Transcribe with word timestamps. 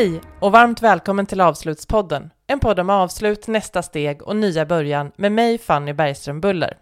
Hej 0.00 0.20
och 0.40 0.52
varmt 0.52 0.82
välkommen 0.82 1.26
till 1.26 1.40
Avslutspodden, 1.40 2.30
en 2.46 2.60
podd 2.60 2.80
om 2.80 2.90
avslut, 2.90 3.46
nästa 3.46 3.82
steg 3.82 4.22
och 4.22 4.36
nya 4.36 4.66
början 4.66 5.12
med 5.16 5.32
mig 5.32 5.58
Fanny 5.58 5.92
Bergström 5.92 6.40
Buller. 6.40 6.78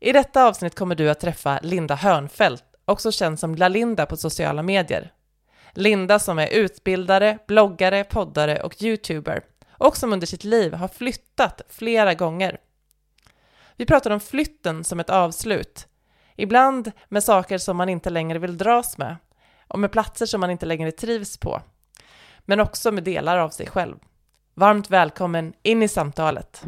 I 0.00 0.12
detta 0.12 0.44
avsnitt 0.44 0.74
kommer 0.74 0.94
du 0.94 1.10
att 1.10 1.20
träffa 1.20 1.60
Linda 1.62 1.94
Hörnfeldt, 1.94 2.64
också 2.84 3.12
känd 3.12 3.38
som 3.38 3.54
Lalinda 3.54 4.06
på 4.06 4.16
sociala 4.16 4.62
medier. 4.62 5.12
Linda 5.72 6.18
som 6.18 6.38
är 6.38 6.48
utbildare, 6.48 7.38
bloggare, 7.46 8.04
poddare 8.04 8.60
och 8.60 8.82
youtuber 8.82 9.42
och 9.70 9.96
som 9.96 10.12
under 10.12 10.26
sitt 10.26 10.44
liv 10.44 10.74
har 10.74 10.88
flyttat 10.88 11.62
flera 11.68 12.14
gånger. 12.14 12.58
Vi 13.76 13.86
pratar 13.86 14.10
om 14.10 14.20
flytten 14.20 14.84
som 14.84 15.00
ett 15.00 15.10
avslut, 15.10 15.86
ibland 16.36 16.92
med 17.08 17.24
saker 17.24 17.58
som 17.58 17.76
man 17.76 17.88
inte 17.88 18.10
längre 18.10 18.38
vill 18.38 18.58
dras 18.58 18.98
med 18.98 19.16
och 19.68 19.78
med 19.78 19.92
platser 19.92 20.26
som 20.26 20.40
man 20.40 20.50
inte 20.50 20.66
längre 20.66 20.92
trivs 20.92 21.36
på, 21.36 21.62
men 22.48 22.60
också 22.60 22.92
med 22.92 23.04
delar 23.04 23.38
av 23.38 23.50
sig 23.50 23.66
själv. 23.66 23.96
Varmt 24.54 24.90
välkommen 24.90 25.52
in 25.62 25.82
i 25.82 25.88
samtalet. 25.88 26.62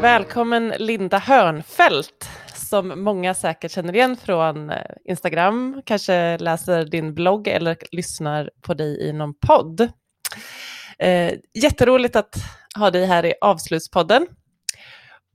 Välkommen 0.00 0.72
Linda 0.78 1.18
Hörnfeldt 1.18 2.30
som 2.54 3.04
många 3.04 3.34
säkert 3.34 3.72
känner 3.72 3.94
igen 3.94 4.16
från 4.16 4.70
eh, 4.70 4.76
Instagram, 5.04 5.82
kanske 5.86 6.38
läser 6.38 6.84
din 6.84 7.14
blogg 7.14 7.48
eller 7.48 7.76
lyssnar 7.90 8.50
på 8.60 8.74
dig 8.74 9.00
i 9.00 9.12
någon 9.12 9.34
podd. 9.34 9.80
Eh, 10.98 11.32
jätteroligt 11.54 12.16
att 12.16 12.36
ha 12.78 12.90
dig 12.90 13.06
här 13.06 13.24
i 13.24 13.34
Avslutspodden. 13.40 14.26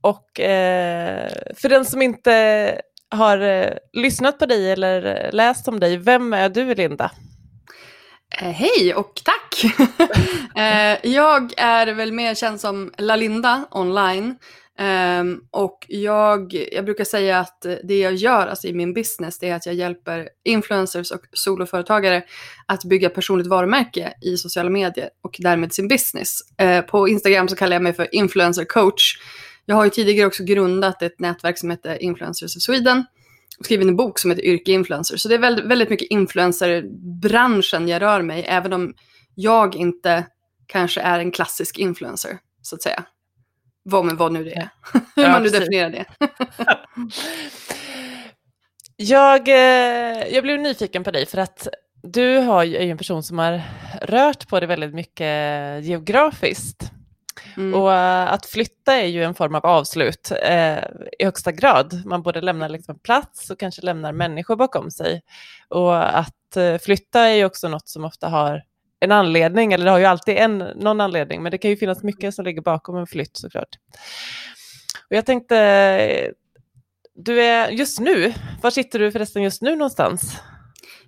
Och 0.00 0.40
eh, 0.40 1.30
för 1.56 1.68
den 1.68 1.84
som 1.84 2.02
inte 2.02 2.80
har 3.10 3.38
eh, 3.38 3.72
lyssnat 3.92 4.38
på 4.38 4.46
dig 4.46 4.72
eller 4.72 5.30
läst 5.32 5.68
om 5.68 5.80
dig, 5.80 5.96
vem 5.96 6.32
är 6.32 6.48
du 6.48 6.74
Linda? 6.74 7.10
Eh, 8.40 8.50
hej 8.50 8.94
och 8.94 9.12
tack! 9.24 9.64
eh, 10.56 11.10
jag 11.12 11.52
är 11.56 11.86
väl 11.86 12.12
mer 12.12 12.34
känd 12.34 12.60
som 12.60 12.92
Lalinda 12.98 13.64
online. 13.70 14.36
Um, 14.80 15.40
och 15.50 15.86
jag, 15.88 16.66
jag 16.72 16.84
brukar 16.84 17.04
säga 17.04 17.38
att 17.38 17.66
det 17.84 17.98
jag 17.98 18.14
gör 18.14 18.46
alltså 18.46 18.66
i 18.66 18.72
min 18.72 18.94
business 18.94 19.38
det 19.38 19.48
är 19.48 19.54
att 19.54 19.66
jag 19.66 19.74
hjälper 19.74 20.28
influencers 20.44 21.10
och 21.10 21.20
soloföretagare 21.32 22.22
att 22.66 22.84
bygga 22.84 23.10
personligt 23.10 23.46
varumärke 23.46 24.12
i 24.22 24.36
sociala 24.36 24.70
medier 24.70 25.10
och 25.22 25.36
därmed 25.38 25.72
sin 25.72 25.88
business. 25.88 26.40
Uh, 26.62 26.80
på 26.80 27.08
Instagram 27.08 27.48
så 27.48 27.56
kallar 27.56 27.76
jag 27.76 27.82
mig 27.82 27.92
för 27.92 28.14
influencer 28.14 28.64
coach. 28.64 29.18
Jag 29.68 29.76
har 29.76 29.84
ju 29.84 29.90
tidigare 29.90 30.26
också 30.26 30.44
grundat 30.44 31.02
ett 31.02 31.20
nätverk 31.20 31.58
som 31.58 31.70
heter 31.70 32.02
Influencers 32.02 32.56
of 32.56 32.62
Sweden 32.62 33.04
och 33.58 33.64
skrivit 33.64 33.88
en 33.88 33.96
bok 33.96 34.18
som 34.18 34.30
heter 34.30 34.44
Yrke 34.44 34.72
Influencer. 34.72 35.16
Så 35.16 35.28
det 35.28 35.34
är 35.34 35.38
väldigt, 35.38 35.64
väldigt 35.64 35.90
mycket 35.90 36.10
influencerbranschen 36.10 37.88
jag 37.88 38.02
rör 38.02 38.22
mig, 38.22 38.44
även 38.48 38.72
om 38.72 38.94
jag 39.34 39.76
inte 39.76 40.26
kanske 40.66 41.00
är 41.00 41.18
en 41.18 41.30
klassisk 41.30 41.78
influencer, 41.78 42.38
så 42.62 42.74
att 42.74 42.82
säga. 42.82 43.04
Vad, 43.82 44.04
men 44.04 44.16
vad 44.16 44.32
nu 44.32 44.44
det 44.44 44.54
är. 44.54 44.68
Hur 45.16 45.22
ja, 45.22 45.32
man 45.32 45.42
nu 45.42 45.48
definierar 45.48 45.90
det. 45.90 46.04
jag, 48.96 49.48
eh, 49.48 50.34
jag 50.34 50.42
blev 50.42 50.60
nyfiken 50.60 51.04
på 51.04 51.10
dig 51.10 51.26
för 51.26 51.38
att 51.38 51.68
du 52.02 52.38
har 52.38 52.64
ju 52.64 52.76
en 52.76 52.98
person 52.98 53.22
som 53.22 53.38
har 53.38 53.62
rört 54.02 54.48
på 54.48 54.60
dig 54.60 54.66
väldigt 54.66 54.94
mycket 54.94 55.84
geografiskt. 55.84 56.92
Mm. 57.56 57.74
Och 57.74 57.92
eh, 57.92 58.32
att 58.32 58.46
flytta 58.46 58.94
är 58.94 59.06
ju 59.06 59.24
en 59.24 59.34
form 59.34 59.54
av 59.54 59.66
avslut 59.66 60.32
eh, 60.42 60.78
i 61.18 61.24
högsta 61.24 61.52
grad. 61.52 62.02
Man 62.04 62.22
både 62.22 62.40
lämnar 62.40 62.68
liksom 62.68 62.98
plats 62.98 63.50
och 63.50 63.60
kanske 63.60 63.82
lämnar 63.82 64.12
människor 64.12 64.56
bakom 64.56 64.90
sig. 64.90 65.22
Och 65.68 66.18
att 66.18 66.56
eh, 66.56 66.78
flytta 66.78 67.20
är 67.20 67.34
ju 67.34 67.44
också 67.44 67.68
något 67.68 67.88
som 67.88 68.04
ofta 68.04 68.28
har 68.28 68.62
en 69.00 69.12
anledning, 69.12 69.72
eller 69.72 69.84
det 69.84 69.90
har 69.90 69.98
ju 69.98 70.04
alltid 70.04 70.36
en, 70.36 70.58
någon 70.58 71.00
anledning, 71.00 71.42
men 71.42 71.52
det 71.52 71.58
kan 71.58 71.70
ju 71.70 71.76
finnas 71.76 72.02
mycket 72.02 72.34
som 72.34 72.44
ligger 72.44 72.62
bakom 72.62 72.96
en 72.96 73.06
flytt 73.06 73.36
såklart. 73.36 73.68
Och 75.10 75.16
jag 75.16 75.26
tänkte, 75.26 75.58
eh, 75.58 76.30
du 77.14 77.42
är 77.42 77.68
just 77.68 78.00
nu, 78.00 78.34
var 78.62 78.70
sitter 78.70 78.98
du 78.98 79.12
förresten 79.12 79.42
just 79.42 79.62
nu 79.62 79.76
någonstans? 79.76 80.40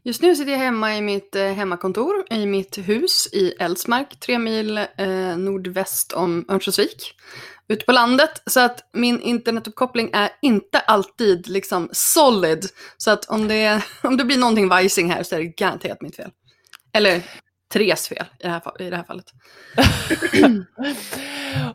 Just 0.04 0.22
nu 0.22 0.36
sitter 0.36 0.52
jag 0.52 0.58
hemma 0.58 0.96
i 0.96 1.00
mitt 1.00 1.36
eh, 1.36 1.42
hemmakontor 1.42 2.24
i 2.30 2.46
mitt 2.46 2.78
hus 2.78 3.28
i 3.32 3.54
Älvsmark, 3.58 4.20
tre 4.20 4.38
mil 4.38 4.78
eh, 4.78 5.36
nordväst 5.36 6.12
om 6.12 6.44
Örnsköldsvik. 6.48 7.14
Ute 7.68 7.84
på 7.84 7.92
landet, 7.92 8.42
så 8.46 8.60
att 8.60 8.88
min 8.92 9.20
internetuppkoppling 9.20 10.10
är 10.12 10.30
inte 10.42 10.78
alltid 10.78 11.48
liksom 11.48 11.88
solid. 11.92 12.66
Så 12.96 13.10
att 13.10 13.24
om 13.24 13.48
det, 13.48 13.84
om 14.02 14.16
det 14.16 14.24
blir 14.24 14.38
någonting 14.38 14.68
vajsing 14.68 15.10
här 15.10 15.22
så 15.22 15.34
är 15.34 15.38
det 15.38 15.46
garanterat 15.46 16.02
mitt 16.02 16.16
fel. 16.16 16.30
Eller 16.92 17.22
Therese 17.72 18.08
fel 18.08 18.26
i 18.38 18.42
det 18.42 18.48
här, 18.48 18.82
i 18.82 18.90
det 18.90 18.96
här 18.96 19.04
fallet. 19.04 19.26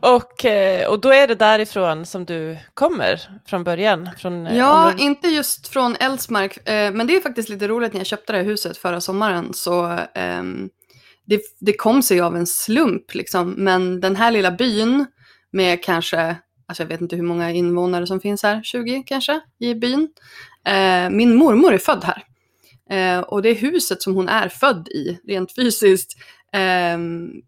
och, 0.00 0.44
eh, 0.44 0.88
och 0.88 1.00
då 1.00 1.12
är 1.12 1.28
det 1.28 1.34
därifrån 1.34 2.06
som 2.06 2.24
du 2.24 2.58
kommer 2.74 3.20
från 3.46 3.64
början? 3.64 4.10
Från, 4.18 4.46
eh, 4.46 4.56
ja, 4.56 4.92
du... 4.96 5.02
inte 5.02 5.28
just 5.28 5.68
från 5.68 5.96
Älvsmark, 6.00 6.68
eh, 6.68 6.92
men 6.92 7.06
det 7.06 7.16
är 7.16 7.20
faktiskt 7.20 7.48
lite 7.48 7.68
roligt 7.68 7.92
när 7.92 8.00
jag 8.00 8.06
köpte 8.06 8.32
det 8.32 8.38
här 8.38 8.44
huset 8.44 8.78
förra 8.78 9.00
sommaren 9.00 9.54
så 9.54 9.92
eh, 9.92 10.42
det, 11.26 11.40
det 11.60 11.72
kom 11.72 12.02
sig 12.02 12.20
av 12.20 12.36
en 12.36 12.46
slump 12.46 13.14
liksom, 13.14 13.50
men 13.50 14.00
den 14.00 14.16
här 14.16 14.30
lilla 14.30 14.50
byn 14.50 15.06
med 15.52 15.84
kanske, 15.84 16.36
alltså 16.66 16.82
jag 16.82 16.88
vet 16.88 17.00
inte 17.00 17.16
hur 17.16 17.22
många 17.22 17.50
invånare 17.50 18.06
som 18.06 18.20
finns 18.20 18.42
här, 18.42 18.62
20 18.62 19.02
kanske 19.06 19.40
i 19.58 19.74
byn. 19.74 20.08
Eh, 20.66 21.10
min 21.10 21.34
mormor 21.36 21.74
är 21.74 21.78
född 21.78 22.04
här. 22.04 22.22
Eh, 22.90 23.20
och 23.20 23.42
det 23.42 23.52
huset 23.52 24.02
som 24.02 24.14
hon 24.14 24.28
är 24.28 24.48
född 24.48 24.88
i, 24.88 25.18
rent 25.28 25.54
fysiskt, 25.54 26.16
eh, 26.52 26.98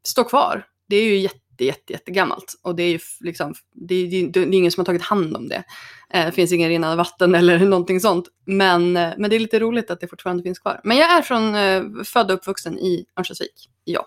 står 0.05 0.29
kvar. 0.29 0.65
Det 0.89 0.97
är 0.97 1.05
ju 1.05 1.17
jätte, 1.17 1.65
jätte, 1.65 1.93
jättegammalt. 1.93 2.55
Och 2.63 2.75
det 2.75 2.83
är 2.83 2.91
ju 2.91 2.99
liksom, 3.21 3.55
det 3.75 3.95
är, 3.95 4.29
det 4.29 4.41
är 4.41 4.55
ingen 4.55 4.73
som 4.73 4.81
har 4.81 4.85
tagit 4.85 5.03
hand 5.03 5.37
om 5.37 5.49
det. 5.49 5.65
Eh, 6.11 6.27
det 6.27 6.33
finns 6.33 6.53
ingen 6.53 6.69
rinnande 6.69 6.97
vatten 6.97 7.35
eller 7.35 7.59
någonting 7.59 8.01
sånt. 8.01 8.29
Men, 8.45 8.97
eh, 8.97 9.13
men 9.19 9.31
det 9.31 9.37
är 9.37 9.41
lite 9.41 9.59
roligt 9.59 9.91
att 9.91 10.01
det 10.01 10.09
fortfarande 10.09 10.43
finns 10.43 10.59
kvar. 10.59 10.81
Men 10.85 10.97
jag 10.97 11.11
är 11.11 11.23
från, 11.23 11.55
eh, 11.55 12.05
född 12.05 12.31
och 12.31 12.37
uppvuxen 12.37 12.79
i 12.79 13.07
Örnsköldsvik, 13.17 13.71
ja. 13.85 14.07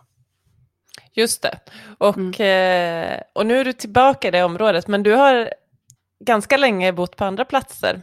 Just 1.13 1.41
det. 1.41 1.59
Och, 1.97 2.17
mm. 2.17 3.13
Eh, 3.13 3.21
och 3.33 3.45
nu 3.45 3.59
är 3.59 3.65
du 3.65 3.73
tillbaka 3.73 4.27
i 4.27 4.31
det 4.31 4.43
området, 4.43 4.87
men 4.87 5.03
du 5.03 5.11
har 5.11 5.53
ganska 6.25 6.57
länge 6.57 6.93
bott 6.93 7.15
på 7.15 7.25
andra 7.25 7.45
platser. 7.45 8.01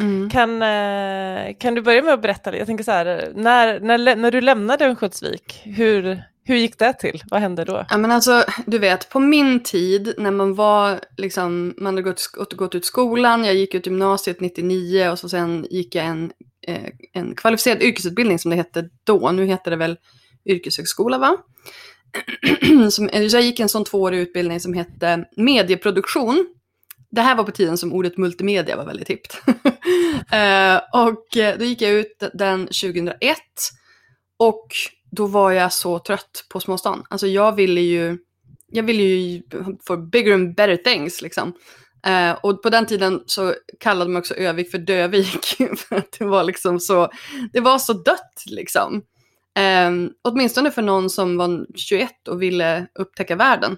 Mm. 0.00 0.30
Kan, 0.30 0.62
eh, 0.62 1.56
kan 1.58 1.74
du 1.74 1.82
börja 1.82 2.02
med 2.02 2.14
att 2.14 2.22
berätta, 2.22 2.56
jag 2.56 2.66
tänker 2.66 2.84
så 2.84 2.90
här, 2.90 3.32
när, 3.34 3.80
när, 3.80 4.16
när 4.16 4.30
du 4.30 4.40
lämnade 4.40 4.84
Örnsköldsvik, 4.84 5.62
hur, 5.64 6.22
hur 6.44 6.56
gick 6.56 6.78
det 6.78 6.92
till? 6.92 7.22
Vad 7.30 7.40
hände 7.40 7.64
då? 7.64 7.86
Ja 7.90 7.96
men 7.96 8.10
alltså, 8.10 8.44
du 8.66 8.78
vet, 8.78 9.08
på 9.08 9.20
min 9.20 9.62
tid 9.62 10.14
när 10.18 10.30
man 10.30 10.54
var, 10.54 11.00
liksom, 11.16 11.74
man 11.78 11.94
hade 11.94 12.02
gått, 12.02 12.30
gått 12.56 12.74
ut 12.74 12.84
skolan, 12.84 13.44
jag 13.44 13.54
gick 13.54 13.74
ut 13.74 13.86
gymnasiet 13.86 14.40
99 14.40 15.08
och 15.10 15.18
så 15.18 15.28
sen 15.28 15.66
gick 15.70 15.94
jag 15.94 16.04
en, 16.04 16.32
eh, 16.66 16.90
en 17.12 17.34
kvalificerad 17.34 17.82
yrkesutbildning 17.82 18.38
som 18.38 18.50
det 18.50 18.56
hette 18.56 18.88
då, 19.04 19.30
nu 19.30 19.46
heter 19.46 19.70
det 19.70 19.76
väl 19.76 19.96
yrkeshögskola 20.46 21.18
va? 21.18 21.36
som, 22.90 23.10
jag 23.12 23.42
gick 23.42 23.60
en 23.60 23.68
sån 23.68 23.84
tvåårig 23.84 24.18
utbildning 24.18 24.60
som 24.60 24.74
hette 24.74 25.24
medieproduktion 25.36 26.46
det 27.14 27.20
här 27.20 27.34
var 27.36 27.44
på 27.44 27.50
tiden 27.50 27.78
som 27.78 27.92
ordet 27.92 28.18
multimedia 28.18 28.76
var 28.76 28.84
väldigt 28.84 29.10
hippt. 29.10 29.42
Eh, 30.30 30.80
och 30.92 31.36
eh, 31.36 31.58
då 31.58 31.64
gick 31.64 31.82
jag 31.82 31.92
ut 31.92 32.22
den 32.34 32.66
2001 32.66 33.38
och 34.38 34.66
då 35.10 35.26
var 35.26 35.50
jag 35.50 35.72
så 35.72 35.98
trött 35.98 36.46
på 36.52 36.60
småstan. 36.60 37.04
Alltså 37.10 37.26
jag 37.26 37.54
ville 37.54 37.80
ju, 37.80 38.18
jag 38.72 38.82
ville 38.82 39.02
ju 39.02 39.42
få 39.86 39.96
bigger 39.96 40.34
and 40.34 40.54
better 40.54 40.76
things 40.76 41.22
liksom. 41.22 41.52
Eh, 42.06 42.32
och 42.42 42.62
på 42.62 42.70
den 42.70 42.86
tiden 42.86 43.22
så 43.26 43.54
kallade 43.80 44.10
man 44.10 44.20
också 44.20 44.34
Övik 44.34 44.70
för 44.70 44.78
Dövik. 44.78 45.56
för 45.76 45.96
att 45.96 46.16
det 46.18 46.24
var 46.24 46.44
liksom 46.44 46.80
så, 46.80 47.10
det 47.52 47.60
var 47.60 47.78
så 47.78 47.92
dött 47.92 48.44
liksom. 48.46 49.02
Eh, 49.58 49.90
åtminstone 50.22 50.70
för 50.70 50.82
någon 50.82 51.10
som 51.10 51.36
var 51.36 51.66
21 51.74 52.28
och 52.28 52.42
ville 52.42 52.86
upptäcka 52.94 53.36
världen. 53.36 53.76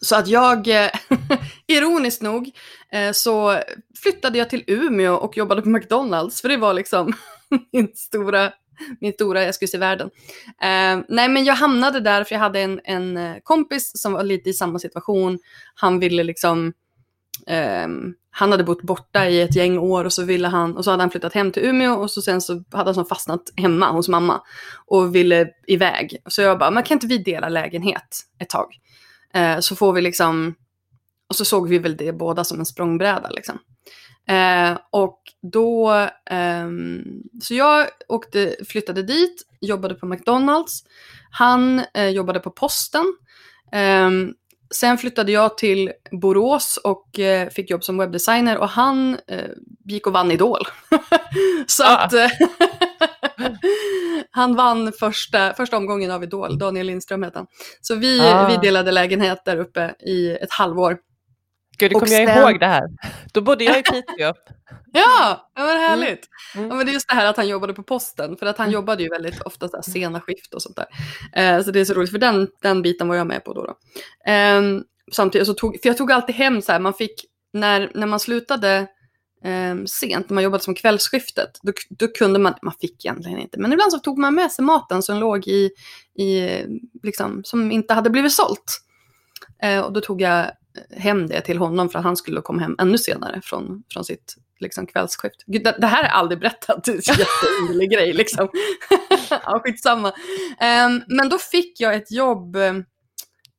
Så 0.00 0.16
att 0.16 0.28
jag, 0.28 0.68
eh, 0.68 0.90
ironiskt 1.66 2.22
nog, 2.22 2.50
eh, 2.92 3.12
så 3.12 3.58
flyttade 4.02 4.38
jag 4.38 4.50
till 4.50 4.64
Umeå 4.66 5.14
och 5.14 5.36
jobbade 5.36 5.62
på 5.62 5.68
McDonalds, 5.68 6.40
för 6.40 6.48
det 6.48 6.56
var 6.56 6.74
liksom 6.74 7.12
min 7.72 7.92
stora, 7.94 8.52
min 9.00 9.12
stora 9.12 9.44
jag 9.44 9.54
skulle 9.54 9.68
se 9.68 9.78
världen. 9.78 10.10
Eh, 10.46 11.04
nej 11.08 11.28
men 11.28 11.44
jag 11.44 11.54
hamnade 11.54 12.00
där 12.00 12.24
för 12.24 12.34
jag 12.34 12.40
hade 12.40 12.60
en, 12.60 12.80
en 12.84 13.16
eh, 13.16 13.36
kompis 13.42 13.90
som 13.94 14.12
var 14.12 14.22
lite 14.22 14.50
i 14.50 14.52
samma 14.52 14.78
situation. 14.78 15.38
Han 15.74 16.00
ville 16.00 16.22
liksom, 16.22 16.72
eh, 17.46 17.88
han 18.30 18.50
hade 18.50 18.64
bott 18.64 18.82
borta 18.82 19.28
i 19.28 19.40
ett 19.40 19.56
gäng 19.56 19.78
år 19.78 20.04
och 20.04 20.12
så 20.12 20.24
ville 20.24 20.48
han, 20.48 20.76
och 20.76 20.84
så 20.84 20.90
hade 20.90 21.02
han 21.02 21.10
flyttat 21.10 21.34
hem 21.34 21.52
till 21.52 21.64
Umeå 21.64 21.92
och 21.92 22.10
så 22.10 22.22
sen 22.22 22.40
så 22.40 22.64
hade 22.72 22.92
han 22.94 23.06
fastnat 23.06 23.42
hemma 23.56 23.90
hos 23.90 24.08
mamma 24.08 24.42
och 24.86 25.14
ville 25.14 25.48
iväg. 25.66 26.16
Så 26.26 26.42
jag 26.42 26.58
bara, 26.58 26.70
men 26.70 26.82
kan 26.82 26.96
inte 26.96 27.06
vi 27.06 27.18
dela 27.18 27.48
lägenhet 27.48 28.20
ett 28.38 28.48
tag? 28.48 28.66
Eh, 29.34 29.58
så 29.60 29.76
får 29.76 29.92
vi 29.92 30.00
liksom, 30.00 30.54
och 31.28 31.36
så 31.36 31.44
såg 31.44 31.68
vi 31.68 31.78
väl 31.78 31.96
det 31.96 32.12
båda 32.12 32.44
som 32.44 32.58
en 32.58 32.66
språngbräda 32.66 33.30
liksom. 33.30 33.58
Eh, 34.28 34.78
och 34.90 35.20
då, 35.42 36.08
ehm, 36.30 37.02
så 37.42 37.54
jag 37.54 37.86
åkte, 38.08 38.56
flyttade 38.68 39.02
dit, 39.02 39.42
jobbade 39.60 39.94
på 39.94 40.06
McDonalds. 40.06 40.84
Han 41.30 41.82
eh, 41.94 42.08
jobbade 42.08 42.40
på 42.40 42.50
posten. 42.50 43.04
Ehm, 43.72 44.34
sen 44.74 44.98
flyttade 44.98 45.32
jag 45.32 45.58
till 45.58 45.92
Borås 46.10 46.76
och 46.84 47.18
eh, 47.18 47.48
fick 47.48 47.70
jobb 47.70 47.84
som 47.84 47.98
webbdesigner 47.98 48.58
och 48.58 48.68
han 48.68 49.18
eh, 49.26 49.50
gick 49.84 50.06
och 50.06 50.12
vann 50.12 50.30
Idol. 50.30 50.60
så 51.66 51.84
Ah. 51.84 51.96
att 51.96 52.12
eh, 52.12 52.28
han 54.40 54.56
vann 54.56 54.92
första, 54.92 55.54
första 55.54 55.76
omgången 55.76 56.10
av 56.10 56.22
Idol, 56.22 56.58
Daniel 56.58 56.86
Lindström 56.86 57.22
hette 57.22 57.38
han. 57.38 57.46
Så 57.80 57.94
vi, 57.94 58.20
Ah. 58.20 58.48
vi 58.48 58.56
delade 58.56 58.90
lägenhet 58.92 59.44
där 59.44 59.56
uppe 59.56 59.94
i 60.06 60.30
ett 60.30 60.52
halvår. 60.52 60.98
Gud, 61.78 61.90
det 61.90 61.94
kommer 61.94 62.12
jag 62.12 62.28
sen- 62.28 62.38
ihåg 62.38 62.60
det 62.60 62.66
här. 62.66 62.82
Då 63.32 63.40
bodde 63.40 63.64
jag 63.64 63.78
i 63.78 63.82
Piteå. 63.82 64.32
Ja, 64.92 65.50
det 65.56 65.62
var 65.62 65.76
härligt. 65.88 66.28
Mm. 66.54 66.68
Ja, 66.68 66.74
men 66.74 66.86
det 66.86 66.92
är 66.92 66.94
just 66.94 67.08
det 67.08 67.14
här 67.14 67.26
att 67.26 67.36
han 67.36 67.48
jobbade 67.48 67.74
på 67.74 67.82
posten, 67.82 68.36
för 68.36 68.46
att 68.46 68.58
han 68.58 68.64
Mm. 68.66 68.74
jobbade 68.74 69.02
ju 69.02 69.08
väldigt 69.08 69.40
ofta 69.42 69.68
så 69.68 69.82
sena 69.82 70.20
skift 70.20 70.54
och 70.54 70.62
sånt 70.62 70.76
där. 70.76 70.86
Eh, 71.56 71.62
så 71.64 71.70
det 71.70 71.80
är 71.80 71.84
så 71.84 71.94
roligt, 71.94 72.10
för 72.10 72.18
den, 72.18 72.48
den 72.62 72.82
biten 72.82 73.08
var 73.08 73.16
jag 73.16 73.26
med 73.26 73.44
på 73.44 73.52
då. 73.54 73.62
då. 73.66 73.76
Eh, 74.32 74.62
samtidigt 75.12 75.46
så 75.46 75.54
tog, 75.54 75.80
för 75.82 75.88
jag 75.88 75.96
tog 75.96 76.12
alltid 76.12 76.34
hem 76.34 76.62
så 76.62 76.72
här, 76.72 76.78
man 76.78 76.94
fick, 76.94 77.24
när, 77.52 77.90
när 77.94 78.06
man 78.06 78.20
slutade 78.20 78.86
eh, 79.44 79.84
sent, 79.86 80.30
när 80.30 80.34
man 80.34 80.44
jobbade 80.44 80.62
som 80.62 80.74
kvällsskiftet, 80.74 81.58
då, 81.62 81.72
då 81.88 82.08
kunde 82.08 82.38
man, 82.38 82.54
man 82.62 82.74
fick 82.80 83.04
egentligen 83.04 83.38
inte, 83.38 83.58
men 83.58 83.72
ibland 83.72 83.92
så 83.92 83.98
tog 83.98 84.18
man 84.18 84.34
med 84.34 84.52
sig 84.52 84.64
maten 84.64 85.02
som 85.02 85.16
låg 85.16 85.46
i, 85.48 85.70
i 86.18 86.48
liksom, 87.02 87.40
som 87.44 87.72
inte 87.72 87.94
hade 87.94 88.10
blivit 88.10 88.32
sålt. 88.32 88.80
Eh, 89.62 89.80
och 89.80 89.92
då 89.92 90.00
tog 90.00 90.20
jag 90.20 90.50
hem 90.90 91.26
det 91.26 91.40
till 91.40 91.58
honom 91.58 91.88
för 91.88 91.98
att 91.98 92.04
han 92.04 92.16
skulle 92.16 92.40
komma 92.40 92.62
hem 92.62 92.76
ännu 92.78 92.98
senare 92.98 93.40
från, 93.44 93.82
från 93.92 94.04
sitt 94.04 94.36
liksom, 94.60 94.86
kvällsskift. 94.86 95.44
Gud, 95.46 95.64
det, 95.64 95.76
det 95.78 95.86
här 95.86 96.04
är 96.04 96.08
aldrig 96.08 96.40
berättat, 96.40 96.84
det 96.84 96.90
är 96.90 96.94
en 96.94 97.18
jätteunderlig 97.18 97.90
grej 97.90 98.12
liksom. 98.12 98.48
ja, 99.30 99.60
skitsamma. 99.64 100.08
Um, 100.08 101.02
men 101.08 101.28
då 101.28 101.38
fick 101.38 101.80
jag 101.80 101.94
ett 101.94 102.12
jobb 102.12 102.56
ehm, 102.56 102.84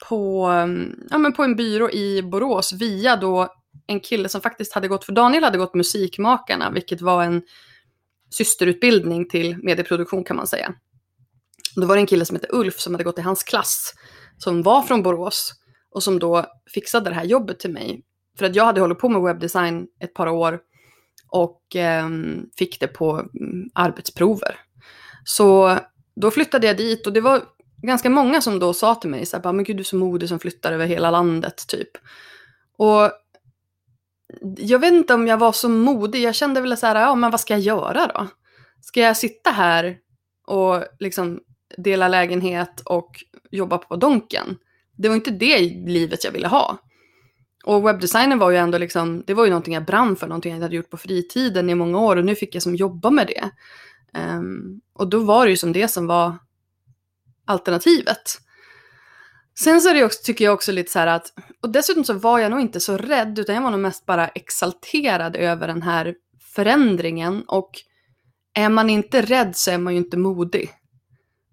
på, 0.10 0.46
ehm, 0.46 0.96
ja, 1.10 1.18
men 1.18 1.34
på 1.34 1.44
en 1.44 1.56
byrå 1.56 1.90
i 1.90 2.22
Borås 2.22 2.74
via 2.74 3.16
då 3.16 3.48
en 3.88 4.00
kille 4.00 4.30
som 4.30 4.42
faktiskt 4.42 4.74
hade 4.74 4.88
gått, 4.88 5.04
för 5.04 5.14
Daniel 5.14 5.44
hade 5.44 5.58
gått 5.58 5.74
Musikmakarna, 5.74 6.72
vilket 6.72 7.02
var 7.02 7.24
en 7.24 7.42
systerutbildning 8.30 9.30
till 9.30 9.58
medieproduktion 9.64 10.24
kan 10.24 10.36
man 10.36 10.48
säga. 10.48 10.74
Då 11.76 11.86
var 11.86 11.96
det 11.96 12.02
en 12.02 12.08
kille 12.08 12.26
som 12.26 12.36
hette 12.36 12.48
Ulf 12.50 12.80
som 12.80 12.94
hade 12.94 13.04
gått 13.04 13.20
i 13.20 13.22
hans 13.22 13.44
klass, 13.44 13.94
som 14.38 14.64
var 14.64 14.82
från 14.82 15.04
Borås 15.04 15.54
och 15.92 16.04
som 16.04 16.20
då 16.20 16.46
fixade 16.74 17.10
det 17.10 17.16
här 17.16 17.24
jobbet 17.24 17.60
till 17.60 17.72
mig. 17.72 18.02
För 18.38 18.46
att 18.46 18.56
jag 18.56 18.66
hade 18.66 18.82
hållit 18.82 19.00
på 19.00 19.10
med 19.10 19.22
webbdesign 19.22 19.88
ett 20.00 20.14
par 20.14 20.28
år 20.28 20.60
och 21.28 21.76
eh, 21.76 22.10
fick 22.58 22.80
det 22.80 22.88
på 22.88 23.12
mm, 23.14 23.70
arbetsprover. 23.74 24.60
Så 25.24 25.78
då 26.16 26.32
flyttade 26.32 26.68
jag 26.68 26.78
dit 26.78 27.08
och 27.08 27.14
det 27.14 27.22
var 27.22 27.42
ganska 27.82 28.10
många 28.10 28.42
som 28.42 28.60
då 28.60 28.74
sa 28.74 28.96
till 28.96 29.10
mig 29.10 29.26
så 29.26 29.38
här, 29.38 29.54
men 29.54 29.66
gud 29.66 29.78
du 29.78 29.82
är 29.82 29.84
så 29.84 29.96
modig 29.96 30.30
som 30.30 30.40
flyttar 30.40 30.72
över 30.72 30.86
hela 30.86 31.12
landet 31.12 31.68
typ. 31.68 31.90
Och 32.78 33.12
jag 34.58 34.80
vet 34.80 34.94
inte 34.94 35.14
om 35.14 35.28
jag 35.28 35.38
var 35.38 35.52
så 35.52 35.70
modig, 35.70 36.24
jag 36.24 36.36
kände 36.36 36.62
väl 36.62 36.78
så 36.78 36.88
här, 36.88 36.96
ja 36.96 37.16
men 37.16 37.32
vad 37.32 37.40
ska 37.40 37.54
jag 37.54 37.62
göra 37.62 38.08
då? 38.08 38.28
Ska 38.82 39.00
jag 39.00 39.18
sitta 39.18 39.50
här 39.50 39.98
och 40.48 40.84
liksom 41.00 41.40
dela 41.78 42.08
lägenhet 42.08 42.82
och 42.86 43.24
jobba 43.52 43.78
på 43.78 43.96
Donken? 43.96 44.58
Det 44.98 45.08
var 45.08 45.16
inte 45.16 45.32
det 45.32 45.60
livet 45.86 46.24
jag 46.24 46.32
ville 46.32 46.48
ha. 46.48 46.78
Och 47.64 47.88
webbdesignen 47.88 48.40
var 48.40 48.52
ju 48.52 48.58
ändå 48.58 48.78
liksom, 48.78 49.24
det 49.28 49.34
var 49.34 49.44
ju 49.44 49.50
någonting 49.50 49.74
jag 49.74 49.86
brann 49.86 50.16
för, 50.16 50.28
någonting 50.28 50.54
jag 50.54 50.62
hade 50.62 50.76
gjort 50.76 50.90
på 50.90 50.98
fritiden 50.98 51.70
i 51.70 51.76
många 51.76 52.00
år 52.00 52.16
och 52.16 52.26
nu 52.26 52.36
fick 52.36 52.56
jag 52.56 52.64
som 52.64 52.76
jobba 52.76 53.10
med 53.10 53.28
det. 53.28 53.52
Um, 54.20 54.82
och 54.94 55.08
då 55.10 55.20
var 55.20 55.46
det 55.46 55.50
ju 55.50 55.58
som 55.58 55.74
det 55.74 55.88
som 55.88 56.08
var 56.08 56.38
alternativet. 57.46 58.42
Sen 59.64 59.82
så 59.82 59.90
är 59.90 59.94
det 59.94 60.06
också, 60.06 60.20
tycker 60.24 60.46
jag 60.46 60.54
också 60.54 60.72
lite 60.72 60.92
så 60.92 61.00
här 61.00 61.08
att, 61.08 61.34
och 61.62 61.70
dessutom 61.70 62.04
så 62.04 62.14
var 62.14 62.40
jag 62.40 62.52
nog 62.52 62.62
inte 62.62 62.80
så 62.80 62.98
rädd, 62.98 63.40
utan 63.40 63.56
jag 63.56 63.62
var 63.62 63.72
nog 63.72 63.80
mest 63.80 64.06
bara 64.06 64.28
exalterad 64.28 65.36
över 65.36 65.68
den 65.68 65.82
här 65.82 66.16
förändringen. 66.56 67.44
Och 67.48 67.72
är 68.54 68.70
man 68.70 68.90
inte 68.90 69.22
rädd 69.22 69.56
så 69.56 69.72
är 69.72 69.78
man 69.78 69.94
ju 69.94 70.00
inte 70.00 70.18
modig. 70.18 70.70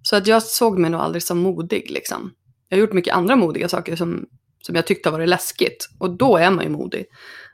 Så 0.02 0.16
att 0.16 0.26
jag 0.26 0.42
såg 0.42 0.78
mig 0.78 0.90
nog 0.90 1.00
aldrig 1.00 1.22
som 1.22 1.38
modig 1.38 1.90
liksom. 1.90 2.32
Jag 2.68 2.76
har 2.76 2.80
gjort 2.80 2.92
mycket 2.92 3.14
andra 3.14 3.36
modiga 3.36 3.68
saker 3.68 3.96
som, 3.96 4.26
som 4.62 4.74
jag 4.74 4.86
tyckte 4.86 5.08
har 5.08 5.12
varit 5.12 5.28
läskigt. 5.28 5.88
Och 5.98 6.10
då 6.10 6.36
är 6.36 6.50
man 6.50 6.64
ju 6.64 6.70
modig. 6.70 7.06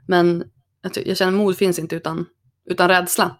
Men 0.06 0.44
jag, 0.82 1.06
jag 1.06 1.16
känner 1.16 1.32
mod 1.32 1.56
finns 1.56 1.78
inte 1.78 1.96
utan, 1.96 2.26
utan 2.70 2.88
rädsla. 2.88 3.36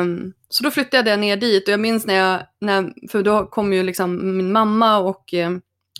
Um, 0.00 0.32
så 0.48 0.64
då 0.64 0.70
flyttade 0.70 1.10
jag 1.10 1.18
ner 1.18 1.36
dit 1.36 1.68
och 1.68 1.72
jag 1.72 1.80
minns 1.80 2.06
när 2.06 2.14
jag, 2.14 2.42
när, 2.60 3.08
för 3.10 3.22
då 3.22 3.46
kom 3.46 3.72
ju 3.72 3.82
liksom 3.82 4.36
min 4.36 4.52
mamma 4.52 4.98
och 4.98 5.34
eh, 5.34 5.50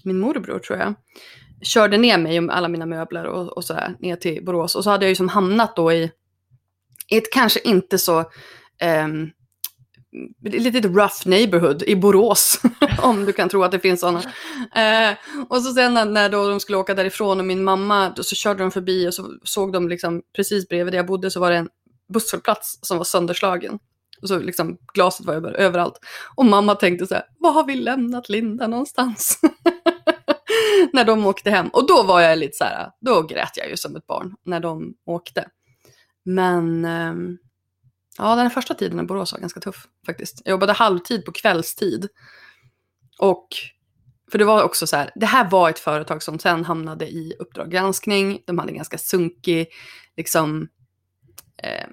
min 0.04 0.18
morbror 0.18 0.58
tror 0.58 0.78
jag, 0.78 0.94
körde 1.62 1.96
ner 1.98 2.18
mig 2.18 2.40
med 2.40 2.56
alla 2.56 2.68
mina 2.68 2.86
möbler 2.86 3.24
och, 3.24 3.56
och 3.56 3.64
sådär 3.64 3.96
ner 3.98 4.16
till 4.16 4.44
Borås. 4.44 4.74
Och 4.74 4.84
så 4.84 4.90
hade 4.90 5.04
jag 5.04 5.10
ju 5.10 5.16
som 5.16 5.28
hamnat 5.28 5.76
då 5.76 5.92
i, 5.92 6.10
i 7.08 7.16
ett 7.16 7.32
kanske 7.32 7.60
inte 7.60 7.98
så 7.98 8.24
um, 9.04 9.30
lite 10.42 10.88
rough 10.88 11.28
neighborhood 11.28 11.82
i 11.82 11.96
Borås, 11.96 12.60
om 13.02 13.24
du 13.24 13.32
kan 13.32 13.48
tro 13.48 13.62
att 13.62 13.72
det 13.72 13.80
finns 13.80 14.00
sådana. 14.00 14.22
Eh, 14.74 15.16
och 15.48 15.62
så 15.62 15.74
sen 15.74 15.94
när, 15.94 16.04
när 16.04 16.28
då 16.28 16.48
de 16.48 16.60
skulle 16.60 16.78
åka 16.78 16.94
därifrån 16.94 17.40
och 17.40 17.46
min 17.46 17.64
mamma, 17.64 18.12
då 18.16 18.22
så 18.22 18.34
körde 18.34 18.62
de 18.62 18.70
förbi 18.70 19.08
och 19.08 19.14
så 19.14 19.38
såg 19.42 19.72
de 19.72 19.88
liksom 19.88 20.22
precis 20.36 20.68
bredvid 20.68 20.92
där 20.92 20.98
jag 20.98 21.06
bodde 21.06 21.30
så 21.30 21.40
var 21.40 21.50
det 21.50 21.56
en 21.56 21.68
busshållplats 22.12 22.78
som 22.82 22.96
var 22.96 23.04
sönderslagen. 23.04 23.78
Och 24.22 24.28
så 24.28 24.38
liksom 24.38 24.78
glaset 24.94 25.26
var 25.26 25.34
över, 25.34 25.52
överallt. 25.52 25.98
Och 26.36 26.44
mamma 26.44 26.74
tänkte 26.74 27.06
så 27.06 27.14
här, 27.14 27.24
var 27.38 27.52
har 27.52 27.64
vi 27.64 27.74
lämnat 27.74 28.28
Linda 28.28 28.66
någonstans? 28.66 29.40
när 30.92 31.04
de 31.04 31.26
åkte 31.26 31.50
hem. 31.50 31.68
Och 31.68 31.86
då 31.86 32.02
var 32.02 32.20
jag 32.20 32.38
lite 32.38 32.56
så 32.56 32.64
här, 32.64 32.90
då 33.00 33.22
grät 33.22 33.56
jag 33.56 33.70
ju 33.70 33.76
som 33.76 33.96
ett 33.96 34.06
barn 34.06 34.34
när 34.44 34.60
de 34.60 34.94
åkte. 35.06 35.48
Men 36.24 36.84
ehm, 36.84 37.38
ja, 38.18 38.36
den 38.36 38.50
första 38.50 38.74
tiden 38.74 39.00
i 39.00 39.02
Borås 39.02 39.32
var 39.32 39.40
ganska 39.40 39.60
tuff 39.60 39.86
faktiskt. 40.06 40.42
Jag 40.44 40.50
jobbade 40.50 40.72
halvtid 40.72 41.24
på 41.24 41.32
kvällstid. 41.32 42.08
Och, 43.18 43.48
för 44.30 44.38
det 44.38 44.44
var 44.44 44.62
också 44.62 44.86
så 44.86 44.96
här, 44.96 45.10
det 45.14 45.26
här 45.26 45.50
var 45.50 45.70
ett 45.70 45.78
företag 45.78 46.22
som 46.22 46.38
sen 46.38 46.64
hamnade 46.64 47.08
i 47.08 47.34
Uppdrag 47.38 47.70
granskning. 47.70 48.42
De 48.46 48.58
hade 48.58 48.72
ganska 48.72 48.98
sunkig, 48.98 49.68
liksom, 50.16 50.68
eh, 51.62 51.88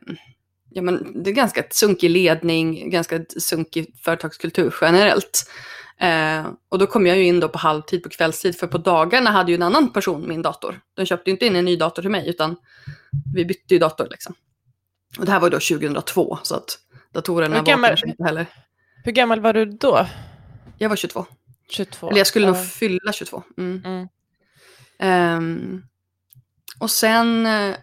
ja 0.76 0.82
men 0.82 1.24
det 1.24 1.30
är 1.30 1.34
ganska 1.34 1.64
sunkig 1.72 2.10
ledning, 2.10 2.90
ganska 2.90 3.26
sunkig 3.40 3.94
företagskultur 4.04 4.76
generellt. 4.82 5.50
Eh, 6.00 6.48
och 6.70 6.80
då 6.80 6.88
kom 6.88 7.08
jag 7.08 7.18
ju 7.18 7.24
in 7.24 7.40
då 7.40 7.50
på 7.50 7.58
halvtid 7.58 8.04
på 8.04 8.10
kvällstid, 8.10 8.60
för 8.60 8.68
på 8.68 8.78
dagarna 8.78 9.32
hade 9.32 9.52
ju 9.52 9.56
en 9.56 9.62
annan 9.62 9.94
person 9.94 10.28
min 10.28 10.42
dator. 10.42 10.80
Den 10.96 11.06
köpte 11.06 11.30
ju 11.30 11.32
inte 11.32 11.46
in 11.46 11.56
en 11.56 11.66
ny 11.66 11.76
dator 11.76 12.02
till 12.02 12.12
mig, 12.12 12.30
utan 12.30 12.56
vi 13.36 13.46
bytte 13.46 13.74
ju 13.74 13.80
dator 13.80 14.08
liksom. 14.12 14.36
Och 15.20 15.26
det 15.26 15.32
här 15.32 15.40
var 15.40 15.48
ju 15.48 15.52
då 15.52 15.60
2002, 15.60 16.40
så 16.44 16.56
att 16.56 16.78
datorerna 17.14 17.56
Hur 17.56 17.62
var 17.62 17.66
gammal- 17.68 17.90
kanske 17.90 18.08
inte 18.08 18.24
heller... 18.24 18.46
Hur 19.04 19.12
gammal 19.12 19.40
var 19.42 19.54
du 19.54 19.66
då? 19.66 20.08
Jag 20.78 20.90
var 20.90 20.96
22. 20.96 21.26
22? 21.70 22.08
Eller 22.10 22.18
jag 22.18 22.28
skulle 22.28 22.46
Ja. 22.46 22.52
nog 22.54 22.66
fylla 22.68 23.14
22. 23.14 23.44
Mm. 23.58 23.82
Mm. 23.86 24.08
Ehm, 25.00 25.82
och 26.80 26.92
sen, 26.92 27.46
eh, 27.46 27.76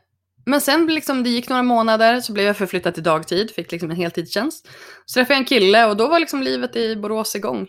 men 0.44 0.60
sen 0.60 0.86
liksom, 0.86 1.22
det 1.22 1.30
gick 1.30 1.48
några 1.48 1.62
månader 1.62 2.20
så 2.20 2.32
blev 2.32 2.46
jag 2.46 2.56
förflyttad 2.56 2.94
till 2.94 3.02
dagtid, 3.02 3.50
fick 3.50 3.72
liksom 3.72 3.90
en 3.90 3.96
heltidstjänst. 3.96 4.68
Så 5.06 5.14
träffade 5.14 5.34
jag 5.34 5.40
en 5.40 5.44
kille 5.44 5.86
och 5.86 5.96
då 5.96 6.08
var 6.08 6.20
liksom 6.20 6.42
livet 6.42 6.76
i 6.76 6.96
Borås 6.96 7.36
igång. 7.36 7.66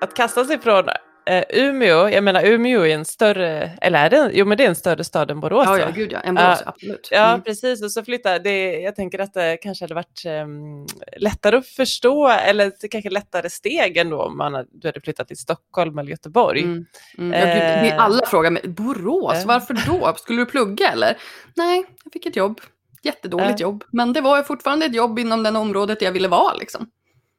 Att 0.00 0.14
kasta 0.14 0.44
sig 0.44 0.60
från 0.60 0.84
eh, 1.26 1.44
Umeå, 1.50 2.08
jag 2.08 2.24
menar 2.24 2.44
Umeå 2.44 2.80
är 2.86 2.94
en 2.94 3.04
större, 3.04 3.70
eller 3.80 4.04
är 4.04 4.10
det, 4.10 4.30
jo 4.34 4.46
men 4.46 4.58
det 4.58 4.64
är 4.64 4.68
en 4.68 4.74
större 4.76 5.04
stad 5.04 5.30
än 5.30 5.40
Borås 5.40 5.64
Ja, 5.66 5.78
ja, 5.78 5.88
gud 5.94 6.12
ja. 6.12 6.20
En 6.20 6.34
Borås, 6.34 6.58
Ja. 6.64 6.68
absolut. 6.70 7.08
Ja, 7.10 7.28
Mm. 7.28 7.42
precis. 7.42 7.82
Och 7.82 7.92
så 7.92 8.04
flytta. 8.04 8.38
Det, 8.38 8.80
jag 8.80 8.96
tänker 8.96 9.18
att 9.18 9.34
det 9.34 9.56
kanske 9.56 9.84
hade 9.84 9.94
varit 9.94 10.22
um, 10.26 10.86
lättare 11.16 11.56
att 11.56 11.66
förstå, 11.66 12.28
eller 12.28 12.72
kanske 12.90 13.10
lättare 13.10 13.50
steg 13.50 13.96
ändå 13.96 14.22
om 14.22 14.36
man 14.36 14.54
hade, 14.54 14.68
du 14.72 14.88
hade 14.88 15.00
flyttat 15.00 15.28
till 15.28 15.36
Stockholm 15.38 15.98
eller 15.98 16.10
Göteborg. 16.10 16.62
Mm. 16.62 16.86
Mm. 17.18 17.32
Ja, 17.40 17.46
gud, 17.54 17.62
det 17.62 17.90
är 17.90 17.94
Eh. 17.94 18.04
alla 18.04 18.26
frågar 18.26 18.50
mig, 18.50 18.62
Borås, 18.68 19.34
Eh. 19.42 19.46
varför 19.46 19.74
då? 19.86 20.14
Skulle 20.16 20.38
du 20.42 20.46
plugga 20.46 20.92
eller? 20.92 21.16
Nej, 21.56 21.84
jag 22.04 22.12
fick 22.12 22.26
ett 22.26 22.36
jobb. 22.36 22.60
Jättedåligt 23.02 23.60
jobb. 23.60 23.84
Men 23.92 24.12
det 24.12 24.20
var 24.20 24.42
fortfarande 24.42 24.86
ett 24.86 24.94
jobb 24.94 25.18
inom 25.18 25.42
det 25.42 25.50
området 25.50 26.02
jag 26.02 26.12
ville 26.12 26.28
vara 26.28 26.54
liksom. 26.54 26.90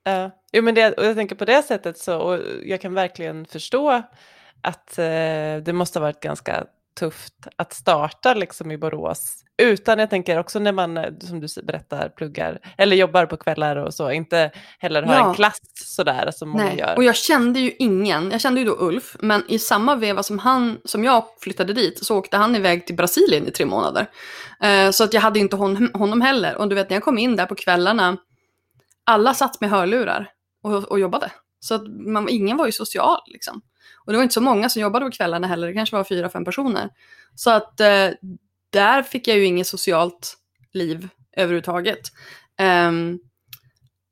Ja, 0.04 0.32
jo, 0.52 0.64
men 0.64 0.76
det, 0.76 0.94
och 0.94 1.06
jag 1.06 1.16
tänker 1.16 1.36
på 1.36 1.46
det 1.46 1.64
sättet 1.64 1.98
så, 1.98 2.18
och 2.18 2.40
jag 2.64 2.82
kan 2.82 2.94
verkligen 2.94 3.46
förstå 3.46 4.02
att 4.62 4.98
eh, 4.98 5.06
det 5.64 5.74
måste 5.74 6.00
ha 6.00 6.02
varit 6.06 6.20
ganska 6.20 6.64
tufft 7.00 7.34
att 7.56 7.74
starta 7.74 8.34
liksom 8.34 8.72
i 8.72 8.78
Borås. 8.78 9.36
Utan 9.58 10.00
jag 10.00 10.10
tänker 10.10 10.40
också 10.40 10.60
när 10.60 10.72
man, 10.72 10.98
eh, 10.98 11.06
som 11.20 11.40
du 11.40 11.48
berättar, 11.64 12.10
pluggar 12.10 12.60
eller 12.78 12.96
jobbar 12.96 13.26
på 13.26 13.38
kvällar 13.38 13.76
och 13.76 13.94
så, 13.94 14.12
inte 14.12 14.52
heller 14.80 15.04
har 15.04 15.14
Ja. 15.14 15.30
en 15.30 15.34
klass 15.36 15.60
sådär 15.76 16.32
som 16.32 16.50
många 16.50 16.64
Nej. 16.64 16.78
gör. 16.78 16.96
Och 16.96 17.04
jag 17.04 17.16
kände 17.16 17.60
ju 17.60 17.72
ingen, 17.80 18.32
jag 18.32 18.42
kände 18.42 18.60
ju 18.62 18.66
då 18.66 18.76
Ulf, 18.80 19.16
men 19.20 19.44
i 19.48 19.60
samma 19.60 19.96
veva 19.96 20.24
som, 20.24 20.40
han, 20.40 20.82
som 20.86 21.04
jag 21.04 21.24
flyttade 21.42 21.74
dit 21.74 22.06
så 22.06 22.18
åkte 22.18 22.38
han 22.38 22.56
iväg 22.56 22.86
till 22.88 22.96
Brasilien 22.96 23.48
i 23.48 23.52
tre 23.52 23.66
månader. 23.66 24.08
Eh, 24.64 24.92
så 24.92 25.04
att 25.04 25.14
jag 25.14 25.22
hade 25.22 25.40
inte 25.40 25.56
hon, 25.56 25.90
honom 25.94 26.22
heller. 26.22 26.56
Och 26.56 26.68
du 26.70 26.76
vet 26.76 26.90
när 26.90 26.96
jag 26.96 27.04
kom 27.04 27.18
in 27.18 27.36
där 27.36 27.46
på 27.46 27.56
kvällarna, 27.56 28.18
alla 29.04 29.34
satt 29.34 29.62
med 29.62 29.70
hörlurar 29.70 30.30
och, 30.64 30.84
och 30.84 31.00
jobbade. 31.00 31.32
Så 31.60 31.76
att 31.76 31.88
man, 31.88 32.30
ingen 32.30 32.58
var 32.58 32.66
ju 32.66 32.72
social 32.72 33.20
liksom. 33.28 33.62
Och 34.06 34.12
det 34.12 34.18
var 34.18 34.24
inte 34.24 34.34
så 34.34 34.42
många 34.42 34.70
som 34.70 34.82
jobbade 34.82 35.06
på 35.06 35.12
kvällarna 35.12 35.48
heller, 35.48 35.68
det 35.68 35.74
kanske 35.74 35.96
var 35.96 36.04
fyra, 36.04 36.30
fem 36.30 36.46
personer. 36.46 36.90
Så 37.36 37.50
att 37.52 37.80
eh, 37.80 38.10
där 38.70 39.04
fick 39.04 39.28
jag 39.28 39.38
ju 39.38 39.46
inget 39.46 39.68
socialt 39.68 40.38
liv 40.74 41.10
överhuvudtaget. 41.38 42.12
Um, 42.62 43.20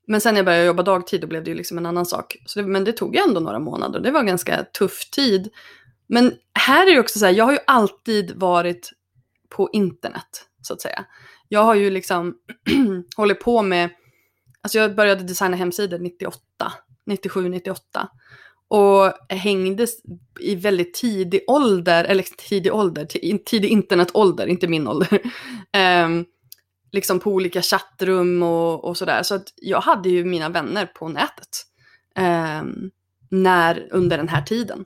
men 0.06 0.20
sen 0.20 0.34
när 0.34 0.38
jag 0.38 0.46
började 0.46 0.64
jobba 0.64 0.82
dagtid 0.82 1.20
då 1.20 1.26
blev 1.26 1.44
det 1.44 1.50
ju 1.50 1.56
liksom 1.56 1.78
en 1.78 1.86
annan 1.86 2.06
sak. 2.06 2.36
Så 2.46 2.60
det, 2.60 2.66
men 2.66 2.84
det 2.84 2.92
tog 2.92 3.14
ju 3.14 3.22
ändå 3.22 3.40
några 3.40 3.58
månader. 3.58 4.00
Det 4.00 4.10
var 4.10 4.20
en 4.20 4.26
ganska 4.26 4.64
tuff 4.64 5.10
tid. 5.10 5.50
Men 6.06 6.32
här 6.54 6.86
är 6.86 6.94
det 6.94 7.00
också 7.00 7.18
så 7.18 7.24
här, 7.24 7.32
jag 7.32 7.44
har 7.44 7.52
ju 7.52 7.58
alltid 7.66 8.32
varit 8.36 8.90
på 9.48 9.70
internet, 9.72 10.46
så 10.62 10.72
att 10.72 10.80
säga. 10.80 11.04
Jag 11.48 11.64
har 11.64 11.74
ju 11.74 11.90
liksom 11.90 12.34
hållit 13.16 13.40
på 13.40 13.62
med, 13.62 13.90
alltså 14.62 14.78
jag 14.78 14.94
började 14.94 15.24
designa 15.24 15.56
hemsidor 15.56 15.98
98, 15.98 16.38
97, 17.06 17.48
98. 17.48 18.08
Och 18.68 19.12
hängde 19.28 19.86
i 20.40 20.54
väldigt 20.54 20.94
tidig 20.94 21.44
ålder, 21.46 22.04
eller 22.04 22.22
tidig 22.22 22.74
ålder, 22.74 23.04
tidig 23.44 23.70
internetålder, 23.70 24.46
inte 24.46 24.68
min 24.68 24.88
ålder. 24.88 25.20
um, 26.04 26.24
liksom 26.92 27.20
på 27.20 27.30
olika 27.30 27.62
chattrum 27.62 28.42
och, 28.42 28.84
och 28.84 28.96
sådär. 28.96 29.22
Så 29.22 29.34
att 29.34 29.52
jag 29.56 29.80
hade 29.80 30.08
ju 30.08 30.24
mina 30.24 30.48
vänner 30.48 30.86
på 30.86 31.08
nätet. 31.08 31.66
um, 32.18 32.90
när, 33.30 33.88
under 33.90 34.16
den 34.18 34.28
här 34.28 34.42
tiden. 34.42 34.84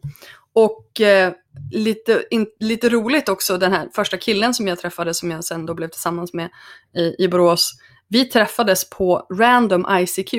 Och 0.53 1.01
eh, 1.01 1.33
lite, 1.71 2.25
in, 2.31 2.47
lite 2.61 2.89
roligt 2.89 3.29
också, 3.29 3.59
den 3.59 3.73
här 3.73 3.89
första 3.95 4.17
killen 4.17 4.55
som 4.55 4.69
jag 4.69 4.79
träffade, 4.79 5.15
som 5.15 5.31
jag 5.31 5.45
sen 5.45 5.67
då 5.67 5.75
blev 5.75 5.89
tillsammans 5.89 6.33
med 6.33 6.51
i, 6.97 7.25
i 7.25 7.29
Borås. 7.29 7.73
Vi 8.15 8.25
träffades 8.25 8.91
på 8.91 9.27
Random 9.33 9.87
ICQ. 9.91 10.35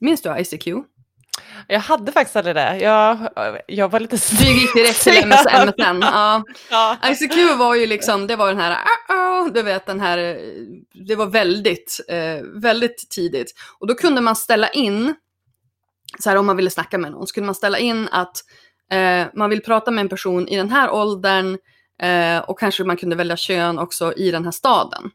Minns 0.00 0.22
du 0.22 0.38
ICQ? 0.38 0.66
Jag 1.68 1.80
hade 1.80 2.12
faktiskt 2.12 2.36
aldrig 2.36 2.56
det. 2.56 2.78
Jag, 2.78 3.18
jag 3.66 3.88
var 3.88 4.00
lite 4.00 4.16
Du 4.40 4.44
gick 4.52 4.74
direkt 4.74 5.02
till 5.02 5.26
MSN. 5.26 5.72
Ja. 6.02 6.42
Ja. 6.70 6.96
ICQ 7.10 7.56
var 7.58 7.74
ju 7.74 7.86
liksom, 7.86 8.26
det 8.26 8.36
var 8.36 8.48
den 8.48 8.58
här, 8.58 8.70
"Ah, 9.08 9.14
ah", 9.14 9.48
du 9.48 9.62
vet 9.62 9.86
den 9.86 10.00
här, 10.00 10.18
eh, 10.18 10.36
det 11.08 11.16
var 11.16 11.26
väldigt, 11.26 12.00
eh, 12.08 12.42
väldigt 12.62 13.10
tidigt. 13.10 13.54
Och 13.78 13.86
då 13.86 13.94
kunde 13.94 14.20
man 14.20 14.36
ställa 14.36 14.68
in, 14.68 15.14
så 16.18 16.30
här 16.30 16.36
om 16.36 16.46
man 16.46 16.56
ville 16.56 16.70
snacka 16.70 16.98
med 16.98 17.12
någon, 17.12 17.26
så 17.26 17.34
kunde 17.34 17.46
man 17.46 17.54
ställa 17.54 17.78
in 17.78 18.08
att 18.12 18.36
eh, 18.92 19.26
man 19.34 19.50
vill 19.50 19.62
prata 19.62 19.90
med 19.90 20.02
en 20.02 20.08
person 20.08 20.48
i 20.48 20.56
den 20.56 20.70
här 20.70 20.90
åldern 20.90 21.58
eh, 22.02 22.38
och 22.38 22.58
kanske 22.58 22.84
man 22.84 22.96
kunde 22.96 23.16
välja 23.16 23.36
kön 23.36 23.78
också 23.78 24.12
i 24.16 24.30
den 24.30 24.44
här 24.44 24.52
staden. 24.52 25.10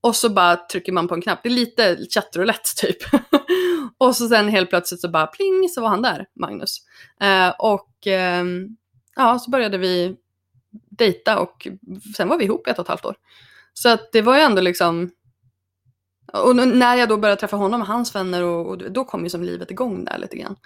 Och 0.00 0.16
så 0.16 0.30
bara 0.30 0.56
trycker 0.56 0.92
man 0.92 1.08
på 1.08 1.14
en 1.14 1.22
knapp, 1.22 1.42
det 1.42 1.48
är 1.48 1.50
lite 1.50 1.96
chattroulette 2.14 2.70
typ. 2.76 2.96
och 3.98 4.16
så 4.16 4.28
sen 4.28 4.48
helt 4.48 4.70
plötsligt 4.70 5.00
så 5.00 5.08
bara 5.08 5.26
pling 5.26 5.68
så 5.68 5.80
var 5.80 5.88
han 5.88 6.02
där, 6.02 6.26
Magnus. 6.40 6.78
Eh, 7.20 7.48
och 7.58 8.06
eh, 8.06 8.44
ja, 9.16 9.38
så 9.38 9.50
började 9.50 9.78
vi 9.78 10.16
dejta 10.90 11.38
och 11.38 11.68
sen 12.16 12.28
var 12.28 12.38
vi 12.38 12.44
ihop 12.44 12.66
i 12.66 12.70
ett 12.70 12.78
och 12.78 12.84
ett 12.84 12.88
halvt 12.88 13.04
år. 13.04 13.16
Så 13.74 13.88
att 13.88 14.12
det 14.12 14.22
var 14.22 14.36
ju 14.36 14.42
ändå 14.42 14.62
liksom... 14.62 15.10
Och 16.32 16.56
när 16.56 16.96
jag 16.96 17.08
då 17.08 17.16
började 17.16 17.40
träffa 17.40 17.56
honom 17.56 17.80
och 17.80 17.86
hans 17.86 18.14
vänner 18.14 18.42
och, 18.42 18.66
och 18.66 18.92
då 18.92 19.04
kom 19.04 19.24
ju 19.24 19.30
som 19.30 19.42
livet 19.42 19.70
igång 19.70 20.04
där 20.04 20.18
lite 20.18 20.36
grann. 20.36 20.56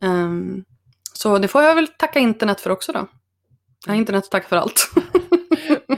Um, 0.00 0.64
så 1.12 1.38
det 1.38 1.48
får 1.48 1.62
jag 1.62 1.74
väl 1.74 1.86
tacka 1.86 2.18
internet 2.18 2.60
för 2.60 2.70
också 2.70 2.92
då. 2.92 3.06
Jag 3.86 3.92
har 3.92 3.98
internet 3.98 4.24
att 4.24 4.30
tacka 4.30 4.48
för 4.48 4.56
allt. 4.56 4.90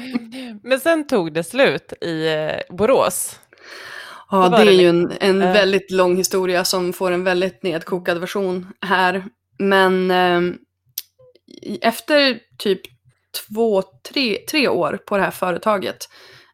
Men 0.63 0.81
sen 0.81 1.07
tog 1.07 1.33
det 1.35 1.45
slut 1.45 1.93
i 2.01 2.27
eh, 2.29 2.77
Borås. 2.77 3.39
Ja, 4.31 4.49
det 4.49 4.57
är 4.71 4.71
ju 4.73 4.89
en, 4.89 5.13
en 5.21 5.43
Eh. 5.43 5.53
väldigt 5.53 5.91
lång 5.91 6.17
historia 6.17 6.65
som 6.65 6.93
får 6.93 7.11
en 7.11 7.25
väldigt 7.25 7.63
nedkokad 7.63 8.19
version 8.19 8.67
här. 8.81 9.25
Men 9.59 10.11
i- 11.63 11.79
efter 11.83 12.39
typ 12.59 12.81
två, 13.49 13.83
tre, 14.13 14.39
tre 14.51 14.69
år 14.69 14.99
på 15.07 15.17
det 15.17 15.23
här 15.23 15.31
företaget 15.31 15.97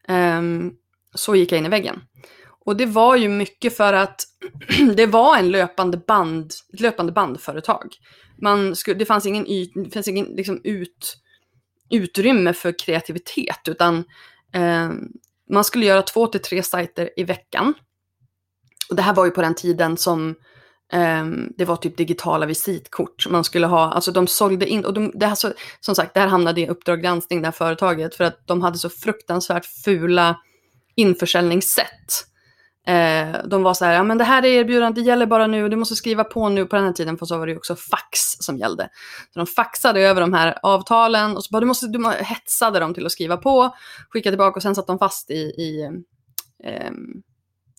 ehm, 0.08 0.70
så 1.14 1.36
gick 1.36 1.52
jag 1.52 1.58
in 1.58 1.66
i 1.66 1.68
väggen. 1.68 2.00
Och 2.64 2.76
det 2.76 2.86
var 2.86 3.16
ju 3.16 3.28
mycket 3.28 3.76
för 3.76 3.92
att 3.92 4.20
det 4.96 5.06
var 5.06 5.36
en 5.36 5.50
löpande 5.50 5.96
band, 6.06 6.52
ett 6.74 6.80
löpande 6.80 7.12
bandföretag. 7.12 7.86
Man 8.42 8.76
skulle, 8.76 8.98
det 8.98 9.04
fanns 9.06 9.26
ingen, 9.26 9.44
det 9.84 9.90
fanns 9.94 10.08
ingen 10.08 10.26
liksom 10.26 10.60
ut, 10.64 11.16
utrymme 11.90 12.52
för 12.52 12.78
kreativitet 12.78 13.68
utan 13.68 14.04
eh, 14.54 14.90
man 15.50 15.64
skulle 15.64 15.86
göra 15.86 16.02
två 16.02 16.26
till 16.26 16.42
tre 16.42 16.62
sajter 16.62 17.10
i 17.16 17.24
veckan. 17.24 17.74
Och 18.90 18.96
det 18.96 19.02
här 19.02 19.14
var 19.14 19.24
ju 19.24 19.30
på 19.30 19.42
den 19.42 19.54
tiden 19.54 19.96
som 19.96 20.34
eh, 20.92 21.26
det 21.56 21.64
var 21.64 21.76
typ 21.76 21.96
digitala 21.96 22.46
visitkort. 22.46 23.28
Man 23.28 23.44
skulle 23.44 23.66
ha, 23.66 23.92
alltså 23.92 24.12
de 24.12 24.26
sålde 24.26 24.66
in, 24.66 24.84
och 24.84 24.94
de, 24.94 25.12
det 25.14 25.26
här, 25.26 25.34
så, 25.34 25.52
som 25.80 25.94
sagt, 25.94 26.14
det 26.14 26.20
här 26.20 26.28
hamnade 26.28 26.60
i 26.60 26.68
Uppdrag 26.68 27.02
granskning, 27.02 27.42
det 27.42 27.46
här 27.46 27.52
företaget, 27.52 28.14
för 28.14 28.24
att 28.24 28.46
de 28.46 28.62
hade 28.62 28.78
så 28.78 28.88
fruktansvärt 28.88 29.66
fula 29.66 30.36
införsäljningssätt. 30.94 32.28
Eh, 32.88 33.36
de 33.44 33.62
var 33.62 33.74
så 33.74 33.84
här, 33.84 33.94
ja 33.94 34.02
men 34.02 34.18
det 34.18 34.24
här 34.24 34.44
är 34.44 34.48
erbjudandet, 34.48 34.94
det 34.94 35.08
gäller 35.08 35.26
bara 35.26 35.46
nu, 35.46 35.68
du 35.68 35.76
måste 35.76 35.96
skriva 35.96 36.24
på 36.24 36.48
nu 36.48 36.66
på 36.66 36.76
den 36.76 36.84
här 36.84 36.92
tiden, 36.92 37.18
för 37.18 37.26
så 37.26 37.38
var 37.38 37.46
det 37.46 37.52
ju 37.52 37.58
också 37.58 37.76
fax 37.76 38.18
som 38.40 38.56
gällde. 38.56 38.88
Så 39.32 39.38
de 39.38 39.46
faxade 39.46 40.00
över 40.00 40.20
de 40.20 40.32
här 40.32 40.58
avtalen 40.62 41.36
och 41.36 41.44
så 41.44 41.48
bara, 41.52 41.60
du 41.60 41.66
måste, 41.66 41.86
du 41.86 42.10
hetsade 42.10 42.80
dem 42.80 42.94
till 42.94 43.06
att 43.06 43.12
skriva 43.12 43.36
på, 43.36 43.76
skicka 44.08 44.30
tillbaka 44.30 44.56
och 44.56 44.62
sen 44.62 44.74
satt 44.74 44.86
de 44.86 44.98
fast 44.98 45.30
i, 45.30 45.34
i 45.34 45.90
eh, 46.64 46.90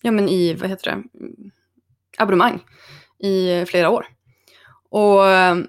ja 0.02 0.10
men 0.10 0.28
i, 0.28 0.54
vad 0.54 0.70
heter 0.70 0.90
det, 0.90 1.02
abonnemang 2.18 2.64
i 3.18 3.64
flera 3.66 3.90
år. 3.90 4.06
Och 4.90 5.28
ehm, 5.28 5.66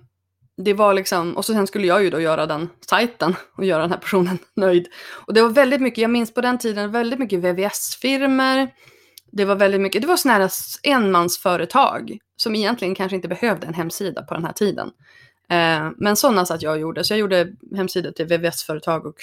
det 0.57 0.73
var 0.73 0.93
liksom, 0.93 1.37
och 1.37 1.45
så 1.45 1.53
sen 1.53 1.67
skulle 1.67 1.87
jag 1.87 2.03
ju 2.03 2.09
då 2.09 2.21
göra 2.21 2.45
den 2.45 2.69
sajten 2.89 3.35
och 3.57 3.65
göra 3.65 3.81
den 3.81 3.91
här 3.91 3.97
personen 3.97 4.37
nöjd. 4.55 4.87
Och 5.27 5.33
det 5.33 5.41
var 5.41 5.49
väldigt 5.49 5.81
mycket, 5.81 6.01
jag 6.01 6.11
minns 6.11 6.33
på 6.33 6.41
den 6.41 6.57
tiden, 6.57 6.91
väldigt 6.91 7.19
mycket 7.19 7.39
VVS-firmer. 7.39 8.69
Det 9.31 9.45
var 9.45 9.55
väldigt 9.55 9.81
mycket, 9.81 10.01
det 10.01 10.07
var 10.07 10.17
sådana 10.17 10.39
här 10.39 10.51
enmansföretag 10.83 12.17
som 12.35 12.55
egentligen 12.55 12.95
kanske 12.95 13.15
inte 13.15 13.27
behövde 13.27 13.67
en 13.67 13.73
hemsida 13.73 14.23
på 14.23 14.33
den 14.33 14.45
här 14.45 14.53
tiden. 14.53 14.91
Eh, 15.49 15.89
men 15.97 16.15
sådana 16.15 16.45
satt 16.45 16.61
jag 16.61 16.73
och 16.73 16.79
gjorde, 16.79 17.03
så 17.03 17.13
jag 17.13 17.19
gjorde 17.19 17.51
hemsidor 17.75 18.11
till 18.11 18.25
VVS-företag 18.25 19.05
och 19.05 19.15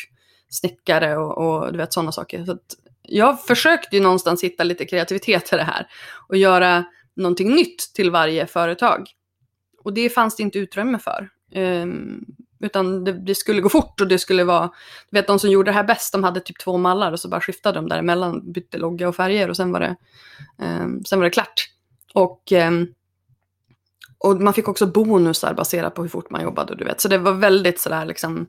snickare 0.50 1.16
och, 1.16 1.38
och 1.38 1.72
du 1.72 1.78
vet 1.78 1.92
sådana 1.92 2.12
saker. 2.12 2.44
Så 2.44 2.52
att 2.52 2.76
jag 3.02 3.42
försökte 3.42 3.96
ju 3.96 4.02
någonstans 4.02 4.44
hitta 4.44 4.64
lite 4.64 4.84
kreativitet 4.84 5.52
i 5.52 5.56
det 5.56 5.62
här 5.62 5.86
och 6.28 6.36
göra 6.36 6.84
någonting 7.16 7.54
nytt 7.54 7.78
till 7.94 8.10
varje 8.10 8.46
företag. 8.46 9.10
Och 9.84 9.92
det 9.92 10.10
fanns 10.10 10.36
det 10.36 10.42
inte 10.42 10.58
utrymme 10.58 10.98
för. 10.98 11.28
Ehm, 11.52 12.24
utan 12.60 13.04
det, 13.04 13.12
det 13.12 13.34
skulle 13.34 13.60
gå 13.60 13.68
fort 13.68 14.00
och 14.00 14.08
det 14.08 14.18
skulle 14.18 14.44
vara, 14.44 14.70
du 15.10 15.18
vet 15.18 15.26
de 15.26 15.38
som 15.38 15.50
gjorde 15.50 15.70
det 15.70 15.74
här 15.74 15.84
bäst, 15.84 16.12
de 16.12 16.24
hade 16.24 16.40
typ 16.40 16.58
två 16.58 16.76
mallar 16.76 17.12
och 17.12 17.20
så 17.20 17.28
bara 17.28 17.40
skiftade 17.40 17.78
de 17.78 17.88
däremellan, 17.88 18.52
bytte 18.52 18.78
logga 18.78 19.08
och 19.08 19.16
färger 19.16 19.50
och 19.50 19.56
sen 19.56 19.72
var 19.72 19.80
det, 19.80 19.96
eh, 20.62 20.86
sen 21.06 21.18
var 21.18 21.24
det 21.24 21.30
klart. 21.30 21.68
Och, 22.14 22.52
eh, 22.52 22.70
och 24.18 24.40
man 24.40 24.54
fick 24.54 24.68
också 24.68 24.86
bonusar 24.86 25.54
baserat 25.54 25.94
på 25.94 26.02
hur 26.02 26.08
fort 26.08 26.30
man 26.30 26.42
jobbade, 26.42 26.74
du 26.74 26.84
vet. 26.84 27.00
Så 27.00 27.08
det 27.08 27.18
var 27.18 27.32
väldigt 27.32 27.80
sådär 27.80 28.06
liksom 28.06 28.46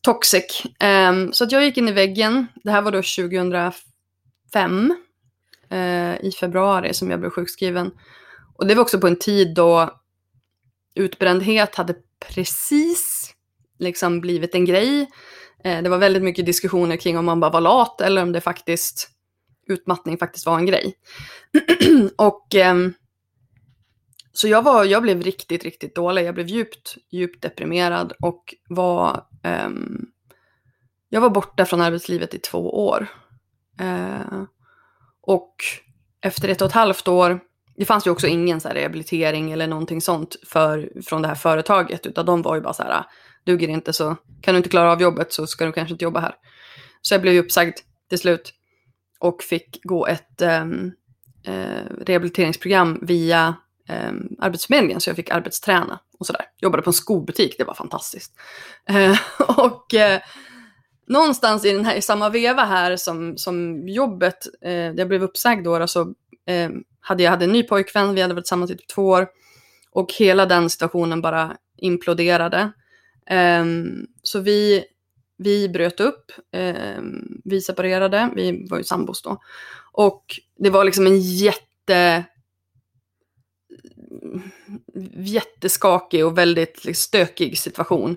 toxic. 0.00 0.62
Eh, 0.80 1.12
så 1.32 1.44
att 1.44 1.52
jag 1.52 1.64
gick 1.64 1.76
in 1.76 1.88
i 1.88 1.92
väggen, 1.92 2.46
det 2.64 2.70
här 2.70 2.82
var 2.82 2.92
då 2.92 3.02
2005, 3.02 4.94
eh, 5.70 6.24
i 6.24 6.32
februari 6.40 6.94
som 6.94 7.10
jag 7.10 7.20
blev 7.20 7.30
sjukskriven. 7.30 7.90
Och 8.56 8.66
det 8.66 8.74
var 8.74 8.82
också 8.82 9.00
på 9.00 9.06
en 9.06 9.18
tid 9.18 9.54
då 9.54 10.01
utbrändhet 10.94 11.74
hade 11.74 11.94
precis 12.28 13.34
liksom 13.78 14.20
blivit 14.20 14.54
en 14.54 14.64
grej. 14.64 15.10
Eh, 15.64 15.82
det 15.82 15.88
var 15.88 15.98
väldigt 15.98 16.22
mycket 16.22 16.46
diskussioner 16.46 16.96
kring 16.96 17.18
om 17.18 17.24
man 17.24 17.40
bara 17.40 17.50
var 17.50 17.60
lat 17.60 18.00
eller 18.00 18.22
om 18.22 18.32
det 18.32 18.40
faktiskt 18.40 19.08
utmattning 19.66 20.18
faktiskt 20.18 20.46
var 20.46 20.58
en 20.58 20.66
grej. 20.66 20.94
och 22.18 22.54
ehm, 22.54 22.94
så 24.32 24.48
jag, 24.48 24.62
var, 24.62 24.84
jag 24.84 25.02
blev 25.02 25.22
riktigt, 25.22 25.64
riktigt 25.64 25.94
dålig. 25.94 26.24
Jag 26.24 26.34
blev 26.34 26.48
djupt, 26.48 26.96
djupt 27.10 27.42
deprimerad 27.42 28.12
och 28.20 28.54
var, 28.68 29.26
ehm, 29.42 30.06
jag 31.08 31.20
var 31.20 31.30
borta 31.30 31.64
från 31.64 31.80
arbetslivet 31.80 32.34
i 32.34 32.38
två 32.38 32.86
år. 32.86 33.06
Eh, 33.80 34.42
och 35.20 35.54
efter 36.20 36.48
ett 36.48 36.62
och 36.62 36.68
ett 36.68 36.74
halvt 36.74 37.08
år, 37.08 37.40
det 37.82 37.86
fanns 37.86 38.06
ju 38.06 38.10
också 38.10 38.26
ingen 38.26 38.60
så 38.60 38.68
här 38.68 38.74
rehabilitering 38.74 39.52
eller 39.52 39.66
någonting 39.66 40.00
sånt 40.00 40.36
för, 40.46 41.02
från 41.06 41.22
det 41.22 41.28
här 41.28 41.34
företaget, 41.34 42.06
utan 42.06 42.26
de 42.26 42.42
var 42.42 42.54
ju 42.54 42.60
bara 42.60 42.72
så 42.72 42.82
här, 42.82 43.04
duger 43.44 43.68
inte 43.68 43.92
så 43.92 44.16
kan 44.40 44.54
du 44.54 44.56
inte 44.56 44.68
klara 44.68 44.92
av 44.92 45.02
jobbet 45.02 45.32
så 45.32 45.46
ska 45.46 45.66
du 45.66 45.72
kanske 45.72 45.92
inte 45.92 46.04
jobba 46.04 46.20
här. 46.20 46.34
Så 47.00 47.14
jag 47.14 47.22
blev 47.22 47.34
ju 47.34 47.40
uppsagd 47.40 47.78
till 48.08 48.18
slut 48.18 48.54
och 49.18 49.42
fick 49.42 49.78
gå 49.82 50.06
ett 50.06 50.42
um, 50.42 50.92
uh, 51.48 52.04
rehabiliteringsprogram 52.06 52.98
via 53.02 53.54
um, 54.08 54.36
Arbetsförmedlingen 54.38 55.00
så 55.00 55.10
jag 55.10 55.16
fick 55.16 55.30
arbetsträna 55.30 56.00
och 56.18 56.26
sådär. 56.26 56.44
Jobbade 56.58 56.82
på 56.82 56.90
en 56.90 56.94
skobutik, 56.94 57.54
det 57.58 57.64
var 57.64 57.74
fantastiskt. 57.74 58.32
Uh, 58.90 59.18
och 59.58 59.94
uh, 59.94 60.18
någonstans 61.06 61.64
i, 61.64 61.72
den 61.72 61.84
här, 61.84 61.96
i 61.96 62.02
samma 62.02 62.28
veva 62.28 62.64
här 62.64 62.96
som, 62.96 63.38
som 63.38 63.88
jobbet, 63.88 64.38
eh, 64.64 64.72
jag 64.72 65.08
blev 65.08 65.22
uppsagd 65.22 65.64
då, 65.64 65.86
så 65.86 66.00
eh, 66.46 66.70
hade 67.02 67.22
jag 67.22 67.30
hade 67.30 67.44
en 67.44 67.52
ny 67.52 67.62
pojkvän, 67.62 68.14
vi 68.14 68.20
hade 68.20 68.34
varit 68.34 68.44
tillsammans 68.44 68.70
i 68.70 68.76
typ 68.76 68.88
två 68.88 69.06
år. 69.06 69.28
Och 69.90 70.12
hela 70.12 70.46
den 70.46 70.70
situationen 70.70 71.22
bara 71.22 71.56
imploderade. 71.76 72.72
Um, 73.60 74.06
så 74.22 74.40
vi, 74.40 74.84
vi 75.38 75.68
bröt 75.68 76.00
upp, 76.00 76.32
um, 76.86 77.40
vi 77.44 77.60
separerade, 77.60 78.30
vi 78.36 78.66
var 78.70 78.78
ju 78.78 78.84
sambos 78.84 79.22
då. 79.22 79.42
Och 79.92 80.24
det 80.58 80.70
var 80.70 80.84
liksom 80.84 81.06
en 81.06 81.20
jätte 81.20 82.24
jätteskakig 85.16 86.26
och 86.26 86.38
väldigt 86.38 86.96
stökig 86.96 87.58
situation. 87.58 88.16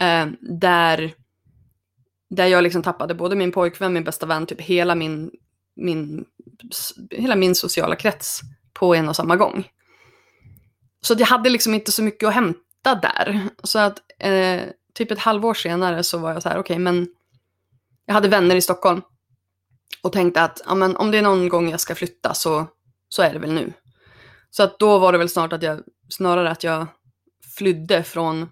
Eh, 0.00 0.26
där, 0.40 1.14
där 2.30 2.46
jag 2.46 2.62
liksom 2.62 2.82
tappade 2.82 3.14
både 3.14 3.36
min 3.36 3.52
pojkvän, 3.52 3.92
min 3.92 4.04
bästa 4.04 4.26
vän, 4.26 4.46
typ 4.46 4.60
hela 4.60 4.94
min, 4.94 5.30
min, 5.76 6.24
hela 7.10 7.36
min 7.36 7.54
sociala 7.54 7.96
krets 7.96 8.40
på 8.72 8.94
en 8.94 9.08
och 9.08 9.16
samma 9.16 9.36
gång. 9.36 9.68
Så 11.00 11.14
jag 11.18 11.26
hade 11.26 11.50
liksom 11.50 11.74
inte 11.74 11.92
så 11.92 12.02
mycket 12.02 12.28
att 12.28 12.34
hämta 12.34 12.94
där. 12.94 13.48
Så 13.62 13.78
att 13.78 13.98
eh, 14.18 14.62
typ 14.94 15.10
ett 15.10 15.18
halvår 15.18 15.54
senare 15.54 16.02
så 16.02 16.18
var 16.18 16.32
jag 16.32 16.42
så 16.42 16.48
här, 16.48 16.58
okej 16.58 16.74
okay, 16.74 16.78
men 16.78 17.08
jag 18.06 18.14
hade 18.14 18.28
vänner 18.28 18.56
i 18.56 18.62
Stockholm. 18.62 19.02
Och 20.02 20.12
tänkte 20.12 20.42
att 20.42 20.60
ja, 20.66 20.74
men 20.74 20.96
om 20.96 21.10
det 21.10 21.18
är 21.18 21.22
någon 21.22 21.48
gång 21.48 21.70
jag 21.70 21.80
ska 21.80 21.94
flytta 21.94 22.34
så, 22.34 22.66
så 23.08 23.22
är 23.22 23.32
det 23.32 23.38
väl 23.38 23.52
nu. 23.52 23.72
Så 24.50 24.62
att 24.62 24.78
då 24.78 24.98
var 24.98 25.12
det 25.12 25.18
väl 25.18 25.28
snart 25.28 25.52
att 25.52 25.62
jag, 25.62 25.80
snarare 26.08 26.50
att 26.50 26.64
jag 26.64 26.86
flydde 27.56 28.02
från 28.02 28.48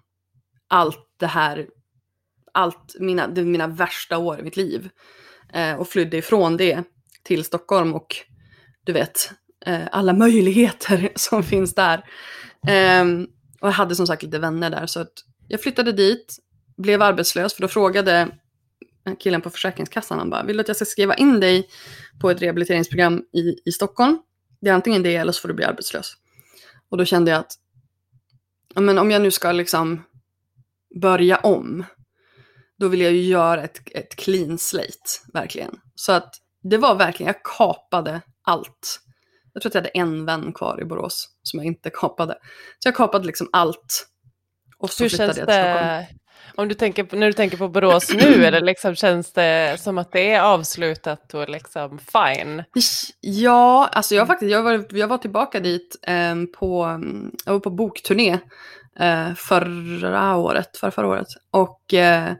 allt 0.67 1.07
det 1.17 1.27
här, 1.27 1.67
allt 2.51 2.95
mina, 2.99 3.27
det 3.27 3.43
mina 3.43 3.67
värsta 3.67 4.17
år 4.17 4.39
i 4.39 4.43
mitt 4.43 4.57
liv. 4.57 4.89
Eh, 5.53 5.75
och 5.75 5.87
flydde 5.87 6.17
ifrån 6.17 6.57
det 6.57 6.83
till 7.25 7.43
Stockholm 7.43 7.93
och 7.93 8.15
du 8.83 8.93
vet, 8.93 9.31
eh, 9.65 9.87
alla 9.91 10.13
möjligheter 10.13 11.11
som 11.15 11.43
finns 11.43 11.75
där. 11.75 12.05
Eh, 12.67 13.05
och 13.61 13.67
jag 13.67 13.73
hade 13.73 13.95
som 13.95 14.07
sagt 14.07 14.23
lite 14.23 14.39
vänner 14.39 14.69
där 14.69 14.85
så 14.85 14.99
att 14.99 15.13
jag 15.47 15.61
flyttade 15.61 15.91
dit, 15.91 16.37
blev 16.77 17.01
arbetslös 17.01 17.53
för 17.53 17.61
då 17.61 17.67
frågade 17.67 18.29
killen 19.19 19.41
på 19.41 19.49
Försäkringskassan, 19.49 20.19
han 20.19 20.29
bara, 20.29 20.43
vill 20.43 20.57
du 20.57 20.61
att 20.61 20.67
jag 20.67 20.77
ska 20.77 20.85
skriva 20.85 21.15
in 21.15 21.39
dig 21.39 21.69
på 22.21 22.29
ett 22.29 22.41
rehabiliteringsprogram 22.41 23.23
i, 23.33 23.69
i 23.69 23.71
Stockholm? 23.71 24.19
Det 24.61 24.69
är 24.69 24.73
antingen 24.73 25.03
det 25.03 25.15
eller 25.15 25.31
så 25.31 25.41
får 25.41 25.47
du 25.47 25.53
bli 25.53 25.65
arbetslös. 25.65 26.13
Och 26.89 26.97
då 26.97 27.05
kände 27.05 27.31
jag 27.31 27.39
att 27.39 27.51
ja, 28.75 28.81
men 28.81 28.97
om 28.97 29.11
jag 29.11 29.21
nu 29.21 29.31
ska 29.31 29.51
liksom 29.51 30.03
börja 31.01 31.37
om, 31.37 31.85
då 32.77 32.87
vill 32.87 33.01
jag 33.01 33.11
ju 33.11 33.21
göra 33.21 33.63
ett, 33.63 33.81
ett 33.91 34.15
clean 34.15 34.57
slate, 34.57 35.09
verkligen. 35.33 35.79
Så 35.95 36.11
att 36.11 36.35
det 36.69 36.77
var 36.77 36.95
verkligen, 36.95 37.27
jag 37.27 37.57
kapade 37.57 38.21
allt. 38.43 38.99
Jag 39.53 39.61
tror 39.61 39.69
att 39.69 39.75
jag 39.75 39.81
hade 39.81 39.89
en 39.89 40.25
vän 40.25 40.53
kvar 40.53 40.81
i 40.81 40.85
Borås 40.85 41.29
som 41.43 41.59
jag 41.59 41.65
inte 41.65 41.89
kapade. 41.89 42.33
Så 42.79 42.87
jag 42.87 42.95
kapade 42.95 43.25
liksom 43.25 43.49
allt. 43.51 44.07
Och 44.77 44.89
så 44.89 45.03
Hur 45.03 45.09
känns 45.09 45.35
det, 45.35 46.07
om 46.55 46.67
du 46.67 46.75
tänker, 46.75 47.15
när 47.15 47.27
du 47.27 47.33
tänker 47.33 47.57
på 47.57 47.67
Borås 47.67 48.13
nu, 48.13 48.45
eller 48.45 48.61
liksom, 48.61 48.95
känns 48.95 49.33
det 49.33 49.77
som 49.79 49.97
att 49.97 50.11
det 50.11 50.31
är 50.31 50.41
avslutat 50.41 51.33
och 51.33 51.49
liksom 51.49 51.99
fine? 51.99 52.63
Ja, 53.19 53.89
alltså 53.91 54.15
jag, 54.15 54.27
faktiskt, 54.27 54.51
jag, 54.51 54.63
var, 54.63 54.85
jag 54.89 55.07
var 55.07 55.17
tillbaka 55.17 55.59
dit 55.59 55.95
eh, 56.01 56.35
på, 56.57 57.01
jag 57.45 57.53
var 57.53 57.59
på 57.59 57.69
bokturné 57.69 58.39
eh, 58.99 59.33
förra 59.33 60.37
året, 60.37 60.77
för 60.77 60.91
förra 60.91 61.07
året. 61.07 61.27
Och 61.51 61.93
eh, 61.93 62.33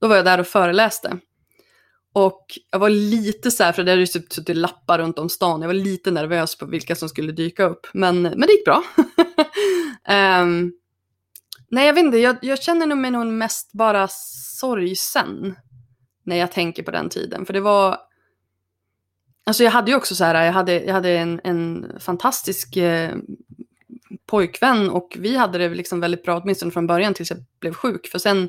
då 0.00 0.08
var 0.08 0.16
jag 0.16 0.24
där 0.24 0.40
och 0.40 0.46
föreläste. 0.46 1.18
Och 2.12 2.58
jag 2.70 2.78
var 2.78 2.90
lite 2.90 3.50
så 3.50 3.64
här, 3.64 3.72
för 3.72 3.84
det 3.84 3.90
hade 3.90 4.00
ju 4.00 4.06
typ 4.06 4.32
suttit 4.32 4.56
lappar 4.56 4.98
runt 4.98 5.18
om 5.18 5.28
stan, 5.28 5.60
jag 5.60 5.68
var 5.68 5.74
lite 5.74 6.10
nervös 6.10 6.58
på 6.58 6.66
vilka 6.66 6.96
som 6.96 7.08
skulle 7.08 7.32
dyka 7.32 7.64
upp. 7.64 7.86
Men, 7.92 8.22
men 8.22 8.40
det 8.40 8.52
gick 8.52 8.64
bra. 8.64 8.82
um, 10.42 10.72
Nej, 11.70 11.86
jag 11.86 11.94
vet 11.94 12.04
inte. 12.04 12.18
Jag, 12.18 12.36
jag 12.42 12.62
känner 12.62 12.94
mig 12.94 13.10
nog 13.10 13.26
mest 13.26 13.72
bara 13.72 14.08
sorgsen 14.60 15.56
när 16.24 16.36
jag 16.36 16.52
tänker 16.52 16.82
på 16.82 16.90
den 16.90 17.08
tiden. 17.08 17.46
För 17.46 17.52
det 17.52 17.60
var... 17.60 17.98
Alltså 19.44 19.64
jag 19.64 19.70
hade 19.70 19.90
ju 19.90 19.96
också 19.96 20.14
så 20.14 20.24
här, 20.24 20.44
jag 20.44 20.52
hade, 20.52 20.84
jag 20.84 20.94
hade 20.94 21.10
en, 21.10 21.40
en 21.44 21.92
fantastisk 22.00 22.76
eh, 22.76 23.16
pojkvän 24.26 24.90
och 24.90 25.16
vi 25.18 25.36
hade 25.36 25.58
det 25.58 25.68
liksom 25.68 26.00
väldigt 26.00 26.22
bra, 26.22 26.40
åtminstone 26.40 26.72
från 26.72 26.86
början 26.86 27.14
tills 27.14 27.30
jag 27.30 27.38
blev 27.60 27.74
sjuk. 27.74 28.06
För 28.06 28.18
sen 28.18 28.48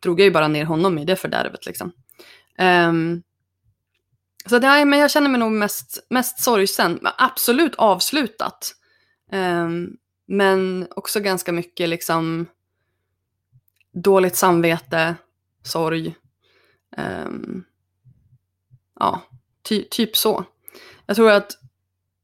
drog 0.00 0.20
jag 0.20 0.24
ju 0.24 0.30
bara 0.30 0.48
ner 0.48 0.64
honom 0.64 0.98
i 0.98 1.04
det 1.04 1.16
fördärvet 1.16 1.66
liksom. 1.66 1.92
Um, 2.62 3.22
så 4.46 4.58
nej, 4.58 4.84
men 4.84 4.98
jag 4.98 5.10
känner 5.10 5.28
mig 5.28 5.40
nog 5.40 5.52
mest, 5.52 6.06
mest 6.10 6.40
sorgsen. 6.40 7.00
Absolut 7.18 7.74
avslutat. 7.74 8.74
Um, 9.32 9.96
men 10.26 10.86
också 10.90 11.20
ganska 11.20 11.52
mycket 11.52 11.88
liksom 11.88 12.46
dåligt 13.92 14.36
samvete, 14.36 15.14
sorg. 15.62 16.14
Um, 16.96 17.64
ja, 19.00 19.22
ty 19.62 19.84
typ 19.90 20.16
så. 20.16 20.44
Jag 21.06 21.16
tror 21.16 21.30
att 21.30 21.52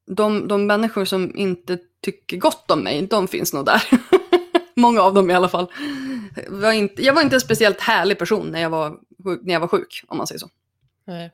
de, 0.06 0.48
de 0.48 0.66
människor 0.66 1.04
som 1.04 1.36
inte 1.36 1.78
tycker 2.02 2.36
gott 2.36 2.70
om 2.70 2.80
mig, 2.80 3.06
de 3.06 3.28
finns 3.28 3.52
nog 3.52 3.64
där. 3.64 3.82
Många 4.76 5.02
av 5.02 5.14
dem 5.14 5.30
i 5.30 5.34
alla 5.34 5.48
fall. 5.48 5.72
Var 6.48 6.72
inte, 6.72 7.02
jag 7.02 7.14
var 7.14 7.22
inte 7.22 7.36
en 7.36 7.40
speciellt 7.40 7.80
härlig 7.80 8.18
person 8.18 8.46
när 8.46 8.60
jag 8.60 8.70
var, 8.70 8.98
när 9.26 9.52
jag 9.52 9.60
var 9.60 9.68
sjuk, 9.68 10.04
om 10.08 10.18
man 10.18 10.26
säger 10.26 10.38
så. 10.38 10.48
Nej. 11.04 11.32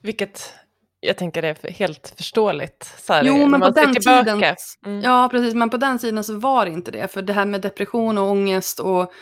Vilket 0.00 0.52
jag 1.00 1.16
tänker 1.16 1.42
det 1.42 1.48
är 1.48 1.70
helt 1.70 2.14
förståeligt. 2.16 2.94
Så 2.98 3.12
här, 3.12 3.24
jo, 3.24 3.46
men 3.46 3.60
på 3.60 3.70
den 3.70 3.94
tiden, 3.94 4.42
mm. 4.86 5.02
ja 5.02 5.28
precis, 5.30 5.54
men 5.54 5.70
på 5.70 5.76
den 5.76 5.98
sidan 5.98 6.24
så 6.24 6.38
var 6.38 6.66
det 6.66 6.72
inte 6.72 6.90
det. 6.90 7.12
För 7.12 7.22
det 7.22 7.32
här 7.32 7.46
med 7.46 7.60
depression 7.60 8.18
och 8.18 8.30
ångest 8.30 8.80
och, 8.80 9.12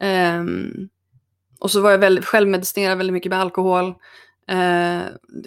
um, 0.00 0.88
och 1.60 1.70
så 1.70 1.80
var 1.80 1.90
jag 1.90 1.98
väldigt, 1.98 2.24
självmedicinerad 2.24 2.98
väldigt 2.98 3.12
mycket 3.12 3.30
med 3.30 3.40
alkohol. 3.40 3.88
Uh, 4.52 5.02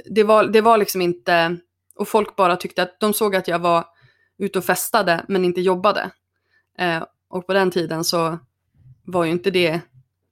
det, 0.05 0.23
var, 0.23 0.43
det 0.43 0.61
var 0.61 0.77
liksom 0.77 1.01
inte, 1.01 1.57
och 1.95 2.07
folk 2.07 2.35
bara 2.35 2.55
tyckte 2.55 2.83
att 2.83 2.99
de 2.99 3.13
såg 3.13 3.35
att 3.35 3.47
jag 3.47 3.59
var 3.59 3.85
ute 4.37 4.59
och 4.59 4.65
festade 4.65 5.25
men 5.27 5.45
inte 5.45 5.61
jobbade. 5.61 6.11
Uh, 6.81 7.03
och 7.29 7.47
på 7.47 7.53
den 7.53 7.71
tiden 7.71 8.03
så 8.03 8.39
var 9.05 9.23
ju 9.23 9.31
inte 9.31 9.51
det 9.51 9.79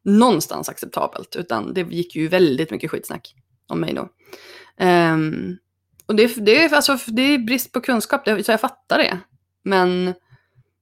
någonstans 0.08 0.70
acceptabelt, 0.70 1.36
utan 1.36 1.74
det 1.74 1.82
gick 1.82 2.16
ju 2.16 2.28
väldigt 2.28 2.72
mycket 2.72 2.92
skitsnack 2.92 3.36
om 3.68 3.80
mig 3.80 3.94
då. 3.94 4.10
Um, 4.86 5.58
och 6.06 6.16
det, 6.16 6.46
det, 6.46 6.64
är, 6.64 6.74
alltså, 6.74 6.98
det 7.08 7.22
är 7.22 7.38
brist 7.38 7.72
på 7.72 7.82
kunskap, 7.82 8.26
så 8.46 8.52
jag 8.52 8.62
fattar 8.62 8.98
det. 8.98 9.20
Men 9.64 10.14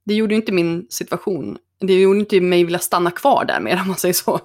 det 0.04 0.14
gjorde 0.14 0.34
ju 0.34 0.40
inte 0.40 0.52
min 0.52 0.88
situation, 0.90 1.58
det 1.80 2.02
gjorde 2.02 2.20
inte 2.20 2.42
mig 2.42 2.64
vilja 2.64 2.80
stanna 2.80 3.12
kvar 3.12 3.46
där 3.46 3.60
mer 3.60 3.78
om 3.82 3.88
man 3.88 3.98
säger 3.98 4.14
så. 4.14 4.40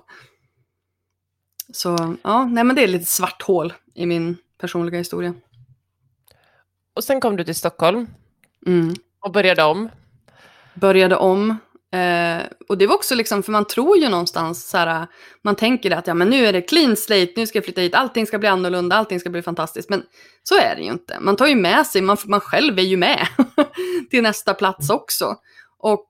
Så 1.72 2.16
ja, 2.22 2.44
nej 2.44 2.64
men 2.64 2.76
det 2.76 2.82
är 2.82 2.88
lite 2.88 3.04
svart 3.04 3.42
hål 3.42 3.72
i 3.94 4.06
min 4.06 4.36
personliga 4.58 4.98
historia. 4.98 5.34
Och 6.94 7.04
sen 7.04 7.20
kom 7.20 7.36
du 7.36 7.44
till 7.44 7.54
Stockholm 7.54 8.06
mm. 8.66 8.94
och 9.20 9.32
började 9.32 9.62
om. 9.62 9.88
Började 10.74 11.16
om, 11.16 11.56
Eh, 11.92 12.42
och 12.68 12.79
det 12.79 12.87
var 12.87 12.94
också 12.94 13.14
liksom, 13.14 13.42
för 13.42 13.53
man 13.53 13.66
tror 13.66 13.98
ju 13.98 14.09
någonstans 14.09 14.68
så 14.68 14.76
här, 14.76 15.07
man 15.42 15.57
tänker 15.57 15.90
att 15.90 16.07
ja 16.07 16.14
men 16.14 16.31
nu 16.31 16.46
är 16.46 16.53
det 16.53 16.62
clean 16.62 16.96
slate, 16.96 17.33
nu 17.37 17.46
ska 17.46 17.59
jag 17.59 17.64
flytta 17.64 17.81
hit, 17.81 17.94
allting 17.94 18.26
ska 18.26 18.38
bli 18.38 18.48
annorlunda, 18.48 18.96
allting 18.96 19.20
ska 19.20 19.31
bli 19.31 19.42
fantastiskt. 19.42 19.90
Men 19.90 20.03
så 20.42 20.55
är 20.55 20.76
det 20.76 20.83
ju 20.83 20.90
inte. 20.90 21.20
Man 21.20 21.37
tar 21.37 21.46
ju 21.46 21.55
med 21.55 21.87
sig, 21.87 22.03
man, 22.03 22.16
man 22.24 22.40
själv 22.40 22.79
är 22.79 22.83
ju 22.83 22.96
med 22.96 23.26
till 24.11 24.22
nästa 24.22 24.55
plats 24.55 24.90
också. 24.90 25.37
Och 25.79 26.07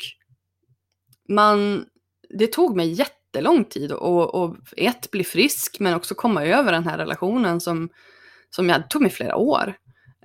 man, 1.28 1.84
det 2.38 2.46
tog 2.46 2.76
mig 2.76 2.92
jättelång 2.92 3.64
tid 3.64 3.92
att 3.92 4.00
och 4.00 4.56
ett, 4.76 5.10
bli 5.10 5.24
frisk, 5.24 5.80
men 5.80 5.94
också 5.94 6.14
komma 6.14 6.44
över 6.44 6.72
den 6.72 6.84
här 6.84 6.98
relationen 6.98 7.60
som, 7.60 7.88
som 8.50 8.68
jag, 8.68 8.90
tog 8.90 9.02
mig 9.02 9.10
flera 9.10 9.36
år. 9.36 9.74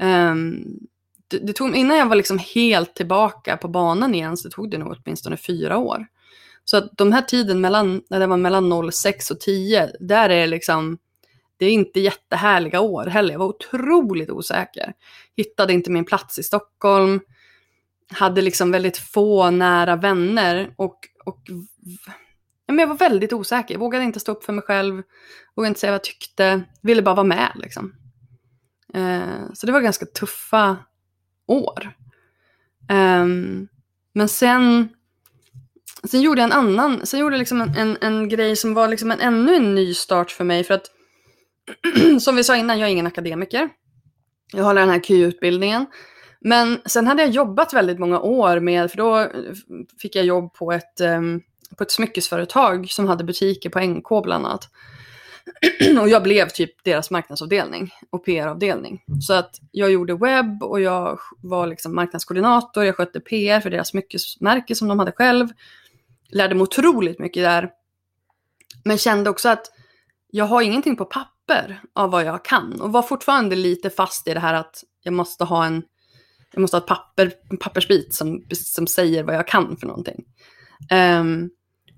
Um, 0.01 0.79
det, 1.27 1.37
det, 1.39 1.53
tog, 1.53 1.75
innan 1.75 1.97
jag 1.97 2.05
var 2.05 2.15
liksom 2.15 2.39
helt 2.55 2.95
tillbaka 2.95 3.57
på 3.57 3.67
banan 3.67 4.15
igen 4.15 4.37
så 4.37 4.49
tog 4.49 4.71
det 4.71 4.77
nog 4.77 4.95
åtminstone 4.97 5.37
fyra 5.37 5.77
år. 5.77 6.07
Så 6.65 6.77
att 6.77 6.97
de 6.97 7.11
här 7.11 7.21
tiden 7.21 7.61
mellan, 7.61 8.01
när 8.09 8.19
det 8.19 8.27
var 8.27 8.37
mellan 8.37 8.91
06 8.91 9.31
och 9.31 9.39
10, 9.39 9.91
där 9.99 10.29
är 10.29 10.47
liksom, 10.47 10.97
det 11.57 11.65
är 11.65 11.71
inte 11.71 11.99
jättehärliga 11.99 12.79
år 12.79 13.05
heller. 13.05 13.31
Jag 13.31 13.39
var 13.39 13.47
otroligt 13.47 14.29
osäker. 14.29 14.93
Hittade 15.35 15.73
inte 15.73 15.91
min 15.91 16.05
plats 16.05 16.39
i 16.39 16.43
Stockholm. 16.43 17.19
Hade 18.11 18.41
liksom 18.41 18.71
väldigt 18.71 18.97
få 18.97 19.49
nära 19.49 19.95
vänner 19.95 20.73
och, 20.75 20.99
och 21.25 21.39
men 22.67 22.79
jag 22.79 22.87
var 22.87 22.95
väldigt 22.95 23.33
osäker. 23.33 23.73
Jag 23.73 23.79
vågade 23.79 24.03
inte 24.03 24.19
stå 24.19 24.31
upp 24.31 24.43
för 24.43 24.53
mig 24.53 24.63
själv. 24.63 25.03
Vågade 25.55 25.67
inte 25.67 25.79
säga 25.79 25.91
vad 25.91 25.99
jag 25.99 26.03
tyckte. 26.03 26.63
Ville 26.81 27.01
bara 27.01 27.15
vara 27.15 27.27
med 27.27 27.51
liksom. 27.55 27.93
Eh, 28.93 29.53
så 29.53 29.65
det 29.65 29.71
var 29.71 29.81
ganska 29.81 30.05
tuffa 30.05 30.77
år. 31.47 31.93
Um, 32.91 33.67
men 34.13 34.29
sen, 34.29 34.89
sen 36.03 36.21
gjorde 36.21 36.41
jag 36.41 36.51
en 36.51 36.57
annan, 36.57 37.05
sen 37.05 37.19
gjorde 37.19 37.35
jag 37.35 37.39
liksom 37.39 37.61
en, 37.61 37.75
en, 37.77 37.97
en 38.01 38.29
grej 38.29 38.55
som 38.55 38.73
var 38.73 38.87
liksom 38.87 39.11
en, 39.11 39.21
ännu 39.21 39.55
en 39.55 39.75
ny 39.75 39.93
start 39.93 40.31
för 40.31 40.43
mig. 40.43 40.63
För 40.63 40.73
att 40.73 40.91
som 42.21 42.35
vi 42.35 42.43
sa 42.43 42.55
innan, 42.55 42.79
jag 42.79 42.87
är 42.87 42.91
ingen 42.91 43.07
akademiker. 43.07 43.69
Jag 44.53 44.63
håller 44.63 44.81
den 44.81 44.89
här 44.89 44.99
KY-utbildningen. 44.99 45.85
Men 46.39 46.81
sen 46.85 47.07
hade 47.07 47.21
jag 47.21 47.31
jobbat 47.31 47.73
väldigt 47.73 47.99
många 47.99 48.19
år 48.19 48.59
med, 48.59 48.91
för 48.91 48.97
då 48.97 49.31
fick 50.01 50.15
jag 50.15 50.25
jobb 50.25 50.53
på 50.53 50.71
ett, 50.71 51.01
um, 51.01 51.41
på 51.77 51.83
ett 51.83 51.91
smyckesföretag 51.91 52.89
som 52.89 53.07
hade 53.07 53.23
butiker 53.23 53.69
på 53.69 53.79
NK 53.79 54.23
bland 54.23 54.45
annat. 54.45 54.69
och 56.01 56.09
jag 56.09 56.23
blev 56.23 56.49
typ 56.49 56.83
deras 56.83 57.11
marknadsavdelning 57.11 57.93
och 58.09 58.25
PR-avdelning. 58.25 59.03
Så 59.21 59.33
att 59.33 59.59
jag 59.71 59.91
gjorde 59.91 60.15
webb 60.15 60.63
och 60.63 60.81
jag 60.81 61.19
var 61.37 61.67
liksom 61.67 61.95
marknadskoordinator, 61.95 62.85
jag 62.85 62.95
skötte 62.95 63.19
PR 63.19 63.59
för 63.59 63.69
deras 63.69 63.89
smyckesmärke 63.89 64.75
som 64.75 64.87
de 64.87 64.99
hade 64.99 65.11
själv. 65.11 65.47
Lärde 66.29 66.55
mig 66.55 66.63
otroligt 66.63 67.19
mycket 67.19 67.43
där. 67.43 67.69
Men 68.83 68.97
kände 68.97 69.29
också 69.29 69.49
att 69.49 69.71
jag 70.31 70.45
har 70.45 70.61
ingenting 70.61 70.95
på 70.95 71.05
papper 71.05 71.81
av 71.93 72.11
vad 72.11 72.23
jag 72.23 72.45
kan 72.45 72.81
och 72.81 72.91
var 72.91 73.01
fortfarande 73.01 73.55
lite 73.55 73.89
fast 73.89 74.27
i 74.27 74.33
det 74.33 74.39
här 74.39 74.53
att 74.53 74.83
jag 75.03 75.13
måste 75.13 75.43
ha 75.43 75.65
en 75.65 75.83
jag 76.51 76.61
måste 76.61 76.77
ha 76.77 76.81
ett 76.81 76.87
papper, 76.87 77.31
en 77.49 77.57
pappersbit 77.57 78.13
som, 78.13 78.43
som 78.51 78.87
säger 78.87 79.23
vad 79.23 79.35
jag 79.35 79.47
kan 79.47 79.77
för 79.77 79.87
någonting. 79.87 80.25
Um, 80.91 81.49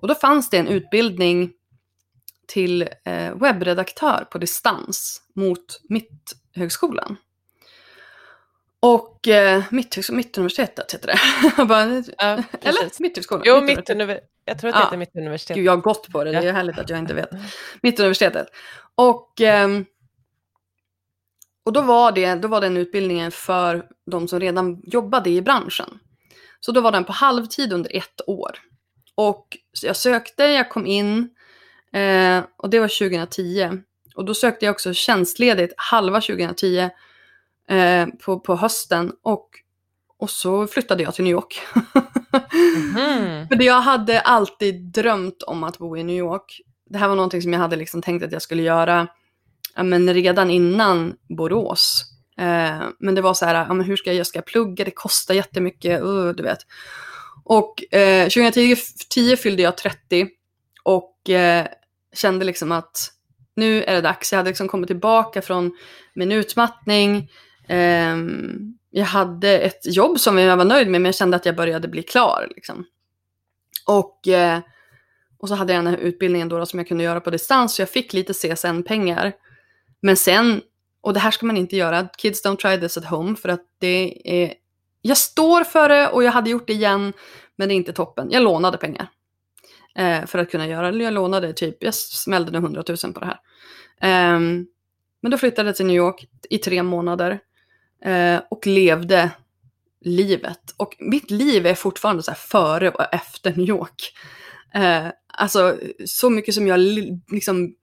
och 0.02 0.08
då 0.08 0.16
fanns 0.16 0.50
det 0.50 0.58
en 0.58 0.68
utbildning 0.68 1.52
till 2.48 2.82
eh, 2.82 3.36
webbredaktör 3.36 4.28
på 4.32 4.38
distans 4.38 5.22
mot 5.36 5.82
Mitthögskolan. 5.90 7.18
Och 8.80 9.28
eh, 9.28 9.64
Mittuniversitetet 9.72 10.94
heter 10.94 11.08
det. 11.08 11.66
bara, 11.66 12.04
ja, 12.18 12.44
eller? 12.62 13.02
Mitthögskolan? 13.02 13.44
Jo, 13.46 13.62
Mittuniversitetet. 13.62 14.32
Jag 14.46 14.60
tror 14.60 14.70
att 14.70 14.76
det 14.76 14.80
ja. 14.80 14.86
heter 14.86 14.98
Mittuniversitetet. 14.98 15.56
Gud, 15.56 15.66
jag 15.66 15.72
har 15.72 15.82
gått 15.82 16.12
på 16.12 16.24
det. 16.24 16.32
Det 16.32 16.48
är 16.48 16.54
härligt 16.54 16.78
att 16.78 16.90
jag 16.90 17.00
inte 17.00 17.14
vet. 17.14 17.30
Mittuniversitetet. 17.82 18.48
Och, 18.96 19.42
eh, 19.42 19.68
och 21.66 21.74
då, 21.74 21.82
var 21.82 22.12
det, 22.12 22.36
då 22.36 22.48
var 22.48 22.62
den 22.62 22.78
utbildningen 22.78 23.32
för 23.32 23.86
de 24.12 24.28
som 24.28 24.40
redan 24.40 24.82
jobbade 24.84 25.30
i 25.30 25.42
branschen. 25.42 26.00
Så 26.60 26.72
då 26.72 26.82
var 26.82 26.92
den 26.92 27.04
på 27.04 27.12
halvtid 27.12 27.74
under 27.74 27.96
ett 27.96 28.22
år. 28.28 28.60
Och 29.16 29.58
jag 29.82 29.96
sökte, 29.96 30.44
jag 30.44 30.70
kom 30.70 30.86
in 30.86 31.30
eh, 31.94 32.44
och 32.58 32.70
det 32.70 32.80
var 32.80 32.88
2010. 32.88 33.82
Och 34.16 34.26
då 34.26 34.34
sökte 34.34 34.66
jag 34.66 34.74
också 34.74 34.94
tjänstledigt 34.94 35.74
halva 35.78 36.22
2010 36.22 36.90
eh, 37.70 38.06
på, 38.26 38.40
på 38.40 38.56
hösten 38.56 39.14
och, 39.24 39.50
och 40.18 40.30
så 40.30 40.68
flyttade 40.68 41.04
jag 41.04 41.16
till 41.16 41.24
New 41.24 41.32
York. 41.32 41.60
mm. 42.96 43.48
För 43.50 43.64
jag 43.64 43.82
hade 43.82 44.20
alltid 44.20 44.82
drömt 44.82 45.44
om 45.44 45.64
att 45.64 45.78
bo 45.78 45.98
i 45.98 46.04
New 46.04 46.18
York. 46.18 46.62
Det 46.90 46.98
här 46.98 47.08
var 47.08 47.16
någonting 47.16 47.42
som 47.42 47.54
jag 47.54 47.60
hade 47.60 47.76
liksom 47.76 48.02
tänkt 48.02 48.26
att 48.26 48.32
jag 48.32 48.42
skulle 48.42 48.64
göra 48.64 49.08
ja, 49.76 49.84
men 49.84 50.14
redan 50.14 50.52
innan 50.52 51.16
Borås. 51.30 52.04
Eh, 52.38 52.88
men 53.00 53.16
det 53.16 53.22
var 53.22 53.34
så 53.34 53.46
här, 53.46 53.56
ja, 53.56 53.74
men 53.74 53.86
hur 53.86 53.96
ska 53.96 54.10
jag, 54.10 54.20
jag 54.20 54.28
ska 54.28 54.42
plugga, 54.42 54.86
det 54.86 54.92
kostar 54.92 55.34
jättemycket, 55.34 56.02
uh, 56.02 56.30
du 56.30 56.44
vet. 56.44 56.60
Och 57.44 57.94
eh, 57.94 58.24
2010 58.24 59.36
fyllde 59.38 59.62
jag 59.62 59.78
30 59.78 60.28
och 60.88 61.30
eh, 61.30 61.68
kände 62.14 62.46
liksom 62.46 62.72
att 62.72 63.12
nu 63.56 63.84
är 63.84 63.96
det 63.96 64.02
dags. 64.02 64.32
Jag 64.32 64.38
hade 64.38 64.50
liksom 64.50 64.68
kommit 64.68 64.88
tillbaka 64.88 65.42
från 65.42 65.78
min 66.14 66.32
utmattning. 66.32 67.32
Eh, 67.68 68.16
jag 68.90 69.06
hade 69.06 69.60
ett 69.60 69.96
jobb 69.96 70.20
som 70.20 70.38
jag 70.38 70.58
var 70.58 70.66
nöjd 70.66 70.88
med 70.88 71.02
men 71.02 71.06
jag 71.06 71.16
kände 71.16 71.38
att 71.38 71.46
jag 71.46 71.56
började 71.56 71.88
bli 71.88 72.04
klar. 72.04 72.48
Liksom. 72.56 72.86
Och, 73.88 74.28
eh, 74.28 74.60
och 75.38 75.48
så 75.48 75.56
hade 75.56 75.74
jag 75.74 75.86
den 75.86 75.94
här 75.94 76.02
utbildningen 76.02 76.50
då, 76.50 76.58
då 76.58 76.66
som 76.66 76.80
jag 76.80 76.88
kunde 76.88 77.04
göra 77.04 77.22
på 77.22 77.30
distans 77.30 77.76
så 77.76 77.82
jag 77.82 77.90
fick 77.90 78.14
lite 78.14 78.34
CSN-pengar. 78.34 79.34
Men 80.02 80.18
sen, 80.18 80.62
och 81.02 81.14
det 81.14 81.20
här 81.20 81.32
ska 81.32 81.46
man 81.46 81.58
inte 81.58 81.76
göra, 81.76 82.08
kids 82.18 82.46
don't 82.46 82.58
try 82.58 82.80
this 82.80 82.98
at 82.98 83.06
home 83.06 83.36
för 83.36 83.50
att 83.50 83.64
det 83.80 84.22
är 84.26 84.54
jag 85.02 85.18
står 85.18 85.64
för 85.64 85.90
det 85.90 86.08
och 86.08 86.24
jag 86.24 86.32
hade 86.32 86.50
gjort 86.50 86.68
det 86.68 86.74
igen, 86.74 87.14
men 87.56 87.68
det 87.68 87.74
är 87.74 87.78
inte 87.78 87.94
toppen. 87.94 88.28
Jag 88.32 88.44
lånade 88.44 88.78
pengar 88.78 89.10
eh, 89.98 90.26
för 90.26 90.40
att 90.40 90.52
kunna 90.52 90.68
göra 90.68 90.92
det. 90.92 91.04
Jag 91.04 91.14
lånade 91.14 91.54
typ, 91.54 91.84
jag 91.84 91.94
smällde 91.94 92.52
nu 92.52 92.58
100 92.58 92.84
000 93.04 93.14
på 93.14 93.20
det 93.20 93.26
här. 93.26 93.40
Eh, 94.02 94.40
men 95.22 95.32
då 95.32 95.38
flyttade 95.38 95.70
jag 95.70 95.76
till 95.76 95.86
New 95.86 95.96
York 95.96 96.26
i 96.50 96.58
tre 96.58 96.84
månader 96.84 97.40
eh, 98.04 98.42
och 98.50 98.68
levde 98.68 99.32
livet. 100.02 100.74
Och 100.78 100.96
mitt 101.00 101.32
liv 101.32 101.66
är 101.66 101.76
fortfarande 101.76 102.24
så 102.24 102.32
här 102.32 102.38
före 102.38 102.90
och 102.90 103.14
efter 103.14 103.54
New 103.56 103.70
York. 103.70 104.14
Eh, 104.74 105.08
alltså 105.28 105.78
så 106.06 106.30
mycket 106.30 106.54
som 106.54 106.68
jag 106.68 106.80
liksom 107.32 107.76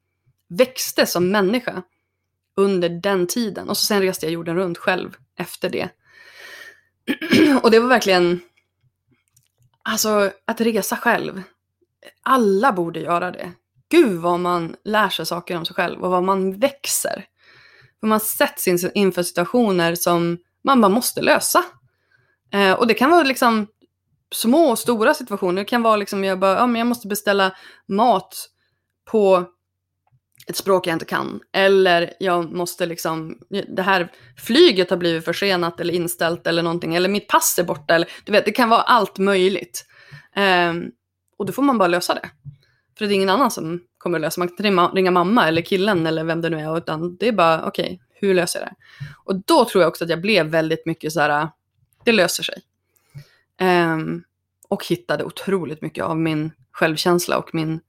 växte 0.49 1.07
som 1.07 1.31
människa 1.31 1.83
under 2.57 2.89
den 2.89 3.27
tiden. 3.27 3.69
Och 3.69 3.77
så 3.77 3.87
sen 3.87 4.03
reste 4.03 4.27
jag 4.27 4.33
jorden 4.33 4.57
runt 4.57 4.79
själv 4.79 5.17
efter 5.39 5.71
det. 5.71 5.89
och 7.63 7.71
det 7.71 7.79
var 7.79 7.89
verkligen, 7.89 8.41
alltså 9.83 10.33
att 10.45 10.61
resa 10.61 10.97
själv. 10.97 11.43
Alla 12.23 12.73
borde 12.73 13.01
göra 13.01 13.31
det. 13.31 13.53
Gud 13.91 14.21
vad 14.21 14.41
man 14.41 14.77
lär 14.85 15.09
sig 15.09 15.27
saker 15.27 15.57
om 15.57 15.65
sig 15.65 15.77
själv 15.77 16.05
och 16.05 16.11
vad 16.11 16.23
man 16.23 16.59
växer. 16.59 17.25
För 18.01 18.07
man 18.07 18.21
sätts 18.21 18.69
inför 18.95 19.23
situationer 19.23 19.95
som 19.95 20.39
man 20.65 20.81
bara 20.81 20.89
måste 20.89 21.23
lösa. 21.23 21.65
Eh, 22.53 22.73
och 22.73 22.87
det 22.87 22.95
kan 22.95 23.11
vara 23.11 23.23
liksom 23.23 23.67
små 24.35 24.71
och 24.71 24.79
stora 24.79 25.15
situationer. 25.15 25.63
Det 25.63 25.69
kan 25.69 25.83
vara 25.83 25.97
liksom, 25.97 26.25
jag 26.25 26.39
bara, 26.39 26.55
ja, 26.55 26.67
men 26.67 26.79
jag 26.79 26.87
måste 26.87 27.09
beställa 27.09 27.57
mat 27.89 28.49
på 29.11 29.45
ett 30.47 30.57
språk 30.57 30.87
jag 30.87 30.95
inte 30.95 31.05
kan. 31.05 31.41
Eller 31.53 32.13
jag 32.21 32.53
måste 32.53 32.87
liksom, 32.87 33.39
det 33.77 33.83
här 33.83 34.13
flyget 34.37 34.91
har 34.91 34.97
blivit 34.97 35.25
försenat 35.25 35.81
eller 35.81 35.95
inställt 35.95 36.47
eller 36.47 36.63
någonting. 36.63 36.95
Eller 36.95 37.09
mitt 37.09 37.29
pass 37.29 37.59
är 37.59 37.65
borta. 37.65 37.95
Eller, 37.95 38.09
du 38.25 38.33
vet, 38.33 38.45
det 38.45 38.53
kan 38.53 38.69
vara 38.69 38.83
allt 38.83 39.19
möjligt. 39.19 39.87
Um, 40.37 40.91
och 41.37 41.47
då 41.47 41.53
får 41.53 41.63
man 41.63 41.79
bara 41.79 41.89
lösa 41.89 42.15
det. 42.15 42.31
För 42.99 43.07
det 43.07 43.13
är 43.13 43.17
ingen 43.17 43.29
annan 43.29 43.51
som 43.51 43.81
kommer 43.99 44.19
att 44.19 44.23
lösa. 44.23 44.41
Man 44.41 44.49
kan 44.49 44.67
inte 44.67 44.97
ringa 44.97 45.11
mamma 45.11 45.49
eller 45.49 45.63
killen 45.63 46.07
eller 46.07 46.25
vem 46.25 46.41
det 46.41 46.51
nu 46.51 46.61
är. 46.61 46.79
Utan 46.79 47.17
det 47.17 47.29
är 47.29 47.33
bara, 47.33 47.67
okej, 47.67 47.85
okay, 47.85 47.99
hur 48.15 48.35
löser 48.35 48.61
jag 48.61 48.69
det? 48.69 48.75
Och 49.25 49.37
då 49.45 49.65
tror 49.65 49.83
jag 49.83 49.89
också 49.89 50.05
att 50.05 50.11
jag 50.11 50.21
blev 50.21 50.47
väldigt 50.47 50.87
mycket 50.87 51.13
så 51.13 51.21
här, 51.21 51.43
äh, 51.43 51.49
det 52.05 52.13
löser 52.13 52.43
sig. 52.43 52.63
Um, 53.61 54.25
och 54.69 54.87
hittade 54.87 55.25
otroligt 55.25 55.83
mycket 55.83 56.05
av 56.05 56.19
min 56.19 56.51
självkänsla 56.73 57.39
och 57.39 57.55
min 57.55 57.81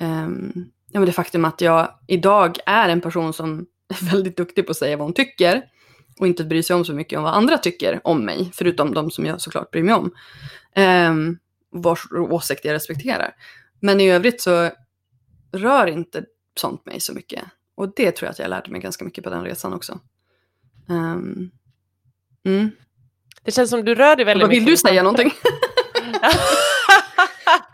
um, 0.00 0.70
ja, 0.90 1.00
men 1.00 1.06
det 1.06 1.12
faktum 1.12 1.44
att 1.44 1.60
jag 1.60 1.88
idag 2.06 2.58
är 2.66 2.88
en 2.88 3.00
person 3.00 3.32
som 3.32 3.66
är 3.88 4.10
väldigt 4.10 4.36
duktig 4.36 4.66
på 4.66 4.70
att 4.70 4.76
säga 4.76 4.96
vad 4.96 5.06
hon 5.06 5.14
tycker 5.14 5.62
och 6.20 6.26
inte 6.26 6.44
bryr 6.44 6.62
sig 6.62 6.76
om 6.76 6.84
så 6.84 6.92
mycket 6.92 7.16
om 7.16 7.22
vad 7.22 7.34
andra 7.34 7.58
tycker 7.58 8.00
om 8.04 8.24
mig, 8.24 8.50
förutom 8.54 8.94
de 8.94 9.10
som 9.10 9.26
jag 9.26 9.40
såklart 9.40 9.70
bryr 9.70 9.82
mig 9.82 9.94
om. 9.94 10.10
Um, 10.76 11.38
vars 11.70 12.06
åsikt 12.12 12.64
jag 12.64 12.74
respekterar. 12.74 13.34
Men 13.80 14.00
i 14.00 14.10
övrigt 14.10 14.40
så 14.40 14.70
rör 15.52 15.86
inte 15.86 16.24
sånt 16.60 16.86
mig 16.86 17.00
så 17.00 17.12
mycket. 17.12 17.44
Och 17.74 17.92
det 17.96 18.12
tror 18.12 18.26
jag 18.26 18.30
att 18.30 18.38
jag 18.38 18.50
lärde 18.50 18.70
mig 18.70 18.80
ganska 18.80 19.04
mycket 19.04 19.24
på 19.24 19.30
den 19.30 19.44
resan 19.44 19.74
också. 19.74 20.00
Um, 20.88 21.50
mm. 22.44 22.70
Det 23.42 23.52
känns 23.52 23.70
som 23.70 23.84
du 23.84 23.94
rör 23.94 24.16
dig 24.16 24.24
väldigt 24.24 24.48
mycket. 24.48 24.62
Vill 24.62 24.70
du 24.70 24.76
säga 24.76 25.02
någonting? 25.02 25.32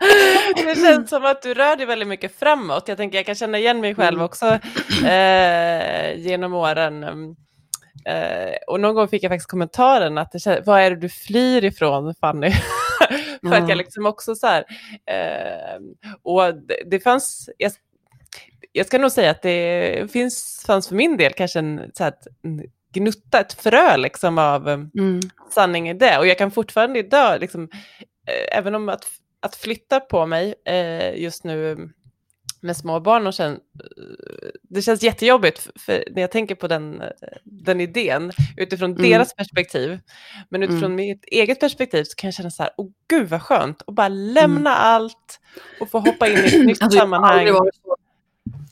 det 0.55 0.75
känns 0.75 1.09
som 1.09 1.25
att 1.25 1.41
du 1.41 1.53
rör 1.53 1.75
dig 1.75 1.85
väldigt 1.85 2.07
mycket 2.07 2.39
framåt. 2.39 2.87
Jag 2.87 2.97
tänker 2.97 3.17
jag 3.17 3.25
kan 3.25 3.35
känna 3.35 3.57
igen 3.57 3.81
mig 3.81 3.95
själv 3.95 4.17
mm. 4.17 4.25
också 4.25 4.59
eh, 5.05 6.15
genom 6.17 6.53
åren. 6.53 7.03
Eh, 8.05 8.55
och 8.67 8.79
någon 8.79 8.95
gång 8.95 9.07
fick 9.07 9.23
jag 9.23 9.31
faktiskt 9.31 9.49
kommentaren 9.49 10.17
att 10.17 10.31
det, 10.31 10.63
vad 10.65 10.81
är 10.81 10.89
det 10.89 10.95
du 10.95 11.09
flyr 11.09 11.63
ifrån 11.63 12.15
Fanny? 12.15 12.51
För 13.43 13.47
mm. 13.47 13.63
att 13.63 13.69
jag 13.69 13.77
liksom 13.77 14.05
också 14.05 14.35
så 14.35 14.47
här, 14.47 14.65
eh, 15.05 15.81
och 16.21 16.55
det, 16.55 16.83
det 16.85 16.99
fanns, 16.99 17.49
jag, 17.57 17.71
jag, 18.71 18.85
ska 18.85 18.97
nog 18.97 19.11
säga 19.11 19.31
att 19.31 19.41
det 19.41 20.11
finns, 20.11 20.63
fanns 20.67 20.87
för 20.87 20.95
min 20.95 21.17
del 21.17 21.33
kanske 21.33 21.59
en, 21.59 21.91
så 21.93 22.03
här, 22.03 22.13
gnutta, 22.93 23.39
ett 23.39 23.53
frö 23.53 23.97
liksom 23.97 24.37
av 24.37 24.69
mm. 24.69 25.19
sanning 25.51 25.89
i 25.89 25.93
det. 25.93 26.19
Och 26.19 26.27
jag 26.27 26.37
kan 26.37 26.51
fortfarande 26.51 26.99
idag, 26.99 27.41
liksom, 27.41 27.69
eh, 28.27 28.57
även 28.57 28.75
om 28.75 28.89
att 28.89 29.05
att 29.43 29.55
flytta 29.55 29.99
på 29.99 30.25
mig 30.25 30.55
eh, 30.65 31.21
just 31.21 31.43
nu 31.43 31.89
med 32.63 32.77
små 32.77 32.99
barn 32.99 33.27
och 33.27 33.35
sen, 33.35 33.59
det 34.61 34.81
känns 34.81 35.03
jättejobbigt 35.03 35.69
för 35.75 36.03
när 36.11 36.21
jag 36.21 36.31
tänker 36.31 36.55
på 36.55 36.67
den, 36.67 37.03
den 37.43 37.81
idén 37.81 38.31
utifrån 38.57 38.91
mm. 38.91 39.09
deras 39.09 39.35
perspektiv. 39.35 39.99
Men 40.49 40.63
utifrån 40.63 40.83
mm. 40.83 40.95
mitt 40.95 41.25
eget 41.25 41.59
perspektiv 41.59 42.03
så 42.03 42.15
kan 42.15 42.27
jag 42.27 42.33
känna 42.33 42.51
så 42.51 42.63
här, 42.63 42.71
åh 42.77 42.89
gud 43.09 43.29
vad 43.29 43.41
skönt 43.41 43.81
att 43.87 43.95
bara 43.95 44.07
lämna 44.07 44.75
mm. 44.75 44.83
allt 44.83 45.39
och 45.79 45.89
få 45.89 45.99
hoppa 45.99 46.27
in 46.27 46.37
i 46.37 46.47
ett 46.47 46.53
nytt 46.65 46.83
alltså, 46.83 46.99
sammanhang. 46.99 47.47
Jag 47.47 47.53
har 47.53 47.69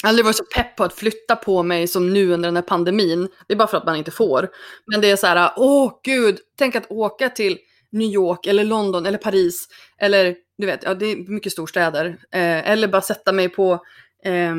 aldrig 0.04 0.26
varit 0.26 0.38
så 0.38 0.46
pepp 0.56 0.76
på 0.76 0.84
att 0.84 0.94
flytta 0.94 1.36
på 1.36 1.64
mig 1.64 1.88
som 1.88 2.14
nu 2.14 2.32
under 2.32 2.48
den 2.48 2.56
här 2.56 2.64
pandemin. 2.64 3.28
Det 3.48 3.54
är 3.54 3.58
bara 3.58 3.68
för 3.68 3.78
att 3.78 3.86
man 3.86 3.96
inte 3.96 4.12
får. 4.12 4.50
Men 4.86 5.02
det 5.02 5.12
är 5.12 5.16
så 5.16 5.28
här, 5.28 5.52
åh 5.58 5.92
gud, 6.04 6.40
tänk 6.58 6.76
att 6.76 6.92
åka 6.92 7.30
till 7.30 7.58
New 7.92 8.10
York 8.10 8.46
eller 8.48 8.64
London 8.64 9.06
eller 9.06 9.18
Paris 9.18 9.68
eller 9.98 10.36
du 10.62 10.68
vet, 10.68 10.84
ja 10.84 10.94
det 10.94 11.06
är 11.06 11.16
mycket 11.16 11.52
storstäder. 11.52 12.06
Eh, 12.32 12.70
eller 12.70 12.88
bara 12.88 13.02
sätta 13.02 13.32
mig 13.32 13.50
på, 13.50 13.74
eh, 14.24 14.56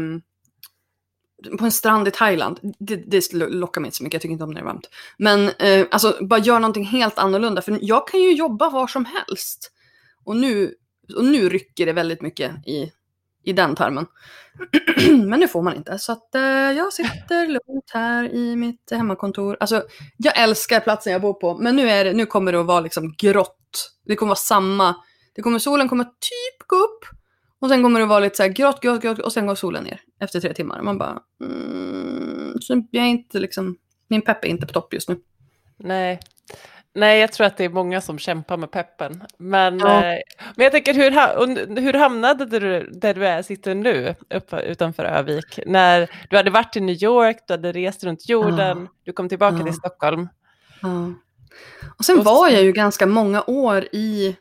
på 1.58 1.64
en 1.64 1.72
strand 1.72 2.08
i 2.08 2.10
Thailand. 2.10 2.60
Det, 2.78 2.96
det 2.96 3.32
lockar 3.32 3.80
mig 3.80 3.88
inte 3.88 3.96
så 3.96 4.04
mycket, 4.04 4.14
jag 4.14 4.22
tycker 4.22 4.32
inte 4.32 4.44
om 4.44 4.50
när 4.50 4.60
det 4.60 4.64
är 4.64 4.72
varmt. 4.72 4.88
Men 5.16 5.48
eh, 5.48 5.86
alltså 5.90 6.16
bara 6.20 6.40
gör 6.40 6.60
någonting 6.60 6.84
helt 6.84 7.18
annorlunda, 7.18 7.62
för 7.62 7.78
jag 7.82 8.08
kan 8.08 8.20
ju 8.20 8.32
jobba 8.32 8.70
var 8.70 8.86
som 8.86 9.04
helst. 9.04 9.72
Och 10.24 10.36
nu, 10.36 10.74
och 11.16 11.24
nu 11.24 11.48
rycker 11.48 11.86
det 11.86 11.92
väldigt 11.92 12.22
mycket 12.22 12.66
i, 12.66 12.92
i 13.44 13.52
den 13.52 13.74
termen. 13.74 14.06
Men 15.28 15.40
nu 15.40 15.48
får 15.48 15.62
man 15.62 15.76
inte. 15.76 15.98
Så 15.98 16.12
att 16.12 16.34
eh, 16.34 16.42
jag 16.42 16.92
sitter 16.92 17.46
lugnt 17.46 17.90
här 17.92 18.34
i 18.34 18.56
mitt 18.56 18.90
hemmakontor. 18.90 19.56
Alltså, 19.60 19.82
jag 20.16 20.38
älskar 20.38 20.80
platsen 20.80 21.12
jag 21.12 21.22
bor 21.22 21.34
på, 21.34 21.58
men 21.58 21.76
nu, 21.76 21.90
är 21.90 22.04
det, 22.04 22.12
nu 22.12 22.26
kommer 22.26 22.52
det 22.52 22.60
att 22.60 22.66
vara 22.66 22.80
liksom 22.80 23.14
grått. 23.18 23.92
Det 24.06 24.16
kommer 24.16 24.32
att 24.32 24.38
vara 24.38 24.60
samma 24.60 24.94
det 25.34 25.42
kommer, 25.42 25.58
solen 25.58 25.88
kommer 25.88 26.04
typ 26.04 26.66
gå 26.66 26.76
upp 26.76 27.04
och 27.60 27.68
sen 27.68 27.82
kommer 27.82 28.00
det 28.00 28.06
vara 28.06 28.20
lite 28.20 28.36
så 28.36 28.42
här 28.42 28.50
grått, 28.50 28.80
grått, 28.80 29.02
grått 29.02 29.18
och 29.18 29.32
sen 29.32 29.46
går 29.46 29.54
solen 29.54 29.84
ner 29.84 30.00
efter 30.20 30.40
tre 30.40 30.54
timmar. 30.54 30.82
Man 30.82 30.98
bara, 30.98 31.20
mm, 31.44 32.54
så 32.60 32.84
jag 32.90 33.04
är 33.04 33.08
inte 33.08 33.38
liksom, 33.38 33.76
min 34.08 34.22
pepp 34.22 34.44
är 34.44 34.48
inte 34.48 34.66
på 34.66 34.72
topp 34.72 34.94
just 34.94 35.08
nu. 35.08 35.16
Nej. 35.76 36.20
Nej, 36.94 37.20
jag 37.20 37.32
tror 37.32 37.46
att 37.46 37.56
det 37.56 37.64
är 37.64 37.68
många 37.68 38.00
som 38.00 38.18
kämpar 38.18 38.56
med 38.56 38.70
peppen. 38.70 39.22
Men, 39.38 39.78
ja. 39.78 40.04
eh, 40.04 40.18
men 40.56 40.64
jag 40.64 40.72
tänker, 40.72 40.94
hur, 40.94 41.80
hur 41.80 41.92
hamnade 41.92 42.44
du 42.46 42.90
där 42.92 43.14
du 43.14 43.26
är, 43.26 43.42
sitter 43.42 43.74
nu, 43.74 44.14
upp, 44.34 44.54
utanför 44.54 45.04
Övik? 45.04 45.58
När 45.66 46.10
du 46.30 46.36
hade 46.36 46.50
varit 46.50 46.76
i 46.76 46.80
New 46.80 47.02
York, 47.02 47.36
du 47.46 47.52
hade 47.52 47.72
rest 47.72 48.04
runt 48.04 48.28
jorden, 48.28 48.78
ja. 48.78 48.98
du 49.04 49.12
kom 49.12 49.28
tillbaka 49.28 49.56
ja. 49.58 49.64
till 49.64 49.74
Stockholm. 49.74 50.28
Ja. 50.82 51.12
Och 51.98 52.04
sen 52.04 52.22
var 52.22 52.48
jag 52.48 52.62
ju 52.62 52.72
ganska 52.72 53.06
många 53.06 53.42
år 53.46 53.84
i 53.92 54.36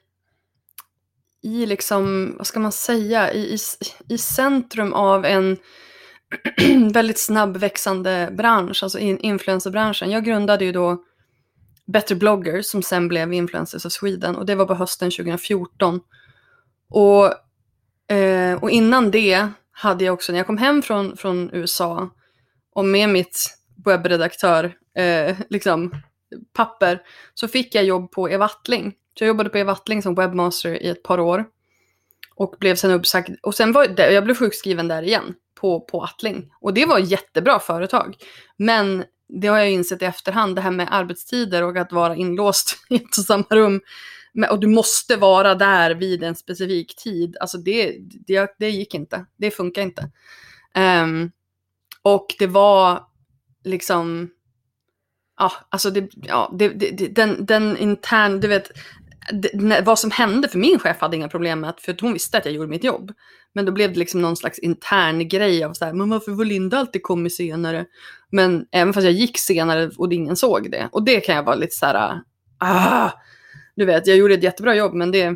i 1.44 1.66
liksom, 1.66 2.34
vad 2.38 2.48
ska 2.48 2.60
man 2.60 2.72
säga, 2.72 3.34
i, 3.34 3.40
i, 3.40 3.58
i 4.10 4.18
centrum 4.18 4.94
av 4.94 5.26
en 5.26 5.58
väldigt 6.94 7.20
snabbväxande 7.20 8.30
bransch, 8.32 8.84
alltså 8.84 9.00
in, 9.00 9.20
influencerbranschen. 9.20 10.12
Jag 10.12 10.26
grundade 10.26 10.66
ju 10.66 10.72
då 10.72 11.04
Better 11.92 12.16
Bloggers 12.16 12.66
som 12.66 12.84
sen 12.84 13.08
blev 13.08 13.34
Influencers 13.34 13.86
of 13.86 13.92
Sweden 13.92 14.36
och 14.36 14.46
det 14.46 14.56
var 14.56 14.66
på 14.66 14.74
hösten 14.74 15.12
2014. 15.12 16.00
Och, 16.90 17.26
eh, 18.16 18.64
och 18.64 18.70
innan 18.70 19.12
det 19.12 19.48
hade 19.72 20.06
jag 20.06 20.14
också, 20.14 20.32
när 20.32 20.40
jag 20.40 20.48
kom 20.48 20.58
hem 20.58 20.82
från, 20.82 21.18
från 21.18 21.50
USA 21.54 22.10
och 22.74 22.86
med 22.86 23.10
mitt 23.10 23.58
webbredaktör, 23.86 24.74
eh, 24.98 25.36
liksom 25.50 25.92
papper, 26.54 27.02
så 27.34 27.48
fick 27.48 27.76
jag 27.76 27.84
jobb 27.84 28.12
på 28.12 28.30
Eva 28.30 28.46
Attling 28.46 28.94
så 29.18 29.24
jag 29.24 29.28
jobbade 29.28 29.50
på 29.50 29.58
Eva 29.58 29.72
Attling 29.72 30.02
som 30.02 30.16
webbmaster 30.16 30.84
i 30.84 30.90
ett 30.90 31.04
par 31.04 31.20
år. 31.20 31.46
Och 32.36 32.56
blev 32.60 32.76
sen 32.76 32.92
uppsagd. 32.92 33.36
Och 33.44 33.56
sen 33.56 33.72
var 33.72 33.88
det, 33.88 34.12
jag 34.12 34.24
blev 34.24 34.36
sjukskriven 34.36 34.88
där 34.88 35.04
igen 35.04 35.34
på, 35.56 35.82
på 35.82 36.04
Attling. 36.04 36.52
Och 36.62 36.74
det 36.74 36.86
var 36.86 37.00
ett 37.00 37.10
jättebra 37.10 37.60
företag. 37.60 38.16
Men 38.58 39.04
det 39.32 39.48
har 39.48 39.58
jag 39.58 39.72
insett 39.72 40.02
i 40.02 40.06
efterhand, 40.06 40.56
det 40.56 40.62
här 40.62 40.72
med 40.72 40.88
arbetstider 40.92 41.64
och 41.64 41.78
att 41.78 41.92
vara 41.92 42.16
inlåst 42.16 42.78
i 42.90 42.96
ett 42.96 43.18
och 43.18 43.26
samma 43.26 43.46
rum. 43.50 43.82
Och 44.50 44.60
du 44.60 44.68
måste 44.68 45.16
vara 45.16 45.56
där 45.56 45.92
vid 45.92 46.24
en 46.24 46.36
specifik 46.36 46.96
tid. 46.96 47.38
Alltså 47.40 47.58
det, 47.58 47.98
det, 48.28 48.56
det 48.60 48.70
gick 48.70 48.94
inte. 48.94 49.26
Det 49.38 49.52
funkar 49.52 49.82
inte. 49.82 50.12
Um, 51.04 51.32
och 52.02 52.36
det 52.40 52.48
var 52.48 53.06
liksom, 53.64 54.30
ja, 55.38 55.52
alltså 55.70 55.90
det, 55.90 56.10
ja, 56.16 56.54
det, 56.60 56.70
det, 56.70 57.08
den, 57.08 57.46
den 57.46 57.78
intern, 57.78 58.40
du 58.40 58.48
vet, 58.48 58.72
det, 59.30 59.82
vad 59.86 60.00
som 60.00 60.12
hände, 60.12 60.48
för 60.48 60.58
min 60.58 60.80
chef 60.80 60.98
hade 61.00 61.18
inga 61.18 61.28
problem 61.28 61.60
med 61.60 61.70
att, 61.70 61.82
för 61.82 61.98
hon 62.02 62.14
visste 62.14 62.38
att 62.38 62.46
jag 62.46 62.54
gjorde 62.54 62.68
mitt 62.68 62.84
jobb. 62.84 63.12
Men 63.54 63.66
då 63.66 63.72
blev 63.72 63.94
det 63.94 64.00
liksom 64.00 64.22
någon 64.22 64.38
slags 64.38 64.60
intern 64.60 65.28
grej 65.28 65.64
av 65.64 65.74
så 65.74 65.86
här, 65.86 65.94
men 65.94 66.10
varför 66.10 66.32
var 66.32 66.46
Linda 66.46 66.78
alltid 66.78 67.04
kommit 67.04 67.36
senare? 67.36 67.86
Men 68.30 68.66
även 68.72 68.94
fast 68.94 69.04
jag 69.04 69.14
gick 69.14 69.38
senare 69.38 69.92
och 69.98 70.14
ingen 70.14 70.36
såg 70.36 70.72
det. 70.72 70.90
Och 70.92 71.04
det 71.04 71.20
kan 71.20 71.36
jag 71.36 71.44
vara 71.44 71.56
lite 71.56 71.76
så 71.76 71.86
här, 71.86 72.22
ah, 72.58 73.12
du 73.76 73.86
vet, 73.86 74.08
jag 74.08 74.18
gjorde 74.18 74.34
ett 74.34 74.44
jättebra 74.44 74.76
jobb, 74.76 74.94
men 74.94 75.12
det, 75.12 75.36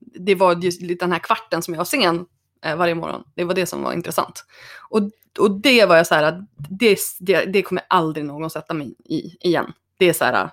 det 0.00 0.34
var 0.34 0.56
just 0.56 0.98
den 0.98 1.12
här 1.12 1.18
kvarten 1.18 1.62
som 1.62 1.74
jag 1.74 1.78
var 1.78 1.84
sen 1.84 2.24
eh, 2.64 2.76
varje 2.76 2.94
morgon. 2.94 3.22
Det 3.34 3.44
var 3.44 3.54
det 3.54 3.66
som 3.66 3.82
var 3.82 3.92
intressant. 3.92 4.44
Och, 4.90 5.00
och 5.38 5.60
det 5.60 5.86
var 5.86 5.96
jag 5.96 6.06
så 6.06 6.14
här, 6.14 6.44
det, 6.70 6.98
det, 7.20 7.44
det 7.44 7.62
kommer 7.62 7.84
aldrig 7.88 8.24
någon 8.24 8.50
sätta 8.50 8.74
mig 8.74 8.94
i 9.04 9.48
igen. 9.48 9.72
Det 9.98 10.08
är 10.08 10.12
så 10.12 10.24
här, 10.24 10.50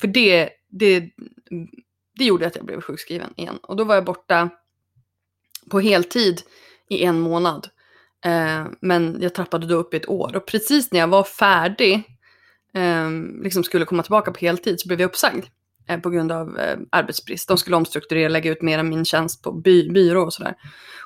för 0.00 0.08
det, 0.08 0.50
det, 0.70 1.10
det 2.18 2.24
gjorde 2.24 2.46
att 2.46 2.56
jag 2.56 2.64
blev 2.64 2.80
sjukskriven 2.80 3.34
igen. 3.36 3.58
Och 3.62 3.76
då 3.76 3.84
var 3.84 3.94
jag 3.94 4.04
borta 4.04 4.50
på 5.70 5.80
heltid 5.80 6.42
i 6.88 7.04
en 7.04 7.20
månad. 7.20 7.68
Eh, 8.24 8.66
men 8.80 9.18
jag 9.20 9.34
trappade 9.34 9.66
då 9.66 9.74
upp 9.74 9.94
i 9.94 9.96
ett 9.96 10.08
år. 10.08 10.36
Och 10.36 10.46
precis 10.46 10.92
när 10.92 11.00
jag 11.00 11.08
var 11.08 11.24
färdig, 11.24 11.94
eh, 12.74 13.10
liksom 13.42 13.64
skulle 13.64 13.84
komma 13.84 14.02
tillbaka 14.02 14.32
på 14.32 14.38
heltid, 14.38 14.80
så 14.80 14.88
blev 14.88 15.00
jag 15.00 15.08
uppsagd. 15.08 15.44
Eh, 15.90 16.00
på 16.00 16.10
grund 16.10 16.32
av 16.32 16.58
eh, 16.58 16.78
arbetsbrist. 16.90 17.48
De 17.48 17.58
skulle 17.58 17.76
omstrukturera, 17.76 18.28
lägga 18.28 18.50
ut 18.50 18.62
mer 18.62 18.78
av 18.78 18.84
min 18.84 19.04
tjänst 19.04 19.42
på 19.42 19.52
by 19.52 19.90
byrå 19.90 20.22
och 20.22 20.32
sådär. 20.32 20.54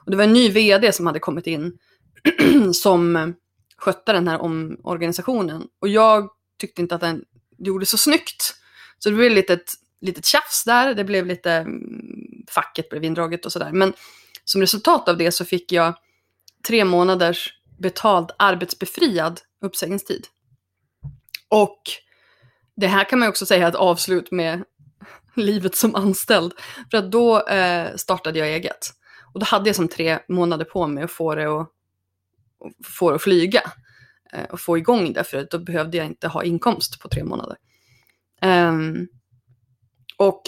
Och 0.05 0.11
det 0.11 0.17
var 0.17 0.25
en 0.25 0.33
ny 0.33 0.49
vd 0.49 0.93
som 0.93 1.07
hade 1.07 1.19
kommit 1.19 1.47
in 1.47 1.79
som 2.73 3.35
skötte 3.77 4.13
den 4.13 4.29
här 4.29 4.41
omorganisationen. 4.41 5.63
Och 5.81 5.89
jag 5.89 6.29
tyckte 6.61 6.83
inte 6.83 6.95
att 6.95 7.01
den 7.01 7.25
gjorde 7.59 7.87
så 7.87 7.99
snyggt. 7.99 8.55
Så 8.99 9.11
det 9.11 9.17
blev 9.17 9.31
lite 9.31 9.53
ett 9.53 9.71
litet 10.01 10.27
tjafs 10.27 10.65
där, 10.65 10.95
det 10.95 11.05
blev 11.05 11.27
lite, 11.27 11.53
mm, 11.53 12.45
facket 12.51 12.89
blev 12.89 13.05
indraget 13.05 13.47
och 13.47 13.53
sådär. 13.53 13.73
Men 13.73 13.93
som 14.45 14.61
resultat 14.61 15.09
av 15.09 15.17
det 15.17 15.33
så 15.33 15.45
fick 15.45 15.73
jag 15.73 15.95
tre 16.69 16.85
månaders 16.85 17.53
betald 17.79 18.31
arbetsbefriad 18.39 19.41
uppsägningstid. 19.61 20.27
Och 21.49 21.83
det 22.77 22.87
här 22.87 23.05
kan 23.05 23.19
man 23.19 23.29
också 23.29 23.47
säga 23.47 23.69
ett 23.69 23.75
avslut 23.75 24.31
med 24.31 24.65
livet 25.35 25.77
som 25.77 25.95
anställd. 25.95 26.53
För 26.91 26.99
att 26.99 27.13
då 27.13 27.47
eh, 27.47 27.97
startade 27.97 28.39
jag 28.39 28.49
eget. 28.49 28.91
Och 29.35 29.41
då 29.41 29.47
hade 29.47 29.69
jag 29.69 29.77
som 29.77 29.89
tre 29.89 30.19
månader 30.29 30.65
på 30.65 30.87
mig 30.87 31.05
att 31.05 31.11
få 31.11 31.35
det 31.35 31.47
att, 31.47 31.69
få 32.85 33.11
det 33.11 33.17
att 33.17 33.23
flyga. 33.23 33.63
Eh, 34.33 34.45
och 34.45 34.61
få 34.61 34.79
igång 34.79 35.13
det, 35.13 35.25
för 35.25 35.49
då 35.51 35.59
behövde 35.59 35.97
jag 35.97 36.07
inte 36.07 36.29
ha 36.29 36.45
inkomst 36.45 37.01
på 37.01 37.09
tre 37.09 37.25
månader. 37.25 37.57
Um, 38.45 39.09
och, 40.17 40.43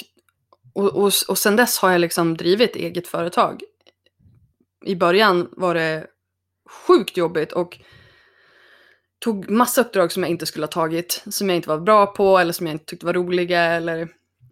och, 0.74 0.96
och, 0.96 1.12
och 1.28 1.38
sen 1.38 1.56
dess 1.56 1.78
har 1.78 1.90
jag 1.90 2.00
liksom 2.00 2.36
drivit 2.36 2.76
eget 2.76 3.06
företag. 3.06 3.62
I 4.84 4.96
början 4.96 5.48
var 5.52 5.74
det 5.74 6.06
sjukt 6.86 7.16
jobbigt 7.16 7.52
och 7.52 7.78
tog 9.18 9.50
massa 9.50 9.80
uppdrag 9.80 10.12
som 10.12 10.22
jag 10.22 10.30
inte 10.30 10.46
skulle 10.46 10.66
ha 10.66 10.70
tagit, 10.70 11.24
som 11.30 11.48
jag 11.48 11.56
inte 11.56 11.68
var 11.68 11.78
bra 11.78 12.06
på 12.06 12.38
eller 12.38 12.52
som 12.52 12.66
jag 12.66 12.74
inte 12.74 12.84
tyckte 12.84 13.06
var 13.06 13.14
roliga 13.14 13.60
eller, 13.60 14.08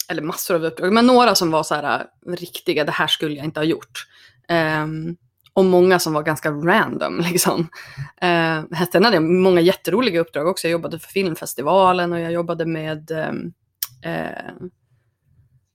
eller 0.08 0.22
massor 0.22 0.54
av 0.54 0.64
uppdrag. 0.64 0.92
Men 0.92 1.06
några 1.06 1.34
som 1.34 1.50
var 1.50 1.62
så 1.62 1.74
här 1.74 2.06
riktiga, 2.26 2.84
det 2.84 2.92
här 2.92 3.06
skulle 3.06 3.34
jag 3.34 3.44
inte 3.44 3.60
ha 3.60 3.64
gjort. 3.64 4.06
Um, 4.48 5.16
och 5.54 5.64
många 5.64 5.98
som 5.98 6.12
var 6.12 6.22
ganska 6.22 6.50
random. 6.50 7.20
Liksom. 7.30 7.60
Uh, 8.24 8.84
sen 8.92 9.04
hade 9.04 9.16
jag 9.16 9.22
många 9.22 9.60
jätteroliga 9.60 10.20
uppdrag 10.20 10.46
också. 10.46 10.66
Jag 10.66 10.72
jobbade 10.72 10.98
för 10.98 11.08
filmfestivalen 11.08 12.12
och 12.12 12.20
jag 12.20 12.32
jobbade 12.32 12.66
med 12.66 13.10
um, 13.10 13.52
uh, 14.06 14.68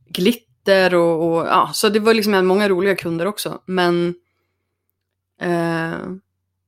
glitter 0.10 0.96
och, 0.96 1.28
och, 1.28 1.48
ja, 1.48 1.70
så 1.74 1.90
det 1.90 2.00
var 2.00 2.14
liksom 2.14 2.48
många 2.48 2.70
roliga 2.70 2.96
kunder 2.96 3.26
också. 3.26 3.62
Men, 3.66 4.08
uh, 5.42 6.00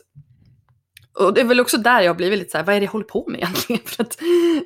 och 1.19 1.33
det 1.33 1.41
är 1.41 1.45
väl 1.45 1.59
också 1.59 1.77
där 1.77 2.01
jag 2.01 2.09
har 2.09 2.15
blivit 2.15 2.39
lite 2.39 2.51
så 2.51 2.57
här, 2.57 2.65
vad 2.65 2.75
är 2.75 2.79
det 2.79 2.85
jag 2.85 2.91
håller 2.91 3.05
på 3.05 3.25
med 3.29 3.39
egentligen? 3.41 3.81
För 3.85 4.03
att 4.03 4.17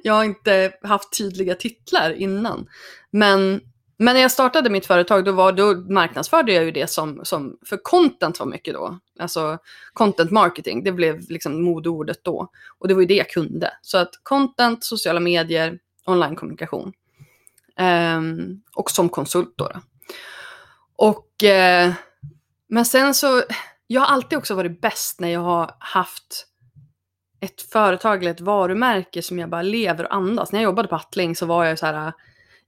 jag 0.03 0.13
har 0.13 0.23
inte 0.23 0.71
haft 0.81 1.17
tydliga 1.17 1.55
titlar 1.55 2.11
innan. 2.13 2.67
Men, 3.11 3.61
men 3.97 4.13
när 4.13 4.21
jag 4.21 4.31
startade 4.31 4.69
mitt 4.69 4.85
företag 4.85 5.25
då, 5.25 5.31
var, 5.31 5.51
då 5.51 5.75
marknadsförde 5.75 6.53
jag 6.53 6.63
ju 6.63 6.71
det 6.71 6.89
som, 6.89 7.21
som, 7.23 7.57
för 7.65 7.77
content 7.77 8.39
var 8.39 8.45
mycket 8.45 8.73
då. 8.73 8.99
Alltså 9.19 9.57
content 9.93 10.31
marketing, 10.31 10.83
det 10.83 10.91
blev 10.91 11.29
liksom 11.29 11.63
modeordet 11.63 12.23
då. 12.23 12.49
Och 12.79 12.87
det 12.87 12.93
var 12.93 13.01
ju 13.01 13.07
det 13.07 13.15
jag 13.15 13.29
kunde. 13.29 13.73
Så 13.81 13.97
att 13.97 14.09
content, 14.23 14.83
sociala 14.83 15.19
medier, 15.19 15.79
online-kommunikation. 16.05 16.93
Um, 17.79 18.61
och 18.75 18.91
som 18.91 19.09
konsult 19.09 19.53
då. 19.55 19.67
då. 19.67 19.79
Och, 20.95 21.27
uh, 21.43 21.93
men 22.67 22.85
sen 22.85 23.13
så, 23.13 23.43
jag 23.87 24.01
har 24.01 24.07
alltid 24.07 24.37
också 24.37 24.55
varit 24.55 24.81
bäst 24.81 25.19
när 25.19 25.29
jag 25.29 25.41
har 25.41 25.75
haft 25.79 26.47
ett 27.39 27.61
företag 27.61 28.21
eller 28.21 28.31
ett 28.31 28.41
varumärke 28.41 29.21
som 29.21 29.39
jag 29.39 29.49
bara 29.49 29.61
lever 29.61 30.03
och 30.03 30.15
andas. 30.15 30.51
När 30.51 30.59
jag 30.59 30.63
jobbade 30.63 30.87
på 30.87 30.95
Attling 30.95 31.35
så 31.35 31.45
var 31.45 31.65
jag 31.65 31.79
så 31.79 31.85
här, 31.85 32.13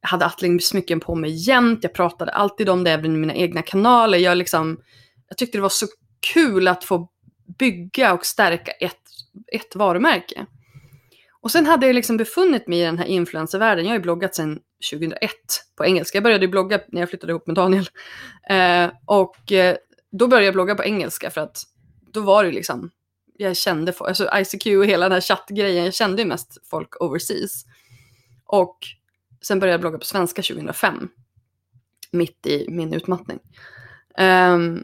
jag 0.01 0.09
hade 0.09 0.25
Attling-smycken 0.25 0.99
på 0.99 1.15
mig 1.15 1.47
jämt, 1.47 1.79
jag 1.83 1.93
pratade 1.93 2.31
alltid 2.31 2.69
om 2.69 2.83
det 2.83 2.91
även 2.91 3.15
i 3.15 3.17
mina 3.17 3.35
egna 3.35 3.61
kanaler. 3.61 4.17
Jag, 4.17 4.37
liksom, 4.37 4.81
jag 5.27 5.37
tyckte 5.37 5.57
det 5.57 5.61
var 5.61 5.69
så 5.69 5.87
kul 6.33 6.67
att 6.67 6.83
få 6.83 7.09
bygga 7.59 8.13
och 8.13 8.25
stärka 8.25 8.71
ett, 8.71 9.01
ett 9.51 9.75
varumärke. 9.75 10.45
Och 11.41 11.51
sen 11.51 11.65
hade 11.65 11.87
jag 11.87 11.93
liksom 11.93 12.17
befunnit 12.17 12.67
mig 12.67 12.79
i 12.79 12.83
den 12.83 12.97
här 12.97 13.05
influencervärlden. 13.05 13.85
Jag 13.85 13.91
har 13.91 13.97
ju 13.97 14.03
bloggat 14.03 14.35
sedan 14.35 14.59
2001 14.91 15.31
på 15.77 15.85
engelska. 15.85 16.15
Jag 16.15 16.23
började 16.23 16.47
blogga 16.47 16.79
när 16.87 16.99
jag 16.99 17.09
flyttade 17.09 17.31
ihop 17.31 17.47
med 17.47 17.55
Daniel. 17.55 17.89
Eh, 18.49 18.91
och 19.05 19.51
eh, 19.51 19.75
då 20.11 20.27
började 20.27 20.45
jag 20.45 20.53
blogga 20.53 20.75
på 20.75 20.83
engelska 20.83 21.29
för 21.29 21.41
att 21.41 21.63
då 22.11 22.21
var 22.21 22.43
det 22.43 22.51
liksom, 22.51 22.91
jag 23.37 23.57
kände 23.57 23.93
folk, 23.93 24.09
alltså 24.09 24.29
ICQ 24.35 24.65
och 24.65 24.85
hela 24.85 25.05
den 25.05 25.11
här 25.11 25.21
chattgrejen, 25.21 25.85
jag 25.85 25.93
kände 25.93 26.21
ju 26.21 26.27
mest 26.27 26.57
folk 26.69 27.01
overseas. 27.01 27.65
Och 28.45 28.77
sen 29.41 29.59
började 29.59 29.73
jag 29.73 29.81
blogga 29.81 29.97
på 29.97 30.05
svenska 30.05 30.41
2005. 30.41 31.09
Mitt 32.11 32.47
i 32.47 32.65
min 32.69 32.93
utmattning. 32.93 33.39
Um, 34.19 34.83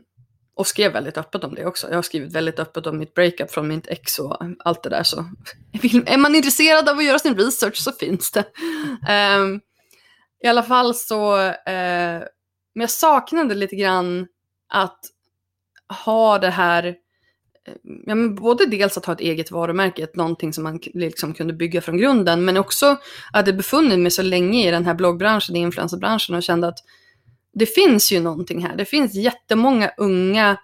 och 0.55 0.67
skrev 0.67 0.91
väldigt 0.91 1.17
öppet 1.17 1.43
om 1.43 1.55
det 1.55 1.65
också. 1.65 1.87
Jag 1.89 1.95
har 1.95 2.01
skrivit 2.01 2.35
väldigt 2.35 2.59
öppet 2.59 2.87
om 2.87 2.97
mitt 2.97 3.13
breakup 3.13 3.51
från 3.51 3.67
mitt 3.67 3.87
ex 3.87 4.19
och 4.19 4.37
allt 4.59 4.83
det 4.83 4.89
där. 4.89 5.03
Så 5.03 5.17
är 6.05 6.17
man 6.17 6.35
intresserad 6.35 6.89
av 6.89 6.97
att 6.97 7.05
göra 7.05 7.19
sin 7.19 7.37
research 7.37 7.77
så 7.77 7.91
finns 7.91 8.31
det. 8.31 8.45
Um, 9.39 9.61
I 10.43 10.47
alla 10.47 10.63
fall 10.63 10.95
så, 10.95 11.37
uh, 11.37 11.53
men 12.73 12.81
jag 12.81 12.89
saknade 12.89 13.55
lite 13.55 13.75
grann 13.75 14.27
att 14.69 14.99
ha 16.05 16.39
det 16.39 16.49
här, 16.49 16.95
ja, 18.05 18.15
men 18.15 18.35
både 18.35 18.65
dels 18.65 18.97
att 18.97 19.05
ha 19.05 19.13
ett 19.13 19.19
eget 19.19 19.51
varumärke, 19.51 20.07
någonting 20.13 20.53
som 20.53 20.63
man 20.63 20.79
liksom 20.93 21.33
kunde 21.33 21.53
bygga 21.53 21.81
från 21.81 21.97
grunden, 21.97 22.45
men 22.45 22.57
också 22.57 22.97
att 23.33 23.47
jag 23.47 23.57
befunnit 23.57 23.99
mig 23.99 24.11
så 24.11 24.21
länge 24.21 24.67
i 24.67 24.71
den 24.71 24.85
här 24.85 24.93
bloggbranschen, 24.93 25.55
i 25.55 25.59
influencerbranschen 25.59 26.35
och 26.35 26.43
kände 26.43 26.67
att 26.67 26.79
det 27.53 27.65
finns 27.65 28.11
ju 28.11 28.19
någonting 28.19 28.65
här. 28.65 28.75
Det 28.75 28.85
finns 28.85 29.13
jättemånga 29.13 29.91
unga, 29.97 30.57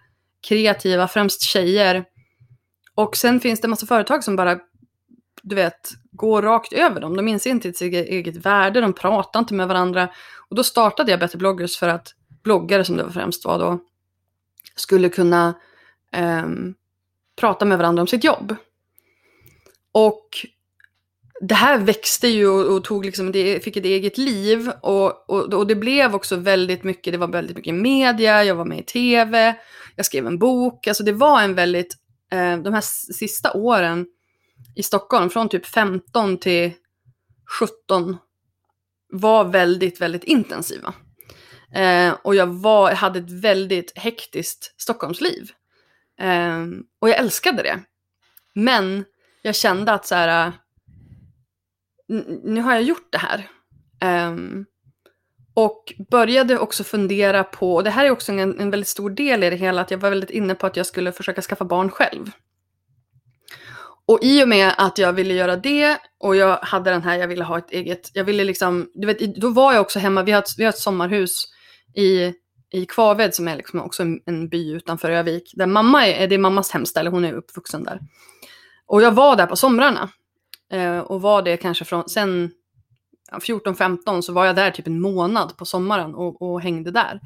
kreativa, 0.48 1.08
främst 1.08 1.42
tjejer. 1.42 2.06
Och 2.96 3.18
sen 3.18 3.40
finns 3.40 3.62
det 3.62 3.66
en 3.66 3.70
massa 3.70 3.86
företag 3.86 4.24
som 4.24 4.36
bara, 4.36 4.60
du 5.42 5.56
vet, 5.56 5.90
går 6.12 6.42
rakt 6.42 6.74
över 6.74 7.02
dem. 7.02 7.18
De 7.18 7.28
inser 7.28 7.50
inte 7.50 7.74
sitt 7.74 7.94
eget 7.94 8.36
värde, 8.36 8.82
de 8.82 8.94
pratar 8.94 9.40
inte 9.40 9.54
med 9.54 9.68
varandra. 9.68 10.10
Och 10.50 10.56
då 10.56 10.64
startade 10.64 11.12
jag 11.12 11.20
Better 11.20 11.38
bloggers 11.38 11.78
för 11.78 11.88
att 11.88 12.16
bloggare, 12.44 12.86
som 12.86 12.98
det 12.98 13.04
var 13.04 13.12
främst 13.12 13.46
var 13.46 13.60
då, 13.60 13.80
skulle 14.76 15.10
kunna 15.10 15.54
um, 16.44 16.76
prata 17.42 17.66
med 17.66 17.78
varandra 17.78 18.02
om 18.02 18.08
sitt 18.08 18.24
jobb. 18.24 18.56
Och 19.92 20.28
det 21.42 21.56
här 21.56 21.78
växte 21.78 22.28
ju 22.28 22.48
och, 22.48 22.76
och 22.76 22.84
tog 22.84 23.06
liksom, 23.06 23.32
det 23.32 23.64
fick 23.64 23.78
ett 23.78 23.86
eget 23.86 24.18
liv 24.18 24.72
och, 24.82 25.30
och, 25.30 25.54
och, 25.54 25.68
det 25.68 25.76
blev 25.76 26.16
också 26.16 26.36
väldigt 26.36 26.84
mycket, 26.84 27.14
det 27.14 27.18
var 27.18 27.28
väldigt 27.28 27.56
mycket 27.56 27.74
media, 27.74 28.44
jag 28.44 28.56
var 28.56 28.66
med 28.66 28.80
i 28.80 28.84
tv, 28.84 29.56
jag 29.96 30.06
skrev 30.06 30.28
en 30.28 30.40
bok, 30.40 30.88
alltså 30.88 31.04
det 31.04 31.12
var 31.12 31.42
en 31.42 31.56
väldigt, 31.56 31.96
eh, 32.32 32.58
de 32.58 32.74
här 32.74 33.14
sista 33.14 33.54
åren 33.54 34.06
i 34.76 34.84
Stockholm, 34.84 35.30
från 35.30 35.50
typ 35.50 35.66
15 35.66 36.38
till 36.38 36.72
17, 37.60 38.18
var 39.14 39.44
väldigt, 39.44 40.02
väldigt 40.02 40.24
intensiva. 40.24 40.94
Eh, 41.76 42.14
och 42.24 42.36
jag, 42.36 42.48
var, 42.48 42.90
jag 42.90 42.98
hade 42.98 43.20
ett 43.20 43.32
väldigt 43.32 43.98
hektiskt 43.98 44.74
Stockholmsliv. 44.78 45.52
Um, 46.22 46.84
och 47.00 47.10
jag 47.10 47.18
älskade 47.18 47.64
det. 47.64 47.80
Men 48.54 49.06
jag 49.42 49.56
kände 49.56 49.92
att 49.92 50.06
så 50.06 50.16
här, 50.16 50.48
äh, 50.48 50.54
nu 52.44 52.62
har 52.62 52.74
jag 52.74 52.84
gjort 52.84 53.12
det 53.12 53.18
här. 53.18 53.50
Um, 54.30 54.66
och 55.54 55.94
började 56.12 56.60
också 56.60 56.84
fundera 56.84 57.44
på, 57.44 57.76
och 57.76 57.84
det 57.84 57.90
här 57.90 58.06
är 58.06 58.12
också 58.12 58.32
en, 58.32 58.60
en 58.60 58.72
väldigt 58.72 58.88
stor 58.88 59.10
del 59.10 59.44
i 59.44 59.50
det 59.50 59.56
hela, 59.56 59.82
att 59.82 59.92
jag 59.92 59.98
var 59.98 60.10
väldigt 60.10 60.30
inne 60.30 60.56
på 60.56 60.68
att 60.68 60.78
jag 60.78 60.86
skulle 60.86 61.12
försöka 61.12 61.42
skaffa 61.42 61.66
barn 61.66 61.90
själv. 61.90 62.32
Och 64.06 64.20
i 64.22 64.44
och 64.44 64.50
med 64.50 64.74
att 64.78 64.98
jag 64.98 65.14
ville 65.14 65.34
göra 65.34 65.56
det 65.56 65.98
och 66.20 66.36
jag 66.36 66.58
hade 66.58 66.92
den 66.92 67.04
här, 67.04 67.18
jag 67.18 67.28
ville 67.28 67.44
ha 67.44 67.58
ett 67.58 67.72
eget, 67.72 68.12
jag 68.14 68.24
ville 68.24 68.44
liksom, 68.44 68.92
du 68.94 69.08
vet, 69.08 69.36
då 69.36 69.50
var 69.50 69.74
jag 69.74 69.82
också 69.82 70.00
hemma, 70.00 70.24
vi 70.24 70.32
har 70.32 70.40
ett, 70.40 70.54
vi 70.58 70.64
har 70.64 70.70
ett 70.70 70.78
sommarhus 70.78 71.48
i, 71.96 72.34
i 72.72 72.86
Kvaved 72.86 73.36
som 73.36 73.48
är 73.48 73.56
liksom 73.56 73.82
också 73.82 74.04
en, 74.26 74.50
by 74.50 74.72
utanför 74.72 75.12
Övik. 75.12 75.54
Där 75.56 75.68
mamma 75.68 76.08
är, 76.08 76.28
det 76.28 76.36
är 76.36 76.40
mammas 76.40 76.72
hemställe, 76.72 77.10
hon 77.10 77.26
är 77.26 77.34
uppvuxen 77.34 77.84
där. 77.84 78.00
Och 78.86 79.02
jag 79.02 79.12
var 79.12 79.36
där 79.36 79.46
på 79.46 79.56
somrarna. 79.56 80.10
Eh, 80.72 81.00
och 81.00 81.22
var 81.22 81.42
det 81.42 81.58
kanske 81.58 81.86
från, 81.86 82.10
sen 82.10 82.52
14-15 83.32 84.22
så 84.22 84.34
var 84.34 84.46
jag 84.46 84.56
där 84.56 84.72
typ 84.72 84.88
en 84.88 85.02
månad 85.02 85.58
på 85.58 85.66
sommaren 85.66 86.16
och, 86.16 86.42
och, 86.42 86.62
hängde 86.62 86.92
där. 86.92 87.22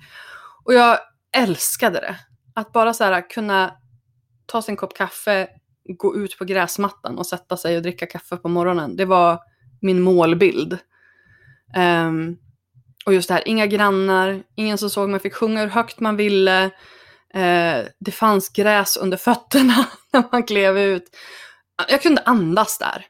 Och 0.64 0.74
jag 0.74 0.98
älskade 1.38 2.00
det. 2.00 2.16
Att 2.54 2.72
bara 2.72 2.94
så 2.94 3.04
här 3.04 3.30
kunna 3.30 3.72
ta 4.46 4.62
sig 4.62 4.72
en 4.72 4.78
kopp 4.78 4.94
kaffe, 4.98 5.48
gå 5.98 6.16
ut 6.16 6.38
på 6.38 6.46
gräsmattan 6.46 7.18
och 7.18 7.28
sätta 7.28 7.58
sig 7.58 7.78
och 7.78 7.82
dricka 7.82 8.06
kaffe 8.06 8.38
på 8.38 8.50
morgonen. 8.50 8.96
Det 8.96 9.06
var 9.06 9.40
min 9.82 10.02
målbild. 10.02 10.78
Um, 11.78 12.38
och 13.06 13.13
just 13.13 13.28
det 13.28 13.34
här, 13.34 13.48
inga 13.48 13.68
grannar, 13.68 14.44
ingen 14.56 14.78
som 14.78 14.89
såg 14.89 15.10
mig 15.10 15.20
fick 15.20 15.34
sjunga 15.34 15.62
hur 15.62 15.68
högt 15.68 16.00
man 16.00 16.15
ville. 16.15 16.63
Eh, 17.34 17.86
det 18.00 18.12
fanns 18.12 18.50
gräs 18.50 18.98
under 18.98 19.18
fötterna 19.18 19.88
när 20.13 20.24
man 20.32 20.44
klev 20.44 20.78
ut. 20.78 21.15
Jag 21.89 22.02
kunde 22.02 22.22
andas 22.22 22.78
där. 22.78 23.06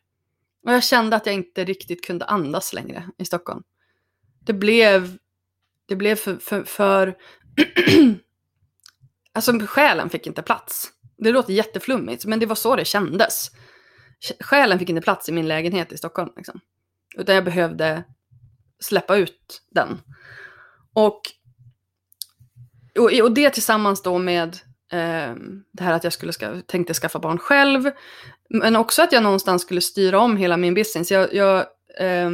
Och 0.65 0.73
jag 0.73 0.83
kände 0.83 1.15
att 1.15 1.25
jag 1.25 1.35
inte 1.35 1.63
riktigt 1.63 2.05
kunde 2.05 2.25
andas 2.25 2.73
längre 2.73 3.09
i 3.17 3.25
Stockholm. 3.25 3.63
Det 4.45 4.53
blev, 4.53 5.17
det 5.87 5.95
blev 5.95 6.15
för, 6.15 6.35
för, 6.35 6.63
för 6.63 7.15
alltså 9.33 9.59
själen 9.59 10.09
fick 10.09 10.27
inte 10.27 10.41
plats. 10.41 10.91
Det 11.17 11.31
låter 11.31 11.53
jätteflummigt, 11.53 12.25
men 12.25 12.39
det 12.39 12.45
var 12.45 12.55
så 12.55 12.75
det 12.75 12.85
kändes. 12.85 13.51
Själen 14.39 14.79
fick 14.79 14.89
inte 14.89 15.01
plats 15.01 15.29
i 15.29 15.31
min 15.31 15.47
lägenhet 15.47 15.91
i 15.91 15.97
Stockholm. 15.97 16.29
Liksom. 16.37 16.59
Utan 17.17 17.35
jag 17.35 17.45
behövde 17.45 18.03
släppa 18.79 19.15
ut 19.17 19.61
den. 19.71 20.01
Och, 20.93 21.21
och, 22.99 23.11
och 23.21 23.31
det 23.31 23.49
tillsammans 23.49 24.01
då 24.01 24.17
med 24.17 24.57
eh, 24.91 25.35
det 25.71 25.83
här 25.83 25.93
att 25.93 26.03
jag 26.03 26.13
skulle 26.13 26.33
ska, 26.33 26.61
tänkte 26.61 26.93
skaffa 26.93 27.19
barn 27.19 27.37
själv. 27.37 27.91
Men 28.49 28.75
också 28.75 29.01
att 29.01 29.11
jag 29.11 29.23
någonstans 29.23 29.61
skulle 29.61 29.81
styra 29.81 30.19
om 30.19 30.37
hela 30.37 30.57
min 30.57 30.73
business. 30.73 31.11
Jag, 31.11 31.33
jag, 31.33 31.65
eh, 31.99 32.29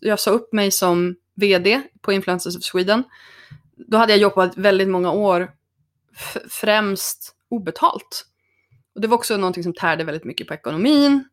jag 0.00 0.20
sa 0.20 0.30
upp 0.30 0.52
mig 0.52 0.70
som 0.70 1.16
vd 1.34 1.82
på 2.00 2.12
Influencers 2.12 2.56
of 2.56 2.62
Sweden. 2.62 3.04
då 3.76 3.96
hade 3.96 4.12
jag 4.12 4.20
jobbat 4.20 4.56
väldigt 4.56 4.88
många 4.88 5.12
år 5.12 5.50
främst 6.48 7.36
obetalt. 7.48 8.26
Och 8.94 9.00
det 9.00 9.08
var 9.08 9.16
också 9.16 9.36
någonting 9.36 9.62
som 9.62 9.74
tärde 9.74 10.04
väldigt 10.04 10.24
mycket 10.24 10.46
på 10.46 10.54
ekonomin. 10.54 11.28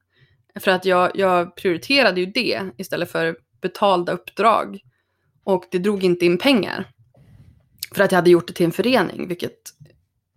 För 0.60 0.72
att 0.72 0.86
jag, 0.86 1.12
jag 1.16 1.56
prioriterade 1.56 2.20
ju 2.20 2.26
det 2.26 2.62
istället 2.78 3.12
för 3.12 3.38
betalda 3.64 4.14
uppdrag. 4.14 4.80
Och 5.44 5.66
det 5.72 5.80
drog 5.80 6.04
inte 6.04 6.26
in 6.26 6.38
pengar. 6.38 6.90
För 7.96 8.04
att 8.04 8.12
jag 8.12 8.18
hade 8.18 8.30
gjort 8.30 8.48
det 8.48 8.54
till 8.54 8.66
en 8.66 8.72
förening, 8.72 9.28
vilket 9.28 9.60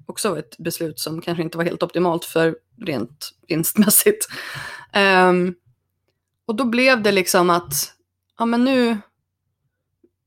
också 0.07 0.31
var 0.31 0.39
ett 0.39 0.59
beslut 0.59 1.01
som 1.01 1.21
kanske 1.21 1.43
inte 1.43 1.59
var 1.59 1.65
helt 1.65 1.83
optimalt 1.83 2.25
för 2.25 2.57
rent 2.81 3.31
vinstmässigt. 3.49 4.29
Um, 5.29 5.55
och 6.47 6.55
då 6.55 6.65
blev 6.65 7.03
det 7.03 7.13
liksom 7.13 7.51
att, 7.51 7.95
ja 8.39 8.47
men 8.47 8.65
nu, 8.65 8.99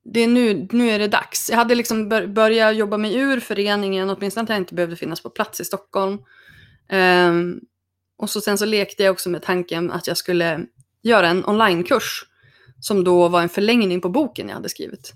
det 0.04 0.20
är 0.20 0.28
nu, 0.28 0.68
nu 0.72 0.90
är 0.90 1.00
det 1.00 1.08
dags. 1.08 1.50
Jag 1.50 1.58
hade 1.58 1.76
liksom 1.76 2.10
bör, 2.10 2.28
börjat 2.28 2.76
jobba 2.76 2.98
mig 2.98 3.16
ur 3.16 3.40
föreningen, 3.40 4.10
åtminstone 4.10 4.44
att 4.44 4.50
jag 4.50 4.58
inte 4.58 4.76
behövde 4.76 4.96
finnas 4.96 5.24
på 5.24 5.30
plats 5.30 5.60
i 5.60 5.66
Stockholm. 5.66 6.18
Um, 6.92 7.60
och 8.18 8.30
så 8.30 8.42
sen 8.42 8.58
så 8.58 8.66
lekte 8.66 9.04
jag 9.04 9.12
också 9.12 9.30
med 9.30 9.44
tanken 9.44 9.92
att 9.92 10.08
jag 10.08 10.18
skulle 10.18 10.66
göra 11.02 11.28
en 11.28 11.46
onlinekurs 11.46 12.26
som 12.82 13.04
då 13.04 13.28
var 13.28 13.42
en 13.42 13.50
förlängning 13.50 14.02
på 14.02 14.10
boken 14.10 14.48
jag 14.48 14.56
hade 14.56 14.70
skrivit. 14.70 15.14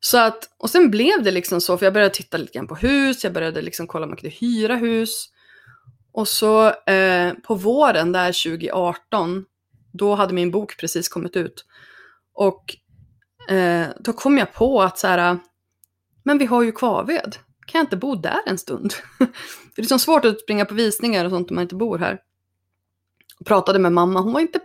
Så 0.00 0.18
att, 0.18 0.48
och 0.58 0.70
sen 0.70 0.90
blev 0.90 1.22
det 1.22 1.30
liksom 1.30 1.60
så, 1.60 1.78
för 1.78 1.86
jag 1.86 1.92
började 1.92 2.14
titta 2.14 2.36
lite 2.36 2.52
grann 2.52 2.68
på 2.68 2.74
hus, 2.74 3.24
jag 3.24 3.32
började 3.32 3.62
liksom 3.62 3.86
kolla 3.86 4.04
om 4.04 4.10
man 4.10 4.16
kunde 4.16 4.36
hyra 4.36 4.76
hus. 4.76 5.28
Och 6.12 6.28
så 6.28 6.66
eh, 6.68 7.32
på 7.34 7.54
våren 7.54 8.12
där 8.12 8.26
2018, 8.26 9.44
då 9.92 10.14
hade 10.14 10.34
min 10.34 10.50
bok 10.50 10.76
precis 10.76 11.08
kommit 11.08 11.36
ut. 11.36 11.64
Och 12.34 12.76
eh, 13.48 13.86
då 14.00 14.12
kom 14.12 14.38
jag 14.38 14.52
på 14.52 14.82
att 14.82 14.98
så 14.98 15.06
här, 15.06 15.38
men 16.22 16.38
vi 16.38 16.46
har 16.46 16.62
ju 16.62 16.72
Kvarved, 16.72 17.36
kan 17.66 17.78
jag 17.78 17.82
inte 17.82 17.96
bo 17.96 18.14
där 18.14 18.40
en 18.46 18.58
stund? 18.58 18.92
för 19.18 19.26
det 19.76 19.82
är 19.82 19.86
så 19.86 19.98
svårt 19.98 20.24
att 20.24 20.40
springa 20.40 20.64
på 20.64 20.74
visningar 20.74 21.24
och 21.24 21.30
sånt 21.30 21.50
om 21.50 21.54
man 21.54 21.62
inte 21.62 21.74
bor 21.74 21.98
här. 21.98 22.18
Jag 23.38 23.46
pratade 23.46 23.78
med 23.78 23.92
mamma, 23.92 24.20
hon 24.20 24.32
var 24.32 24.40
inte, 24.40 24.60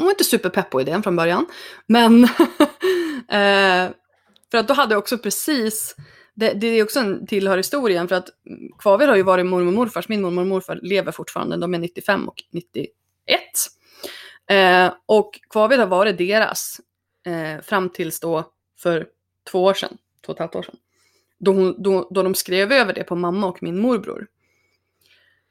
hon 0.00 0.06
var 0.06 0.12
inte 0.12 0.24
superpepp 0.24 0.70
på 0.70 0.80
idén 0.80 1.02
från 1.02 1.16
början. 1.16 1.46
Men 1.86 2.24
eh, 3.28 3.90
för 4.50 4.58
att 4.58 4.68
då 4.68 4.74
hade 4.74 4.94
jag 4.94 4.98
också 4.98 5.18
precis, 5.18 5.96
det, 6.34 6.52
det 6.52 6.66
är 6.66 6.82
också 6.82 7.00
en 7.00 7.26
tillhör 7.26 7.56
historien, 7.56 8.08
för 8.08 8.14
att 8.14 8.28
Kvaved 8.78 9.08
har 9.08 9.16
ju 9.16 9.22
varit 9.22 9.46
mormor 9.46 9.66
och 9.66 9.72
morfars, 9.72 10.08
min 10.08 10.22
mormor 10.22 10.42
och 10.42 10.48
morfar 10.48 10.78
lever 10.82 11.12
fortfarande, 11.12 11.56
de 11.56 11.74
är 11.74 11.78
95 11.78 12.28
och 12.28 12.42
91. 12.52 12.90
Eh, 14.50 14.92
och 15.06 15.40
Kvaved 15.50 15.78
har 15.78 15.86
varit 15.86 16.18
deras 16.18 16.80
eh, 17.26 17.62
fram 17.62 17.88
tills 17.88 18.20
då 18.20 18.52
för 18.78 19.06
två 19.50 19.64
år 19.64 19.74
sedan, 19.74 19.96
två 20.26 20.32
och 20.32 20.36
ett 20.36 20.40
halvt 20.40 20.54
år 20.54 20.62
sedan. 20.62 20.76
Då, 21.38 21.52
hon, 21.52 21.82
då, 21.82 22.08
då 22.10 22.22
de 22.22 22.34
skrev 22.34 22.72
över 22.72 22.94
det 22.94 23.04
på 23.04 23.16
mamma 23.16 23.46
och 23.46 23.62
min 23.62 23.78
morbror. 23.78 24.26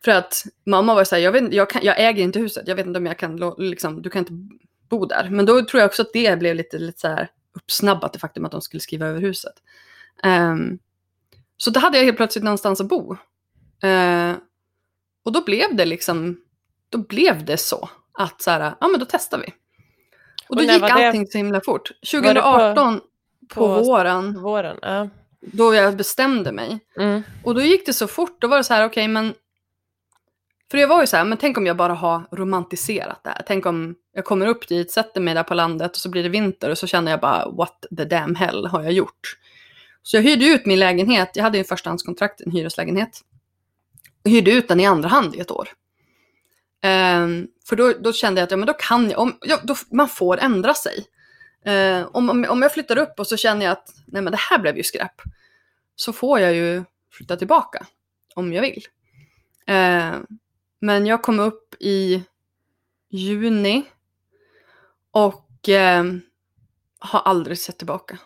För 0.06 0.12
att 0.12 0.44
mamma 0.66 0.96
var 0.96 1.04
så 1.04 1.16
här, 1.16 1.22
jag, 1.22 1.32
vet, 1.32 1.54
jag, 1.54 1.70
kan, 1.70 1.82
jag 1.84 2.00
äger 2.00 2.24
inte 2.24 2.40
huset, 2.40 2.68
jag 2.68 2.76
vet 2.76 2.86
inte 2.86 3.00
om 3.00 3.06
jag 3.06 3.18
kan, 3.18 3.54
liksom, 3.58 4.02
du 4.02 4.10
kan 4.10 4.20
inte 4.20 4.34
bo 4.90 5.06
där. 5.06 5.30
Men 5.30 5.46
då 5.46 5.66
tror 5.66 5.80
jag 5.80 5.88
också 5.88 6.02
att 6.02 6.14
det 6.14 6.40
blev 6.40 6.56
lite, 6.56 6.78
lite 6.78 7.00
så 7.00 7.08
här 7.08 7.30
uppsnabbat 7.54 8.14
det 8.14 8.20
faktum 8.20 8.46
att 8.46 8.52
de 8.52 8.62
skulle 8.62 8.82
skriva 8.82 9.08
över 9.08 9.22
huset. 9.22 9.54
Um, 10.24 10.80
så 11.58 11.72
då 11.72 11.80
hade 11.80 11.98
jag 11.98 12.06
helt 12.06 12.18
plötsligt 12.18 12.44
någonstans 12.44 12.82
att 12.82 12.88
bo. 12.88 13.12
Uh, 13.84 14.36
och 15.26 15.32
då 15.32 15.44
blev 15.44 15.76
det 15.76 15.86
liksom, 15.86 16.42
då 16.90 16.98
blev 16.98 17.46
det 17.46 17.58
så 17.58 17.90
att 18.14 18.42
så 18.42 18.52
här, 18.52 18.76
ja 18.80 18.88
men 18.88 19.00
då 19.00 19.06
testar 19.10 19.38
vi. 19.38 19.54
Och, 20.50 20.50
och 20.50 20.56
då 20.56 20.64
gick 20.64 20.84
allting 20.84 21.28
så 21.28 21.38
himla 21.38 21.62
fort. 21.62 21.92
2018 22.12 23.00
på, 23.00 23.06
på, 23.56 23.76
på, 23.76 23.84
våren, 23.84 24.42
våren 24.42 24.78
ja. 24.82 25.10
då 25.40 25.76
jag 25.76 25.98
bestämde 25.98 26.52
mig. 26.52 26.80
Mm. 26.98 27.22
Och 27.44 27.56
då 27.56 27.62
gick 27.62 27.86
det 27.86 27.94
så 27.94 28.08
fort, 28.08 28.42
då 28.42 28.48
var 28.48 28.58
det 28.58 28.64
så 28.64 28.74
här, 28.74 28.86
okej 28.86 29.04
okay, 29.04 29.08
men 29.08 29.34
för 30.72 30.78
jag 30.78 30.88
var 30.88 31.02
ju 31.02 31.08
så 31.08 31.18
här, 31.18 31.26
men 31.26 31.38
tänk 31.38 31.58
om 31.58 31.66
jag 31.66 31.78
bara 31.78 31.94
har 31.94 32.24
romantiserat 32.32 33.24
det 33.24 33.30
här. 33.30 33.44
Tänk 33.48 33.66
om 33.66 33.96
jag 34.14 34.26
kommer 34.26 34.48
upp 34.48 34.68
dit, 34.68 34.92
sätter 34.92 35.22
mig 35.22 35.34
där 35.34 35.44
på 35.44 35.54
landet 35.54 35.92
och 35.92 35.98
så 35.98 36.10
blir 36.10 36.24
det 36.24 36.30
vinter 36.30 36.70
och 36.70 36.78
så 36.78 36.88
känner 36.88 37.12
jag 37.12 37.20
bara 37.20 37.50
what 37.50 37.86
the 37.98 38.06
damn 38.06 38.36
hell 38.36 38.66
har 38.66 38.84
jag 38.84 38.92
gjort? 38.92 39.38
Så 40.04 40.18
jag 40.18 40.22
hyrde 40.22 40.46
ut 40.46 40.66
min 40.66 40.80
lägenhet, 40.80 41.32
jag 41.34 41.44
hade 41.44 41.58
ju 41.58 41.64
förstahandskontrakt, 41.64 42.42
en 42.42 42.52
hyreslägenhet. 42.52 43.22
Och 44.24 44.30
hyrde 44.30 44.52
ut 44.52 44.68
den 44.68 44.80
i 44.80 44.86
andra 44.86 45.10
hand 45.10 45.36
i 45.36 45.40
ett 45.40 45.52
år. 45.52 45.70
Um, 46.86 47.48
för 47.70 47.76
då, 47.76 47.94
då, 48.00 48.14
kände 48.14 48.42
jag 48.42 48.46
att 48.46 48.52
ja, 48.52 48.58
men 48.58 48.68
då 48.68 48.74
kan 48.74 49.10
jag, 49.10 49.20
om, 49.20 49.38
ja, 49.42 49.60
då, 49.64 49.76
man 49.92 50.10
får 50.10 50.40
ändra 50.40 50.74
sig. 50.74 51.06
Uh, 51.68 52.08
om, 52.12 52.30
om, 52.30 52.46
om 52.50 52.62
jag 52.62 52.74
flyttar 52.74 52.98
upp 52.98 53.20
och 53.20 53.28
så 53.28 53.38
känner 53.38 53.66
jag 53.66 53.72
att 53.72 53.94
nej 54.08 54.22
men 54.22 54.32
det 54.32 54.40
här 54.40 54.60
blev 54.60 54.78
ju 54.78 54.84
skräp. 54.84 55.22
Så 55.96 56.14
får 56.14 56.40
jag 56.40 56.56
ju 56.56 56.84
flytta 57.12 57.38
tillbaka 57.38 57.86
om 58.36 58.54
jag 58.54 58.62
vill. 58.62 58.84
Uh, 59.70 60.20
men 60.80 61.06
jag 61.06 61.22
kom 61.22 61.40
upp 61.40 61.76
i 61.80 62.24
juni 63.10 63.86
och 65.12 65.70
eh, 65.70 66.04
har 67.00 67.20
aldrig 67.20 67.60
sett 67.60 67.78
tillbaka. 67.78 68.18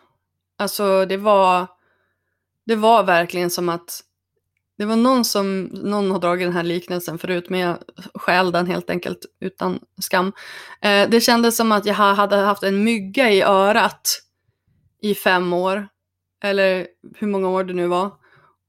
Alltså 0.58 1.06
det 1.06 1.18
var, 1.18 1.68
det 2.66 2.76
var 2.76 3.04
verkligen 3.04 3.50
som 3.50 3.70
att 3.70 4.04
det 4.78 4.86
var 4.86 4.96
någon 4.96 5.26
som, 5.26 5.64
någon 5.64 6.12
har 6.12 6.20
dragit 6.20 6.48
den 6.48 6.54
här 6.54 6.64
liknelsen 6.64 7.18
förut, 7.18 7.50
men 7.50 7.60
jag 7.60 7.78
skäl 8.14 8.52
den 8.52 8.68
helt 8.68 8.90
enkelt 8.90 9.26
utan 9.40 9.80
skam. 10.02 10.34
Eh, 10.82 11.10
det 11.10 11.22
kändes 11.22 11.58
som 11.58 11.72
att 11.72 11.86
jag 11.86 11.94
hade 11.94 12.36
haft 12.36 12.64
en 12.64 12.84
mygga 12.84 13.32
i 13.32 13.42
örat 13.42 14.22
i 15.02 15.16
fem 15.16 15.54
år, 15.54 15.88
eller 16.44 16.88
hur 17.16 17.28
många 17.28 17.50
år 17.50 17.64
det 17.64 17.74
nu 17.74 17.88
var. 17.88 18.12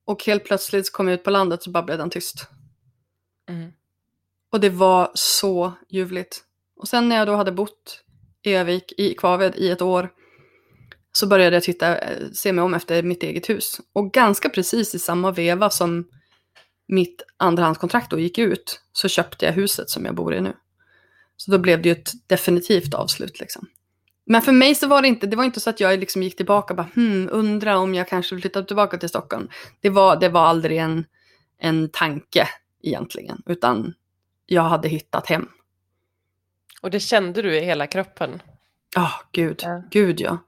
Och 0.04 0.24
helt 0.24 0.44
plötsligt 0.44 0.92
kom 0.92 1.08
jag 1.08 1.14
ut 1.14 1.24
på 1.24 1.30
landet 1.30 1.62
så 1.62 1.70
bara 1.70 1.82
blev 1.82 1.98
den 1.98 2.10
tyst. 2.10 2.48
Mm. 3.48 3.72
Och 4.52 4.60
det 4.60 4.70
var 4.70 5.10
så 5.14 5.72
ljuvligt. 5.88 6.44
Och 6.76 6.88
sen 6.88 7.08
när 7.08 7.16
jag 7.16 7.26
då 7.26 7.34
hade 7.34 7.52
bott 7.52 8.04
i 8.42 8.54
Övik, 8.54 8.92
i 8.98 9.14
Kvaved, 9.14 9.54
i 9.56 9.70
ett 9.70 9.82
år 9.82 10.10
så 11.12 11.26
började 11.26 11.56
jag 11.56 11.62
titta, 11.62 11.98
eh, 11.98 12.30
se 12.32 12.52
mig 12.52 12.64
om 12.64 12.74
efter 12.74 13.02
mitt 13.02 13.22
eget 13.22 13.48
hus. 13.48 13.80
Och 13.92 14.12
ganska 14.12 14.48
precis 14.48 14.94
i 14.94 14.98
samma 14.98 15.30
veva 15.30 15.70
som 15.70 16.08
mitt 16.88 17.22
andrahandskontrakt 17.36 18.10
då 18.10 18.18
gick 18.18 18.38
ut 18.38 18.80
så 18.92 19.08
köpte 19.08 19.46
jag 19.46 19.52
huset 19.52 19.90
som 19.90 20.04
jag 20.04 20.14
bor 20.14 20.34
i 20.34 20.40
nu. 20.40 20.52
Så 21.36 21.50
då 21.50 21.58
blev 21.58 21.82
det 21.82 21.88
ju 21.88 21.92
ett 21.92 22.12
definitivt 22.26 22.94
avslut 22.94 23.40
liksom. 23.40 23.66
Men 24.26 24.42
för 24.42 24.52
mig 24.52 24.74
så 24.74 24.86
var 24.86 25.02
det 25.02 25.08
inte, 25.08 25.26
det 25.26 25.36
var 25.36 25.44
inte 25.44 25.60
så 25.60 25.70
att 25.70 25.80
jag 25.80 25.98
liksom 25.98 26.22
gick 26.22 26.36
tillbaka 26.36 26.72
och 26.72 26.76
bara 26.76 26.88
hmm, 26.94 27.28
undra 27.32 27.78
om 27.78 27.94
jag 27.94 28.08
kanske 28.08 28.40
flyttar 28.40 28.62
tillbaka 28.62 28.98
till 28.98 29.08
Stockholm. 29.08 29.48
Det 29.80 29.90
var, 29.90 30.16
det 30.16 30.28
var 30.28 30.46
aldrig 30.46 30.78
en, 30.78 31.04
en 31.58 31.88
tanke 31.88 32.48
egentligen, 32.86 33.42
utan 33.46 33.94
jag 34.46 34.62
hade 34.62 34.88
hittat 34.88 35.26
hem. 35.26 35.48
Och 36.82 36.90
det 36.90 37.00
kände 37.00 37.42
du 37.42 37.56
i 37.56 37.64
hela 37.64 37.86
kroppen? 37.86 38.42
Ja, 38.94 39.02
oh, 39.02 39.14
gud. 39.32 39.60
Ja. 39.62 39.82
Gud 39.90 40.20
ja. 40.20 40.38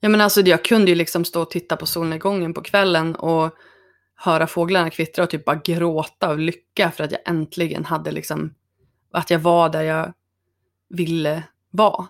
Ja 0.00 0.08
men 0.08 0.20
alltså 0.20 0.40
jag 0.40 0.64
kunde 0.64 0.90
ju 0.90 0.94
liksom 0.94 1.24
stå 1.24 1.42
och 1.42 1.50
titta 1.50 1.76
på 1.76 1.86
solnedgången 1.86 2.54
på 2.54 2.62
kvällen 2.62 3.16
och 3.16 3.54
höra 4.14 4.46
fåglarna 4.46 4.90
kvittra 4.90 5.24
och 5.24 5.30
typ 5.30 5.44
bara 5.44 5.60
gråta 5.64 6.28
av 6.28 6.38
lycka 6.38 6.90
för 6.90 7.04
att 7.04 7.12
jag 7.12 7.20
äntligen 7.24 7.84
hade 7.84 8.10
liksom, 8.10 8.54
att 9.12 9.30
jag 9.30 9.38
var 9.38 9.68
där 9.68 9.82
jag 9.82 10.12
ville 10.88 11.42
vara. 11.70 12.06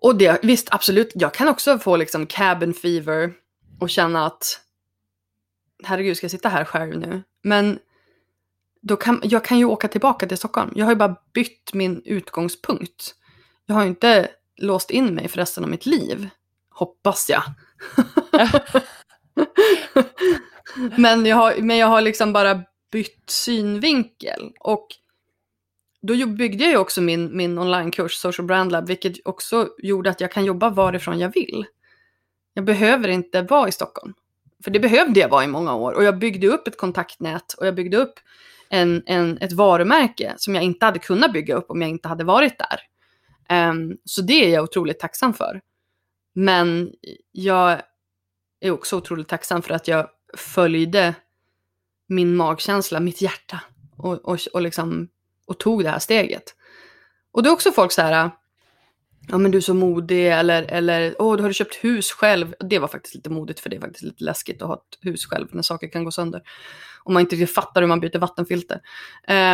Och 0.00 0.16
det, 0.16 0.40
visst 0.42 0.68
absolut, 0.74 1.12
jag 1.14 1.34
kan 1.34 1.48
också 1.48 1.78
få 1.78 1.96
liksom 1.96 2.26
cabin 2.26 2.74
fever 2.74 3.32
och 3.80 3.90
känna 3.90 4.26
att 4.26 4.60
herregud 5.84 6.16
ska 6.16 6.24
jag 6.24 6.30
sitta 6.30 6.48
här 6.48 6.64
själv 6.64 6.98
nu? 6.98 7.22
Men 7.42 7.78
då 8.84 8.96
kan, 8.96 9.20
jag 9.24 9.44
kan 9.44 9.58
ju 9.58 9.64
åka 9.64 9.88
tillbaka 9.88 10.26
till 10.26 10.38
Stockholm. 10.38 10.72
Jag 10.74 10.84
har 10.84 10.92
ju 10.92 10.96
bara 10.96 11.16
bytt 11.32 11.74
min 11.74 12.02
utgångspunkt. 12.04 13.14
Jag 13.66 13.74
har 13.74 13.82
ju 13.82 13.88
inte 13.88 14.28
låst 14.56 14.90
in 14.90 15.14
mig 15.14 15.28
för 15.28 15.36
resten 15.36 15.64
av 15.64 15.70
mitt 15.70 15.86
liv. 15.86 16.28
Hoppas 16.70 17.30
jag. 17.30 17.42
men, 20.98 21.26
jag 21.26 21.36
har, 21.36 21.54
men 21.58 21.76
jag 21.76 21.86
har 21.86 22.00
liksom 22.00 22.32
bara 22.32 22.62
bytt 22.92 23.30
synvinkel. 23.30 24.52
Och 24.60 24.86
då 26.02 26.26
byggde 26.26 26.64
jag 26.64 26.70
ju 26.70 26.78
också 26.78 27.00
min, 27.00 27.36
min 27.36 27.58
onlinekurs 27.58 28.12
Social 28.12 28.46
Brand 28.46 28.72
Lab, 28.72 28.86
vilket 28.86 29.26
också 29.26 29.68
gjorde 29.78 30.10
att 30.10 30.20
jag 30.20 30.32
kan 30.32 30.44
jobba 30.44 30.70
varifrån 30.70 31.18
jag 31.18 31.34
vill. 31.34 31.66
Jag 32.54 32.64
behöver 32.64 33.08
inte 33.08 33.42
vara 33.42 33.68
i 33.68 33.72
Stockholm. 33.72 34.14
För 34.64 34.70
det 34.70 34.80
behövde 34.80 35.20
jag 35.20 35.28
vara 35.28 35.44
i 35.44 35.48
många 35.48 35.74
år. 35.74 35.92
Och 35.92 36.04
jag 36.04 36.18
byggde 36.18 36.46
upp 36.46 36.68
ett 36.68 36.78
kontaktnät 36.78 37.52
och 37.52 37.66
jag 37.66 37.74
byggde 37.74 37.96
upp 37.96 38.14
en, 38.68 39.02
en, 39.06 39.38
ett 39.38 39.52
varumärke 39.52 40.34
som 40.36 40.54
jag 40.54 40.64
inte 40.64 40.86
hade 40.86 40.98
kunnat 40.98 41.32
bygga 41.32 41.54
upp 41.54 41.70
om 41.70 41.80
jag 41.82 41.90
inte 41.90 42.08
hade 42.08 42.24
varit 42.24 42.58
där. 42.58 42.80
Um, 43.70 43.96
så 44.04 44.22
det 44.22 44.44
är 44.44 44.48
jag 44.48 44.64
otroligt 44.64 44.98
tacksam 44.98 45.34
för. 45.34 45.60
Men 46.34 46.92
jag 47.32 47.82
är 48.60 48.70
också 48.70 48.96
otroligt 48.96 49.28
tacksam 49.28 49.62
för 49.62 49.74
att 49.74 49.88
jag 49.88 50.08
följde 50.36 51.14
min 52.06 52.36
magkänsla, 52.36 53.00
mitt 53.00 53.20
hjärta 53.20 53.60
och, 53.96 54.24
och, 54.24 54.38
och, 54.52 54.62
liksom, 54.62 55.08
och 55.46 55.58
tog 55.58 55.82
det 55.82 55.90
här 55.90 55.98
steget. 55.98 56.54
Och 57.32 57.42
det 57.42 57.48
är 57.48 57.52
också 57.52 57.72
folk 57.72 57.92
så 57.92 58.02
här, 58.02 58.30
ja 59.28 59.38
men 59.38 59.50
du 59.50 59.58
är 59.58 59.62
så 59.62 59.74
modig 59.74 60.32
eller, 60.32 60.62
eller 60.62 61.14
åh, 61.18 61.36
du 61.36 61.42
har 61.42 61.48
du 61.48 61.54
köpt 61.54 61.74
hus 61.74 62.12
själv. 62.12 62.54
Det 62.60 62.78
var 62.78 62.88
faktiskt 62.88 63.14
lite 63.14 63.30
modigt 63.30 63.60
för 63.60 63.70
det 63.70 63.76
är 63.76 63.80
faktiskt 63.80 64.04
lite 64.04 64.24
läskigt 64.24 64.62
att 64.62 64.68
ha 64.68 64.74
ett 64.74 64.98
hus 65.00 65.26
själv 65.26 65.48
när 65.50 65.62
saker 65.62 65.88
kan 65.88 66.04
gå 66.04 66.10
sönder. 66.10 66.42
Om 67.04 67.14
man 67.14 67.20
inte 67.20 67.36
riktigt 67.36 67.54
fattar 67.54 67.80
hur 67.80 67.88
man 67.88 68.00
byter 68.00 68.18
vattenfilter. 68.18 68.80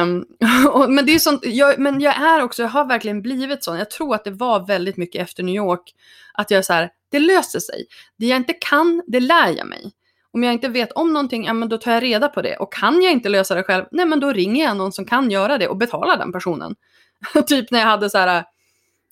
Um, 0.03 0.25
och, 0.73 0.91
men 0.91 1.07
det 1.07 1.15
är 1.15 1.19
sånt, 1.19 1.41
jag, 1.45 1.79
men 1.79 2.01
jag 2.01 2.17
är 2.17 2.43
också, 2.43 2.63
jag 2.63 2.69
har 2.69 2.85
verkligen 2.85 3.23
blivit 3.23 3.65
sån. 3.65 3.79
Jag 3.79 3.91
tror 3.91 4.15
att 4.15 4.25
det 4.25 4.31
var 4.31 4.67
väldigt 4.67 4.97
mycket 4.97 5.23
efter 5.23 5.43
New 5.43 5.55
York. 5.55 5.95
Att 6.35 6.51
jag 6.51 6.59
är 6.59 6.63
så 6.63 6.73
här, 6.73 6.91
det 7.11 7.19
löser 7.19 7.61
sig. 7.61 7.87
Det 8.19 8.27
jag 8.27 8.37
inte 8.37 8.53
kan, 8.53 9.03
det 9.07 9.21
lär 9.21 9.57
jag 9.57 9.67
mig. 9.67 9.93
Om 10.33 10.45
jag 10.45 10.53
inte 10.53 10.69
vet 10.69 10.93
om 10.93 11.13
någonting, 11.13 11.45
ja 11.45 11.53
men 11.53 11.69
då 11.69 11.79
tar 11.79 11.93
jag 11.93 12.03
reda 12.03 12.29
på 12.29 12.43
det. 12.43 12.57
Och 12.57 12.73
kan 12.73 13.03
jag 13.03 13.13
inte 13.13 13.29
lösa 13.29 13.55
det 13.55 13.63
själv, 13.63 13.85
nej 13.91 14.07
men 14.07 14.21
då 14.21 14.33
ringer 14.33 14.65
jag 14.65 14.77
någon 14.77 14.93
som 14.93 15.05
kan 15.05 15.31
göra 15.31 15.59
det 15.59 15.69
och 15.69 15.77
betalar 15.77 16.17
den 16.17 16.33
personen. 16.33 16.75
typ 17.47 17.71
när 17.71 17.79
jag 17.79 17.87
hade 17.87 18.11
så 18.11 18.19
här, 18.19 18.45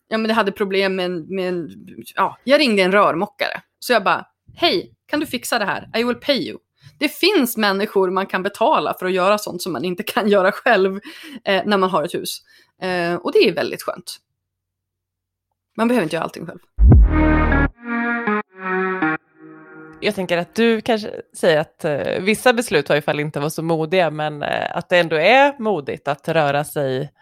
ja 0.09 0.18
men 0.18 0.28
jag 0.28 0.34
hade 0.34 0.53
problem 0.53 0.97
med, 0.97 1.11
med 1.30 1.70
ja, 2.14 2.39
jag 2.45 2.61
ringde 2.61 2.82
en 2.82 2.93
rörmokare. 2.93 3.61
Så 3.78 3.93
jag 3.93 4.05
bara, 4.05 4.26
hej, 4.55 4.95
kan 5.07 5.20
du 5.20 5.26
fixa 5.26 5.59
det 5.59 5.64
här? 5.64 5.91
I 5.97 6.05
will 6.05 6.16
pay 6.16 6.49
you. 6.49 6.59
Det 6.99 7.09
finns 7.09 7.57
människor 7.57 8.11
man 8.11 8.26
kan 8.26 8.42
betala 8.42 8.94
för 8.99 9.07
att 9.07 9.12
göra 9.12 9.38
sånt 9.38 9.62
som 9.62 9.72
man 9.72 9.84
inte 9.84 10.03
kan 10.03 10.28
göra 10.34 10.53
själv 10.53 11.01
eh, 11.44 11.62
när 11.66 11.76
man 11.76 11.90
har 11.90 12.03
ett 12.03 12.14
hus. 12.14 12.42
Eh, 12.82 13.14
och 13.14 13.32
det 13.32 13.38
är 13.38 13.55
väldigt 13.55 13.82
skönt. 13.82 14.16
Man 15.76 15.88
behöver 15.88 16.03
inte 16.03 16.16
göra 16.16 16.24
allting 16.24 16.46
själv. 16.46 16.59
Jag 20.01 20.14
tänker 20.14 20.38
att 20.38 20.55
du 20.55 20.80
kanske 20.80 21.11
säger 21.36 21.61
att 21.61 21.84
eh, 21.84 22.20
vissa 22.20 22.53
beslut 22.53 22.88
var 22.88 22.96
i 22.96 23.01
fall 23.01 23.20
inte 23.20 23.40
var 23.40 23.49
så 23.49 23.62
modiga, 23.62 24.11
men 24.11 24.42
eh, 24.42 24.76
att 24.76 24.88
det 24.88 24.99
ändå 24.99 25.16
är 25.16 25.59
modigt 25.59 26.09
att 26.09 26.28
röra 26.28 26.64
sig. 26.64 27.12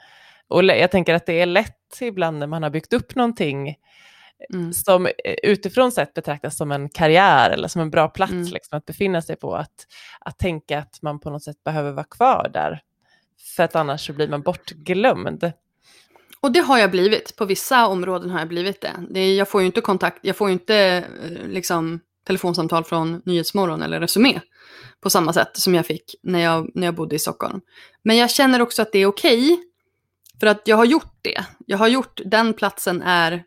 Och 0.48 0.64
jag 0.64 0.90
tänker 0.90 1.14
att 1.14 1.26
det 1.26 1.40
är 1.40 1.46
lätt 1.46 2.00
ibland 2.00 2.38
när 2.38 2.46
man 2.46 2.62
har 2.62 2.70
byggt 2.70 2.92
upp 2.92 3.14
någonting 3.14 3.76
mm. 4.52 4.72
som 4.72 5.06
eh, 5.06 5.12
utifrån 5.42 5.92
sett 5.92 6.14
betraktas 6.14 6.56
som 6.56 6.72
en 6.72 6.88
karriär 6.88 7.50
eller 7.50 7.68
som 7.68 7.82
en 7.82 7.90
bra 7.90 8.08
plats 8.08 8.32
mm. 8.32 8.52
liksom, 8.52 8.78
att 8.78 8.86
befinna 8.86 9.22
sig 9.22 9.36
på, 9.36 9.54
att, 9.56 9.86
att 10.20 10.38
tänka 10.38 10.78
att 10.78 11.02
man 11.02 11.20
på 11.20 11.30
något 11.30 11.42
sätt 11.42 11.64
behöver 11.64 11.92
vara 11.92 12.04
kvar 12.04 12.50
där. 12.52 12.80
För 13.56 13.62
att 13.62 13.76
annars 13.76 14.06
så 14.06 14.12
blir 14.12 14.28
man 14.28 14.42
bortglömd. 14.42 15.52
Och 16.40 16.52
det 16.52 16.60
har 16.60 16.78
jag 16.78 16.90
blivit. 16.90 17.36
På 17.36 17.44
vissa 17.44 17.86
områden 17.86 18.30
har 18.30 18.38
jag 18.38 18.48
blivit 18.48 18.80
det. 18.80 18.92
det 19.10 19.34
jag 19.34 19.48
får 19.48 19.60
ju 19.60 19.66
inte 19.66 19.80
kontakt, 19.80 20.18
jag 20.22 20.36
får 20.36 20.48
ju 20.48 20.52
inte 20.52 21.04
liksom 21.46 22.00
telefonsamtal 22.26 22.84
från 22.84 23.22
Nyhetsmorgon 23.24 23.82
eller 23.82 24.00
Resumé 24.00 24.40
på 25.00 25.10
samma 25.10 25.32
sätt 25.32 25.56
som 25.56 25.74
jag 25.74 25.86
fick 25.86 26.14
när 26.22 26.38
jag, 26.38 26.70
när 26.74 26.86
jag 26.86 26.94
bodde 26.94 27.16
i 27.16 27.18
Stockholm. 27.18 27.60
Men 28.02 28.16
jag 28.16 28.30
känner 28.30 28.62
också 28.62 28.82
att 28.82 28.92
det 28.92 28.98
är 28.98 29.06
okej, 29.06 29.52
okay, 29.52 29.64
för 30.40 30.46
att 30.46 30.62
jag 30.64 30.76
har 30.76 30.84
gjort 30.84 31.18
det. 31.22 31.44
Jag 31.66 31.78
har 31.78 31.88
gjort, 31.88 32.20
den 32.24 32.54
platsen 32.54 33.02
är, 33.02 33.44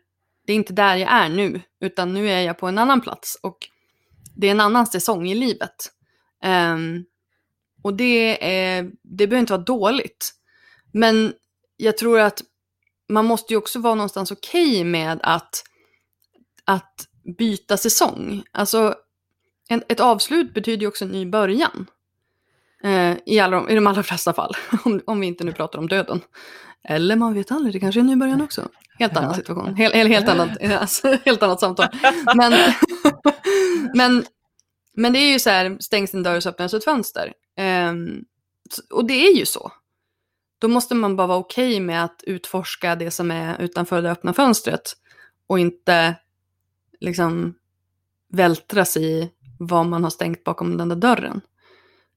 det 0.50 0.54
är 0.54 0.56
inte 0.56 0.72
där 0.72 0.96
jag 0.96 1.12
är 1.12 1.28
nu, 1.28 1.60
utan 1.80 2.14
nu 2.14 2.30
är 2.30 2.40
jag 2.40 2.58
på 2.58 2.66
en 2.66 2.78
annan 2.78 3.00
plats 3.00 3.38
och 3.42 3.68
det 4.36 4.46
är 4.46 4.50
en 4.50 4.60
annan 4.60 4.86
säsong 4.86 5.28
i 5.28 5.34
livet. 5.34 5.92
Um, 6.44 7.04
och 7.82 7.94
det, 7.94 8.44
är, 8.54 8.90
det 9.02 9.26
behöver 9.26 9.40
inte 9.40 9.52
vara 9.52 9.62
dåligt. 9.62 10.30
Men 10.92 11.32
jag 11.76 11.98
tror 11.98 12.20
att 12.20 12.42
man 13.08 13.24
måste 13.24 13.52
ju 13.52 13.56
också 13.56 13.78
vara 13.78 13.94
någonstans 13.94 14.30
okej 14.30 14.70
okay 14.70 14.84
med 14.84 15.20
att, 15.22 15.64
att 16.64 17.08
byta 17.38 17.76
säsong. 17.76 18.42
Alltså, 18.52 18.94
en, 19.68 19.82
ett 19.88 20.00
avslut 20.00 20.54
betyder 20.54 20.80
ju 20.80 20.88
också 20.88 21.04
en 21.04 21.10
ny 21.10 21.26
början. 21.26 21.86
Eh, 22.82 23.16
i, 23.26 23.40
alla, 23.40 23.70
I 23.70 23.74
de 23.74 23.86
allra 23.86 24.02
flesta 24.02 24.32
fall, 24.32 24.56
om, 24.84 25.00
om 25.06 25.20
vi 25.20 25.26
inte 25.26 25.44
nu 25.44 25.52
pratar 25.52 25.78
om 25.78 25.88
döden. 25.88 26.20
Eller 26.84 27.16
man 27.16 27.34
vet 27.34 27.52
aldrig, 27.52 27.74
det 27.74 27.80
kanske 27.80 27.98
är 27.98 28.02
en 28.02 28.06
ny 28.06 28.16
början 28.16 28.40
också. 28.40 28.68
Helt 28.98 29.16
annan 29.16 29.34
situation, 29.34 29.74
helt, 29.74 29.94
helt, 29.94 30.10
helt, 30.10 30.28
annat, 30.28 30.62
alltså, 30.80 31.18
helt 31.24 31.42
annat 31.42 31.60
samtal. 31.60 31.86
Men, 32.36 32.52
men, 33.94 34.24
men 34.96 35.12
det 35.12 35.18
är 35.18 35.32
ju 35.32 35.38
så 35.38 35.50
här, 35.50 35.76
stängs 35.80 36.14
en 36.14 36.22
dörr 36.22 36.40
så 36.40 36.48
öppnas 36.48 36.74
ett 36.74 36.84
fönster. 36.84 37.32
Eh, 37.56 37.92
och 38.90 39.04
det 39.04 39.26
är 39.26 39.36
ju 39.36 39.46
så. 39.46 39.72
Då 40.58 40.68
måste 40.68 40.94
man 40.94 41.16
bara 41.16 41.26
vara 41.26 41.38
okej 41.38 41.70
okay 41.70 41.80
med 41.80 42.04
att 42.04 42.22
utforska 42.26 42.96
det 42.96 43.10
som 43.10 43.30
är 43.30 43.60
utanför 43.60 44.02
det 44.02 44.10
öppna 44.10 44.32
fönstret. 44.32 44.92
Och 45.46 45.58
inte 45.58 46.14
liksom 47.00 47.54
vältras 48.32 48.96
i 48.96 49.30
vad 49.58 49.86
man 49.86 50.04
har 50.04 50.10
stängt 50.10 50.44
bakom 50.44 50.76
den 50.76 50.88
där 50.88 50.96
dörren. 50.96 51.40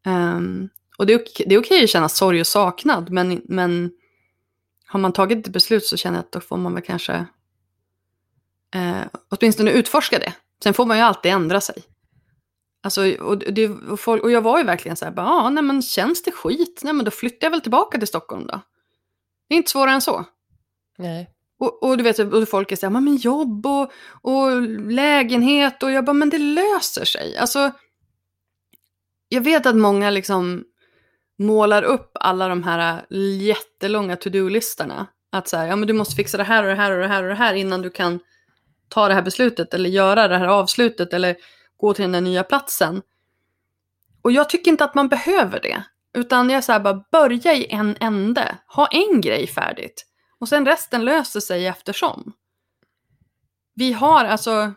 Um, 0.05 0.70
och 0.97 1.05
det 1.05 1.14
är, 1.14 1.20
okej, 1.20 1.45
det 1.49 1.55
är 1.55 1.59
okej 1.59 1.84
att 1.84 1.89
känna 1.89 2.09
sorg 2.09 2.39
och 2.39 2.47
saknad, 2.47 3.11
men, 3.11 3.41
men 3.45 3.91
har 4.94 5.00
man 5.00 5.14
tagit 5.14 5.48
ett 5.48 5.54
beslut 5.54 5.86
så 5.86 5.98
känner 5.98 6.18
jag 6.18 6.24
att 6.24 6.32
då 6.32 6.39
får 6.39 6.58
man 6.58 6.74
väl 6.74 6.84
kanske 6.84 7.26
eh, 8.76 9.02
åtminstone 9.30 9.72
utforska 9.72 10.20
det. 10.20 10.34
Sen 10.64 10.74
får 10.74 10.86
man 10.86 10.98
ju 10.98 11.04
alltid 11.04 11.32
ändra 11.32 11.62
sig. 11.62 11.84
Alltså, 12.84 13.16
och, 13.16 13.38
det, 13.38 13.70
och, 13.70 14.00
folk, 14.00 14.24
och 14.24 14.32
jag 14.32 14.41
var 14.41 14.58
ju 14.58 14.64
verkligen 14.64 14.98
så 14.98 15.06
här, 15.06 15.14
ja, 15.16 15.24
ah, 15.24 15.50
nej 15.50 15.64
men 15.64 15.82
känns 15.82 16.24
det 16.24 16.32
skit, 16.32 16.82
nej 16.84 16.94
men 16.94 17.06
då 17.06 17.12
flyttar 17.12 17.46
jag 17.46 17.52
väl 17.52 17.62
tillbaka 17.62 17.98
till 17.98 18.08
Stockholm 18.08 18.48
då. 18.48 18.62
Det 19.48 19.56
är 19.56 19.58
inte 19.58 19.72
svårare 19.72 19.94
än 19.94 20.02
så. 20.02 20.26
Nej. 20.98 21.30
Och, 21.60 21.84
och, 21.84 21.98
du 21.98 22.04
vet, 22.04 22.20
och 22.20 22.50
folk 22.50 22.72
är 22.72 22.76
så 22.76 22.86
här, 22.86 23.02
men 23.02 23.16
jobb 23.16 23.66
och, 23.66 23.91
och 24.22 24.62
lägenhet 24.91 25.84
och 25.84 25.91
jag 25.91 26.06
bara, 26.06 26.14
men 26.14 26.30
det 26.30 26.38
löser 26.38 27.06
sig. 27.06 27.38
Alltså, 27.38 27.72
jag 29.30 29.41
vet 29.41 29.66
att 29.66 29.76
många 29.76 30.10
liksom 30.10 30.64
målar 31.44 31.84
upp 31.84 32.12
alla 32.14 32.48
de 32.48 32.64
här 32.64 33.06
äh, 33.10 33.18
jättelånga 33.41 34.16
to-do-listorna. 34.16 35.08
Att 35.32 35.48
så 35.48 35.58
här, 35.58 35.68
ja 35.68 35.76
men 35.76 35.88
du 35.88 35.94
måste 35.94 36.16
fixa 36.16 36.38
det 36.38 36.44
här 36.44 36.64
och 36.64 36.70
det 36.70 36.76
här 36.76 36.91
och 36.91 37.00
det 37.00 37.08
här 37.08 37.24
och 37.24 37.30
det 37.30 37.36
här 37.36 37.54
innan 37.54 37.82
du 37.82 37.89
kan 37.89 38.20
ta 38.89 39.08
det 39.08 39.14
här 39.14 39.22
beslutet 39.22 39.74
eller 39.74 39.89
göra 39.89 40.28
det 40.28 40.38
här 40.38 40.48
avslutet 40.48 41.14
eller 41.14 41.36
gå 41.78 41.94
till 41.94 42.04
den 42.04 42.12
där 42.12 42.22
nya 42.22 42.44
platsen. 42.44 43.02
Och 44.22 44.32
jag 44.32 44.50
tycker 44.50 44.72
inte 44.72 44.84
att 44.84 44.96
man 44.96 45.08
behöver 45.08 45.60
det. 45.60 45.84
Utan 46.14 46.50
jag 46.50 46.64
säger 46.64 46.80
bara, 46.80 47.04
börja 47.12 47.54
i 47.54 47.68
en 47.70 47.98
ände. 48.00 48.58
Ha 48.68 48.88
en 48.88 49.22
grej 49.22 49.48
färdigt. 49.48 50.06
Och 50.39 50.50
sen 50.50 50.66
resten 50.66 51.06
löser 51.06 51.39
sig 51.39 51.68
eftersom. 51.68 52.34
Vi 53.76 53.94
har 53.94 54.26
alltså, 54.26 54.74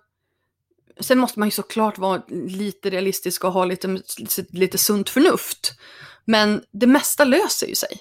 sen 1.00 1.18
måste 1.18 1.38
man 1.38 1.48
ju 1.48 1.52
såklart 1.52 1.98
vara 1.98 2.22
lite 2.28 2.90
realistisk 2.90 3.44
och 3.44 3.52
ha 3.52 3.64
lite, 3.64 3.98
lite 4.50 4.78
sunt 4.78 5.10
förnuft. 5.10 5.72
Men 6.26 6.64
det 6.72 6.86
mesta 6.86 7.24
löser 7.24 7.66
ju 7.66 7.74
sig. 7.74 7.98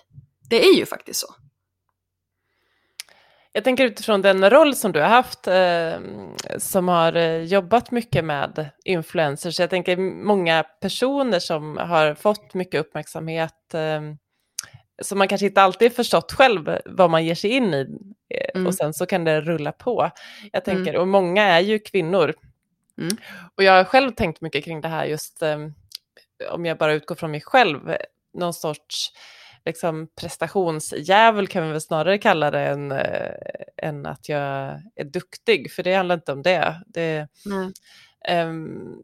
Det 0.49 0.65
är 0.65 0.73
ju 0.73 0.85
faktiskt 0.85 1.19
så. 1.19 1.35
Jag 3.55 3.63
tänker 3.63 3.85
utifrån 3.85 4.21
den 4.21 4.49
roll 4.49 4.75
som 4.75 4.91
du 4.91 4.99
har 4.99 5.07
haft, 5.07 5.47
eh, 5.47 5.93
som 6.57 6.87
har 6.87 7.15
eh, 7.15 7.41
jobbat 7.43 7.91
mycket 7.91 8.25
med 8.25 8.69
influencers. 8.85 9.59
Jag 9.59 9.69
tänker 9.69 9.97
många 10.25 10.63
personer 10.63 11.39
som 11.39 11.77
har 11.77 12.15
fått 12.15 12.53
mycket 12.53 12.79
uppmärksamhet, 12.79 13.73
eh, 13.73 14.01
som 15.01 15.17
man 15.17 15.27
kanske 15.27 15.47
inte 15.47 15.61
alltid 15.61 15.95
förstått 15.95 16.31
själv 16.31 16.79
vad 16.85 17.09
man 17.09 17.25
ger 17.25 17.35
sig 17.35 17.49
in 17.49 17.73
i. 17.73 17.87
Eh, 18.29 18.49
mm. 18.55 18.67
Och 18.67 18.75
sen 18.75 18.93
så 18.93 19.05
kan 19.05 19.23
det 19.23 19.41
rulla 19.41 19.71
på. 19.71 20.11
Jag 20.51 20.65
tänker, 20.65 20.89
mm. 20.89 21.01
och 21.01 21.07
många 21.07 21.43
är 21.43 21.59
ju 21.59 21.79
kvinnor. 21.79 22.33
Mm. 23.01 23.17
Och 23.55 23.63
jag 23.63 23.73
har 23.73 23.83
själv 23.83 24.11
tänkt 24.11 24.41
mycket 24.41 24.65
kring 24.65 24.81
det 24.81 24.87
här 24.87 25.05
just, 25.05 25.41
eh, 25.41 25.57
om 26.51 26.65
jag 26.65 26.77
bara 26.77 26.93
utgår 26.93 27.15
från 27.15 27.31
mig 27.31 27.41
själv, 27.41 27.95
någon 28.35 28.53
sorts 28.53 29.11
liksom, 29.65 30.07
prestationsjävel 30.21 31.47
kan 31.47 31.63
vi 31.63 31.71
väl 31.71 31.81
snarare 31.81 32.17
kalla 32.17 32.51
det 32.51 32.61
än, 32.61 32.91
äh, 32.91 33.31
än 33.77 34.05
att 34.05 34.29
jag 34.29 34.81
är 34.95 35.03
duktig, 35.13 35.71
för 35.71 35.83
det 35.83 35.93
handlar 35.93 36.15
inte 36.15 36.31
om 36.31 36.41
det. 36.41 36.81
det 36.87 37.27
ähm, 38.27 39.01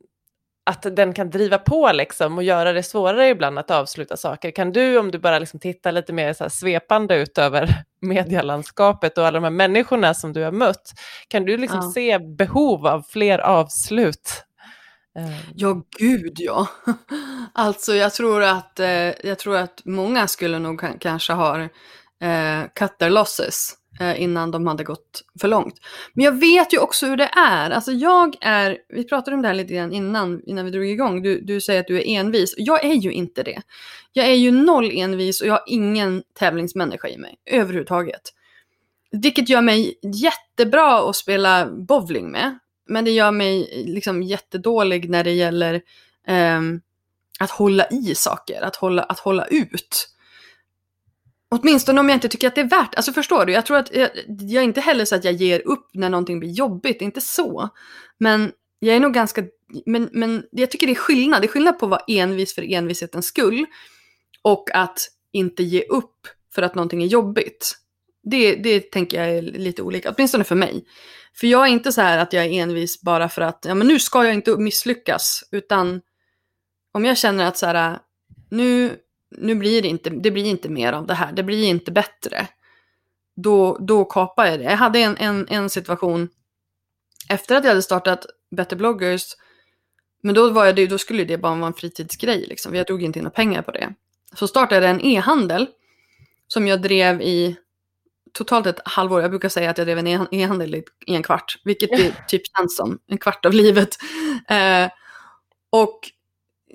att 0.63 0.95
den 0.95 1.13
kan 1.13 1.29
driva 1.29 1.57
på 1.57 1.91
liksom 1.91 2.37
och 2.37 2.43
göra 2.43 2.73
det 2.73 2.83
svårare 2.83 3.29
ibland 3.29 3.59
att 3.59 3.71
avsluta 3.71 4.17
saker. 4.17 4.51
Kan 4.51 4.71
du, 4.71 4.97
om 4.97 5.11
du 5.11 5.19
bara 5.19 5.39
liksom 5.39 5.59
tittar 5.59 5.91
lite 5.91 6.13
mer 6.13 6.33
så 6.33 6.49
svepande 6.49 7.15
ut 7.15 7.37
över 7.37 7.83
medielandskapet 8.01 9.17
och 9.17 9.25
alla 9.25 9.39
de 9.39 9.43
här 9.43 9.51
människorna 9.51 10.13
som 10.13 10.33
du 10.33 10.43
har 10.43 10.51
mött, 10.51 10.91
kan 11.27 11.45
du 11.45 11.57
liksom 11.57 11.79
ja. 11.83 11.91
se 11.91 12.19
behov 12.19 12.87
av 12.87 13.01
fler 13.09 13.39
avslut? 13.39 14.45
Ehm. 15.19 15.53
Ja, 15.55 15.83
gud 15.97 16.33
ja. 16.35 16.67
Alltså 17.53 17.95
jag 17.95 18.13
tror 18.13 18.43
att, 18.43 18.79
eh, 18.79 19.27
jag 19.27 19.39
tror 19.39 19.57
att 19.57 19.81
många 19.85 20.27
skulle 20.27 20.59
nog 20.59 20.99
kanske 20.99 21.33
ha 21.33 21.61
eh, 21.61 22.63
cut 22.75 22.97
their 22.99 23.09
losses 23.09 23.77
eh, 23.99 24.21
innan 24.21 24.51
de 24.51 24.67
hade 24.67 24.83
gått 24.83 25.23
för 25.41 25.47
långt. 25.47 25.75
Men 26.13 26.25
jag 26.25 26.39
vet 26.39 26.73
ju 26.73 26.77
också 26.77 27.05
hur 27.05 27.17
det 27.17 27.29
är. 27.37 27.69
Alltså 27.69 27.91
jag 27.91 28.35
är, 28.41 28.77
vi 28.89 29.03
pratade 29.03 29.35
om 29.35 29.41
det 29.41 29.47
här 29.47 29.55
lite 29.55 29.73
grann 29.73 29.93
innan, 29.93 30.41
innan 30.45 30.65
vi 30.65 30.71
drog 30.71 30.85
igång. 30.85 31.21
Du, 31.21 31.41
du 31.41 31.61
säger 31.61 31.79
att 31.79 31.87
du 31.87 31.97
är 31.97 32.05
envis. 32.07 32.53
Jag 32.57 32.85
är 32.85 32.93
ju 32.93 33.11
inte 33.11 33.43
det. 33.43 33.61
Jag 34.13 34.25
är 34.25 34.35
ju 34.35 34.51
noll 34.51 34.91
envis 34.93 35.41
och 35.41 35.47
jag 35.47 35.53
har 35.53 35.63
ingen 35.67 36.23
tävlingsmänniska 36.39 37.07
i 37.07 37.17
mig 37.17 37.35
överhuvudtaget. 37.45 38.21
Vilket 39.11 39.49
gör 39.49 39.61
mig 39.61 39.99
jättebra 40.01 41.09
att 41.09 41.15
spela 41.15 41.65
bowling 41.65 42.31
med. 42.31 42.59
Men 42.91 43.05
det 43.05 43.11
gör 43.11 43.31
mig 43.31 43.83
liksom 43.87 44.23
jättedålig 44.23 45.09
när 45.09 45.23
det 45.23 45.31
gäller 45.31 45.81
eh, 46.27 46.61
att 47.39 47.51
hålla 47.51 47.87
i 47.89 48.15
saker, 48.15 48.61
att 48.61 48.75
hålla, 48.75 49.03
att 49.03 49.19
hålla 49.19 49.45
ut. 49.45 50.07
åtminstone 51.49 51.99
om 51.99 52.09
jag 52.09 52.15
inte 52.15 52.29
tycker 52.29 52.47
att 52.47 52.55
det 52.55 52.61
är 52.61 52.69
värt, 52.69 52.95
alltså 52.95 53.13
förstår 53.13 53.45
du? 53.45 53.53
Jag 53.53 53.65
tror 53.65 53.77
att 53.77 53.95
jag, 53.95 54.09
jag 54.27 54.61
är 54.61 54.65
inte 54.65 54.81
heller 54.81 55.05
så 55.05 55.15
att 55.15 55.23
jag 55.23 55.33
ger 55.33 55.67
upp 55.67 55.89
när 55.93 56.09
någonting 56.09 56.39
blir 56.39 56.49
jobbigt, 56.49 57.01
inte 57.01 57.21
så. 57.21 57.69
Men 58.17 58.51
jag 58.79 58.95
är 58.95 58.99
nog 58.99 59.13
ganska, 59.13 59.43
men, 59.85 60.09
men 60.11 60.43
jag 60.51 60.71
tycker 60.71 60.87
det 60.87 60.93
är 60.93 60.95
skillnad. 60.95 61.41
Det 61.41 61.45
är 61.45 61.49
skillnad 61.49 61.79
på 61.79 61.85
att 61.85 61.89
vara 61.89 62.03
envis 62.07 62.55
för 62.55 62.73
envishetens 62.73 63.25
skull 63.25 63.65
och 64.41 64.69
att 64.73 64.99
inte 65.31 65.63
ge 65.63 65.81
upp 65.81 66.27
för 66.55 66.61
att 66.61 66.75
någonting 66.75 67.03
är 67.03 67.07
jobbigt. 67.07 67.75
Det, 68.23 68.55
det 68.55 68.79
tänker 68.91 69.17
jag 69.17 69.37
är 69.37 69.41
lite 69.41 69.81
olika, 69.81 70.11
åtminstone 70.11 70.43
för 70.43 70.55
mig. 70.55 70.85
För 71.33 71.47
jag 71.47 71.67
är 71.67 71.71
inte 71.71 71.91
så 71.91 72.01
här 72.01 72.17
att 72.17 72.33
jag 72.33 72.45
är 72.45 72.51
envis 72.51 73.01
bara 73.01 73.29
för 73.29 73.41
att, 73.41 73.65
ja 73.67 73.75
men 73.75 73.87
nu 73.87 73.99
ska 73.99 74.25
jag 74.25 74.33
inte 74.33 74.57
misslyckas, 74.57 75.43
utan 75.51 76.01
om 76.91 77.05
jag 77.05 77.17
känner 77.17 77.45
att 77.45 77.57
så 77.57 77.65
här, 77.65 77.99
nu, 78.49 78.97
nu 79.37 79.55
blir 79.55 79.81
det 79.81 79.87
inte, 79.87 80.09
det 80.09 80.31
blir 80.31 80.45
inte 80.45 80.69
mer 80.69 80.93
av 80.93 81.07
det 81.07 81.13
här, 81.13 81.31
det 81.31 81.43
blir 81.43 81.63
inte 81.63 81.91
bättre. 81.91 82.47
Då, 83.35 83.77
då 83.77 84.05
kapar 84.05 84.45
jag 84.45 84.59
det. 84.59 84.63
Jag 84.63 84.77
hade 84.77 84.99
en, 84.99 85.17
en, 85.17 85.47
en 85.49 85.69
situation 85.69 86.29
efter 87.29 87.55
att 87.55 87.63
jag 87.63 87.71
hade 87.71 87.81
startat 87.81 88.25
Better 88.55 88.75
bloggers, 88.75 89.23
men 90.23 90.35
då, 90.35 90.49
var 90.49 90.65
jag 90.65 90.89
då 90.89 90.97
skulle 90.97 91.23
det 91.23 91.37
bara 91.37 91.55
vara 91.55 91.67
en 91.67 91.73
fritidsgrej. 91.73 92.45
Liksom. 92.47 92.75
Jag 92.75 92.85
drog 92.85 93.03
inte 93.03 93.19
in 93.19 93.23
några 93.23 93.35
pengar 93.35 93.61
på 93.61 93.71
det. 93.71 93.93
Så 94.35 94.47
startade 94.47 94.85
jag 94.85 94.95
en 94.95 95.05
e-handel 95.05 95.67
som 96.47 96.67
jag 96.67 96.81
drev 96.81 97.21
i 97.21 97.55
totalt 98.33 98.67
ett 98.67 98.79
halvår. 98.85 99.21
Jag 99.21 99.29
brukar 99.29 99.49
säga 99.49 99.69
att 99.69 99.77
jag 99.77 99.87
drev 99.87 99.97
en 99.97 100.27
e-handel 100.31 100.75
i 100.75 101.15
en 101.15 101.23
kvart, 101.23 101.55
vilket 101.63 101.89
det 101.89 102.15
typ 102.27 102.41
känns 102.57 102.75
som 102.75 102.99
en 103.07 103.17
kvart 103.17 103.45
av 103.45 103.53
livet. 103.53 103.97
Eh, 104.49 104.89
och 105.69 105.99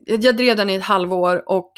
jag 0.07 0.37
drev 0.37 0.57
den 0.57 0.71
i 0.71 0.75
ett 0.75 0.83
halvår 0.83 1.43
och 1.47 1.73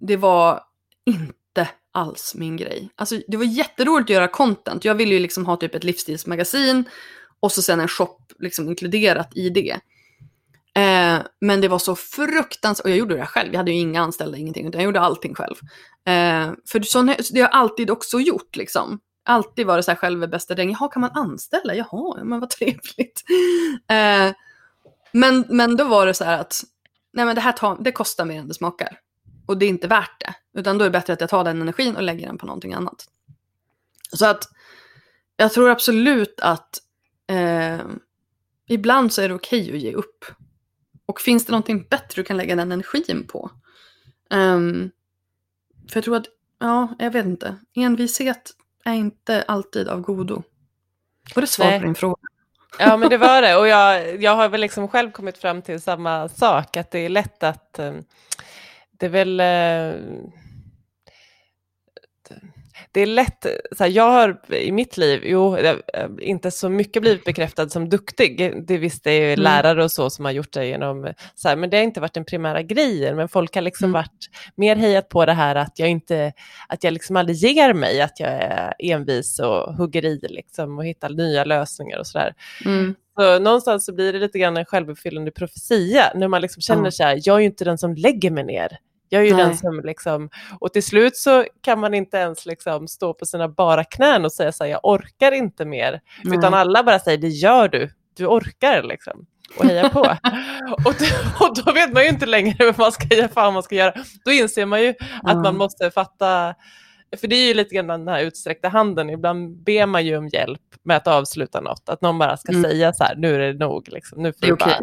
det 0.00 0.16
var 0.16 0.62
inte 1.06 1.68
alls 1.92 2.34
min 2.34 2.56
grej. 2.56 2.90
Alltså 2.94 3.20
det 3.28 3.36
var 3.36 3.44
jätteroligt 3.44 4.06
att 4.06 4.14
göra 4.14 4.28
content. 4.28 4.84
Jag 4.84 4.94
ville 4.94 5.14
ju 5.14 5.20
liksom 5.20 5.46
ha 5.46 5.56
typ 5.56 5.74
ett 5.74 5.84
livsstilsmagasin 5.84 6.84
och 7.40 7.52
så 7.52 7.62
sen 7.62 7.80
en 7.80 7.88
shop 7.88 8.18
liksom 8.38 8.68
inkluderat 8.68 9.36
i 9.36 9.50
det. 9.50 9.80
Eh, 10.78 11.18
men 11.40 11.60
det 11.60 11.68
var 11.68 11.78
så 11.78 11.96
fruktansvärt, 11.96 12.84
och 12.84 12.90
jag 12.90 12.98
gjorde 12.98 13.16
det 13.16 13.26
själv, 13.26 13.52
jag 13.52 13.58
hade 13.58 13.70
ju 13.70 13.78
inga 13.78 14.02
anställda, 14.02 14.38
ingenting, 14.38 14.66
utan 14.68 14.80
jag 14.80 14.84
gjorde 14.84 15.00
allting 15.00 15.34
själv. 15.34 15.54
Eh, 16.06 16.52
för 16.68 16.82
så, 16.82 17.02
det 17.02 17.12
har 17.12 17.38
jag 17.38 17.50
alltid 17.52 17.90
också 17.90 18.20
gjort 18.20 18.56
liksom. 18.56 19.00
Alltid 19.28 19.66
varit 19.66 19.84
så 19.84 19.90
här 19.90 19.96
själv 19.96 20.22
är 20.22 20.26
bästa 20.26 20.54
dräng. 20.54 20.70
Jaha, 20.70 20.88
kan 20.88 21.00
man 21.00 21.10
anställa? 21.10 21.74
Jaha, 21.74 22.24
men 22.24 22.40
vad 22.40 22.50
trevligt. 22.50 23.24
Eh, 23.88 24.32
men, 25.12 25.44
men 25.48 25.76
då 25.76 25.84
var 25.84 26.06
det 26.06 26.14
så 26.14 26.24
här 26.24 26.38
att, 26.38 26.64
nej 27.12 27.24
men 27.24 27.34
det 27.34 27.40
här 27.40 27.52
tar, 27.52 27.76
det 27.80 27.92
kostar 27.92 28.24
mer 28.24 28.40
än 28.40 28.48
det 28.48 28.54
smakar. 28.54 28.98
Och 29.46 29.58
det 29.58 29.66
är 29.66 29.68
inte 29.68 29.88
värt 29.88 30.20
det. 30.20 30.34
Utan 30.60 30.78
då 30.78 30.84
är 30.84 30.88
det 30.88 30.92
bättre 30.98 31.12
att 31.12 31.20
jag 31.20 31.30
tar 31.30 31.44
den 31.44 31.60
energin 31.60 31.96
och 31.96 32.02
lägger 32.02 32.26
den 32.26 32.38
på 32.38 32.46
någonting 32.46 32.74
annat. 32.74 33.04
Så 34.12 34.26
att 34.26 34.48
jag 35.36 35.52
tror 35.52 35.70
absolut 35.70 36.40
att 36.40 36.78
eh, 37.26 37.80
ibland 38.68 39.12
så 39.12 39.22
är 39.22 39.28
det 39.28 39.34
okej 39.34 39.62
okay 39.62 39.76
att 39.76 39.82
ge 39.82 39.92
upp. 39.92 40.24
Och 41.06 41.20
finns 41.20 41.46
det 41.46 41.52
någonting 41.52 41.86
bättre 41.90 42.22
du 42.22 42.24
kan 42.24 42.36
lägga 42.36 42.56
den 42.56 42.72
energin 42.72 43.26
på? 43.26 43.50
Um, 44.30 44.90
för 45.88 45.96
jag 45.96 46.04
tror 46.04 46.16
att, 46.16 46.26
ja, 46.58 46.94
jag 46.98 47.10
vet 47.10 47.26
inte. 47.26 47.56
Envishet 47.74 48.54
är 48.84 48.94
inte 48.94 49.42
alltid 49.42 49.88
av 49.88 50.00
godo. 50.00 50.42
Var 51.34 51.40
det 51.40 51.46
svar 51.46 51.78
på 51.78 51.84
din 51.84 51.94
fråga? 51.94 52.16
Ja, 52.78 52.96
men 52.96 53.10
det 53.10 53.16
var 53.16 53.42
det. 53.42 53.56
Och 53.56 53.68
jag, 53.68 54.22
jag 54.22 54.36
har 54.36 54.48
väl 54.48 54.60
liksom 54.60 54.88
själv 54.88 55.10
kommit 55.10 55.38
fram 55.38 55.62
till 55.62 55.80
samma 55.80 56.28
sak, 56.28 56.76
att 56.76 56.90
det 56.90 56.98
är 56.98 57.08
lätt 57.08 57.42
att... 57.42 57.76
Um, 57.78 58.04
det 58.90 59.06
är 59.06 59.10
väl... 59.10 59.40
Det 62.98 63.02
är 63.02 63.06
lätt, 63.06 63.46
så 63.76 63.84
här, 63.84 63.90
jag 63.90 64.10
har 64.10 64.54
i 64.54 64.72
mitt 64.72 64.96
liv, 64.96 65.22
jo, 65.24 65.56
inte 66.20 66.50
så 66.50 66.68
mycket 66.68 67.02
blivit 67.02 67.24
bekräftad 67.24 67.68
som 67.68 67.88
duktig. 67.88 68.64
Det 68.66 68.78
visste 68.78 69.10
ju 69.10 69.24
mm. 69.24 69.40
lärare 69.40 69.84
och 69.84 69.92
så 69.92 70.10
som 70.10 70.24
har 70.24 70.32
gjort 70.32 70.52
det 70.52 70.66
genom, 70.66 71.12
så 71.34 71.48
här, 71.48 71.56
men 71.56 71.70
det 71.70 71.76
har 71.76 71.84
inte 71.84 72.00
varit 72.00 72.14
den 72.14 72.24
primära 72.24 72.62
grejen. 72.62 73.16
Men 73.16 73.28
folk 73.28 73.54
har 73.54 73.62
liksom 73.62 73.84
mm. 73.84 73.92
varit 73.92 74.30
mer 74.54 74.76
hejat 74.76 75.08
på 75.08 75.26
det 75.26 75.32
här 75.32 75.54
att 75.54 75.78
jag 75.78 75.88
inte, 75.88 76.32
att 76.68 76.84
jag 76.84 76.92
liksom 76.92 77.16
aldrig 77.16 77.36
ger 77.36 77.74
mig, 77.74 78.00
att 78.00 78.20
jag 78.20 78.30
är 78.30 78.74
envis 78.78 79.38
och 79.38 79.74
hugger 79.74 80.04
i 80.04 80.20
liksom 80.28 80.78
och 80.78 80.86
hittar 80.86 81.08
nya 81.08 81.44
lösningar 81.44 81.98
och 81.98 82.06
sådär. 82.06 82.34
Mm. 82.64 82.94
Så 83.18 83.38
någonstans 83.38 83.84
så 83.84 83.94
blir 83.94 84.12
det 84.12 84.18
lite 84.18 84.38
grann 84.38 84.56
en 84.56 84.64
självuppfyllande 84.64 85.30
profetia 85.30 86.12
när 86.14 86.28
man 86.28 86.42
liksom 86.42 86.60
känner 86.62 86.90
så 86.90 87.02
här, 87.02 87.20
jag 87.24 87.36
är 87.36 87.40
ju 87.40 87.46
inte 87.46 87.64
den 87.64 87.78
som 87.78 87.94
lägger 87.94 88.30
mig 88.30 88.44
ner. 88.44 88.78
Jag 89.08 89.22
är 89.22 89.26
ju 89.26 89.34
Nej. 89.34 89.44
den 89.44 89.56
som 89.56 89.80
liksom, 89.84 90.30
och 90.60 90.72
till 90.72 90.82
slut 90.82 91.16
så 91.16 91.44
kan 91.62 91.80
man 91.80 91.94
inte 91.94 92.16
ens 92.16 92.46
liksom 92.46 92.88
stå 92.88 93.14
på 93.14 93.26
sina 93.26 93.48
bara 93.48 93.84
knän 93.84 94.24
och 94.24 94.32
säga 94.32 94.52
så 94.52 94.64
här, 94.64 94.70
jag 94.70 94.80
orkar 94.82 95.32
inte 95.32 95.64
mer. 95.64 96.00
Nej. 96.24 96.38
Utan 96.38 96.54
alla 96.54 96.82
bara 96.82 96.98
säger, 96.98 97.18
det 97.18 97.28
gör 97.28 97.68
du, 97.68 97.90
du 98.16 98.26
orkar 98.26 98.82
liksom. 98.82 99.26
Och 99.58 99.64
heja 99.64 99.88
på. 99.88 100.00
och, 100.84 100.94
då, 100.98 101.46
och 101.46 101.56
då 101.64 101.72
vet 101.72 101.92
man 101.92 102.02
ju 102.02 102.08
inte 102.08 102.26
längre 102.26 102.64
vad 102.64 102.78
man 102.78 102.92
ska, 102.92 103.28
fan 103.28 103.54
man 103.54 103.62
ska 103.62 103.74
göra. 103.74 103.92
Då 104.24 104.30
inser 104.30 104.66
man 104.66 104.82
ju 104.82 104.94
att 105.22 105.32
mm. 105.32 105.42
man 105.42 105.56
måste 105.56 105.90
fatta, 105.90 106.54
för 107.20 107.28
det 107.28 107.36
är 107.36 107.48
ju 107.48 107.54
lite 107.54 107.74
grann 107.74 107.86
den 107.86 108.08
här 108.08 108.22
utsträckta 108.22 108.68
handen, 108.68 109.10
ibland 109.10 109.62
ber 109.62 109.86
man 109.86 110.06
ju 110.06 110.16
om 110.16 110.28
hjälp 110.28 110.60
med 110.82 110.96
att 110.96 111.06
avsluta 111.06 111.60
något, 111.60 111.88
att 111.88 112.00
någon 112.00 112.18
bara 112.18 112.36
ska 112.36 112.52
mm. 112.52 112.62
säga 112.70 112.92
så 112.92 113.04
här, 113.04 113.16
nu 113.16 113.34
är 113.34 113.38
det 113.38 113.52
nog, 113.52 113.88
liksom. 113.88 114.22
nu 114.22 114.32
får 114.32 114.46
du 114.46 114.56
bara 114.56 114.78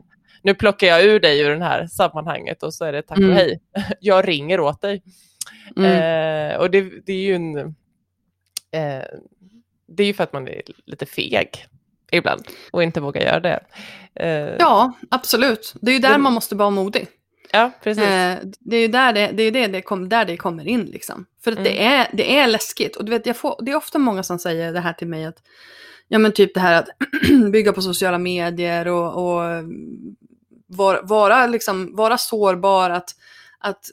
nu 0.46 0.54
plockar 0.54 0.88
jag 0.88 1.04
ur 1.04 1.20
dig 1.20 1.40
ur 1.40 1.56
det 1.56 1.64
här 1.64 1.88
sammanhanget 1.88 2.64
och 2.64 2.74
så 2.74 2.86
är 2.86 2.92
det 2.92 3.02
tack 3.02 3.18
och 3.18 3.24
mm. 3.24 3.36
hej. 3.36 3.60
Jag 4.00 4.28
ringer 4.28 4.60
åt 4.60 4.82
dig. 4.82 5.04
Mm. 5.78 6.52
Eh, 6.52 6.58
och 6.58 6.72
det, 6.72 6.82
det, 7.06 7.14
är 7.14 7.18
ju 7.18 7.36
en... 7.36 7.58
Eh, 7.58 9.04
det 9.88 10.04
är 10.04 10.08
ju 10.08 10.14
för 10.14 10.24
att 10.24 10.34
man 10.34 10.48
är 10.48 10.62
lite 10.86 11.06
feg 11.06 11.66
ibland 12.12 12.48
och 12.72 12.84
inte 12.84 13.02
vågar 13.02 13.22
göra 13.22 13.40
det. 13.40 13.60
Eh, 14.16 14.56
ja, 14.60 14.94
absolut. 15.12 15.74
Det 15.82 15.92
är 15.92 15.94
ju 15.94 16.00
där 16.00 16.12
det, 16.12 16.18
man 16.18 16.34
måste 16.34 16.56
vara 16.56 16.70
modig. 16.70 17.08
Ja, 17.52 17.72
precis. 17.84 18.04
Eh, 18.04 18.38
det 18.60 18.76
är 18.76 18.82
ju 18.82 18.88
där 18.88 19.14
det, 19.14 19.32
det, 19.34 19.44
är 19.44 19.52
det, 19.52 19.68
det 19.68 19.82
kom, 19.82 20.10
där 20.10 20.26
det 20.26 20.38
kommer 20.38 20.68
in 20.68 20.86
liksom. 20.86 21.26
För 21.44 21.52
att 21.52 21.58
mm. 21.58 21.72
det, 21.72 21.84
är, 21.86 22.08
det 22.14 22.38
är 22.38 22.48
läskigt. 22.48 22.96
Och 22.96 23.06
du 23.06 23.12
vet, 23.12 23.26
jag 23.26 23.38
får, 23.38 23.60
det 23.62 23.72
är 23.72 23.76
ofta 23.76 24.00
många 24.00 24.24
som 24.24 24.40
säger 24.40 24.74
det 24.74 24.80
här 24.80 24.94
till 24.94 25.08
mig 25.08 25.26
att 25.26 25.42
Ja 26.08 26.20
men 26.20 26.32
typ 26.32 26.54
det 26.54 26.60
här 26.60 26.80
att 26.80 26.90
bygga 27.52 27.74
på 27.74 27.82
sociala 27.82 28.18
medier 28.18 28.88
och, 28.88 29.26
och 29.26 29.64
vara, 30.68 31.02
vara, 31.02 31.48
liksom, 31.48 31.96
vara 31.96 32.18
sårbar, 32.18 32.90
att, 32.90 33.10
att 33.60 33.86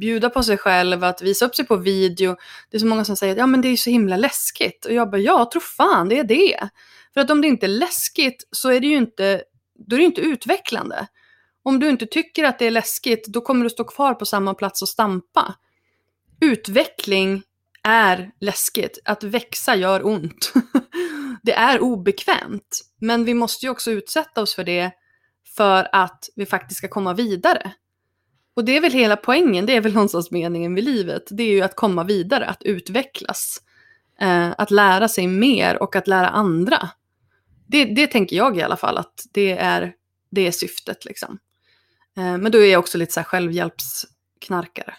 bjuda 0.00 0.30
på 0.30 0.42
sig 0.42 0.58
själv, 0.58 1.04
att 1.04 1.22
visa 1.22 1.44
upp 1.44 1.54
sig 1.54 1.66
på 1.66 1.76
video. 1.76 2.36
Det 2.70 2.76
är 2.76 2.78
så 2.78 2.86
många 2.86 3.04
som 3.04 3.16
säger 3.16 3.32
att 3.32 3.38
ja, 3.38 3.46
men 3.46 3.60
det 3.60 3.68
är 3.68 3.76
så 3.76 3.90
himla 3.90 4.16
läskigt. 4.16 4.84
Och 4.84 4.92
jag 4.92 5.10
bara, 5.10 5.20
ja, 5.20 5.50
tro 5.52 5.60
fan 5.60 6.08
det 6.08 6.18
är 6.18 6.24
det. 6.24 6.68
För 7.14 7.20
att 7.20 7.30
om 7.30 7.40
det 7.40 7.48
inte 7.48 7.66
är 7.66 7.68
läskigt 7.68 8.48
så 8.50 8.70
är 8.70 8.80
det 8.80 8.86
ju 8.86 8.96
inte, 8.96 9.42
då 9.86 9.96
är 9.96 10.00
det 10.00 10.06
inte 10.06 10.20
utvecklande. 10.20 11.06
Om 11.62 11.80
du 11.80 11.88
inte 11.88 12.06
tycker 12.06 12.44
att 12.44 12.58
det 12.58 12.66
är 12.66 12.70
läskigt, 12.70 13.26
då 13.26 13.40
kommer 13.40 13.64
du 13.64 13.70
stå 13.70 13.84
kvar 13.84 14.14
på 14.14 14.26
samma 14.26 14.54
plats 14.54 14.82
och 14.82 14.88
stampa. 14.88 15.54
Utveckling 16.40 17.42
är 17.82 18.30
läskigt. 18.40 18.98
Att 19.04 19.24
växa 19.24 19.76
gör 19.76 20.06
ont. 20.06 20.52
det 21.42 21.52
är 21.52 21.80
obekvämt. 21.80 22.80
Men 23.00 23.24
vi 23.24 23.34
måste 23.34 23.66
ju 23.66 23.70
också 23.70 23.90
utsätta 23.90 24.42
oss 24.42 24.54
för 24.54 24.64
det 24.64 24.92
för 25.56 25.88
att 25.92 26.28
vi 26.36 26.46
faktiskt 26.46 26.78
ska 26.78 26.88
komma 26.88 27.14
vidare. 27.14 27.72
Och 28.54 28.64
det 28.64 28.76
är 28.76 28.80
väl 28.80 28.92
hela 28.92 29.16
poängen, 29.16 29.66
det 29.66 29.76
är 29.76 29.80
väl 29.80 29.94
någonstans 29.94 30.30
meningen 30.30 30.74
med 30.74 30.84
livet. 30.84 31.22
Det 31.30 31.42
är 31.42 31.50
ju 31.50 31.62
att 31.62 31.76
komma 31.76 32.04
vidare, 32.04 32.46
att 32.46 32.62
utvecklas. 32.62 33.62
Eh, 34.20 34.50
att 34.58 34.70
lära 34.70 35.08
sig 35.08 35.26
mer 35.26 35.82
och 35.82 35.96
att 35.96 36.08
lära 36.08 36.28
andra. 36.28 36.88
Det, 37.66 37.84
det 37.84 38.06
tänker 38.06 38.36
jag 38.36 38.58
i 38.58 38.62
alla 38.62 38.76
fall 38.76 38.98
att 38.98 39.26
det 39.32 39.50
är, 39.50 39.92
det 40.30 40.46
är 40.46 40.50
syftet 40.50 41.04
liksom. 41.04 41.38
Eh, 42.16 42.38
men 42.38 42.52
då 42.52 42.58
är 42.58 42.72
jag 42.72 42.78
också 42.78 42.98
lite 42.98 43.12
så 43.12 43.20
här 43.20 43.24
självhjälpsknarkare. 43.24 44.94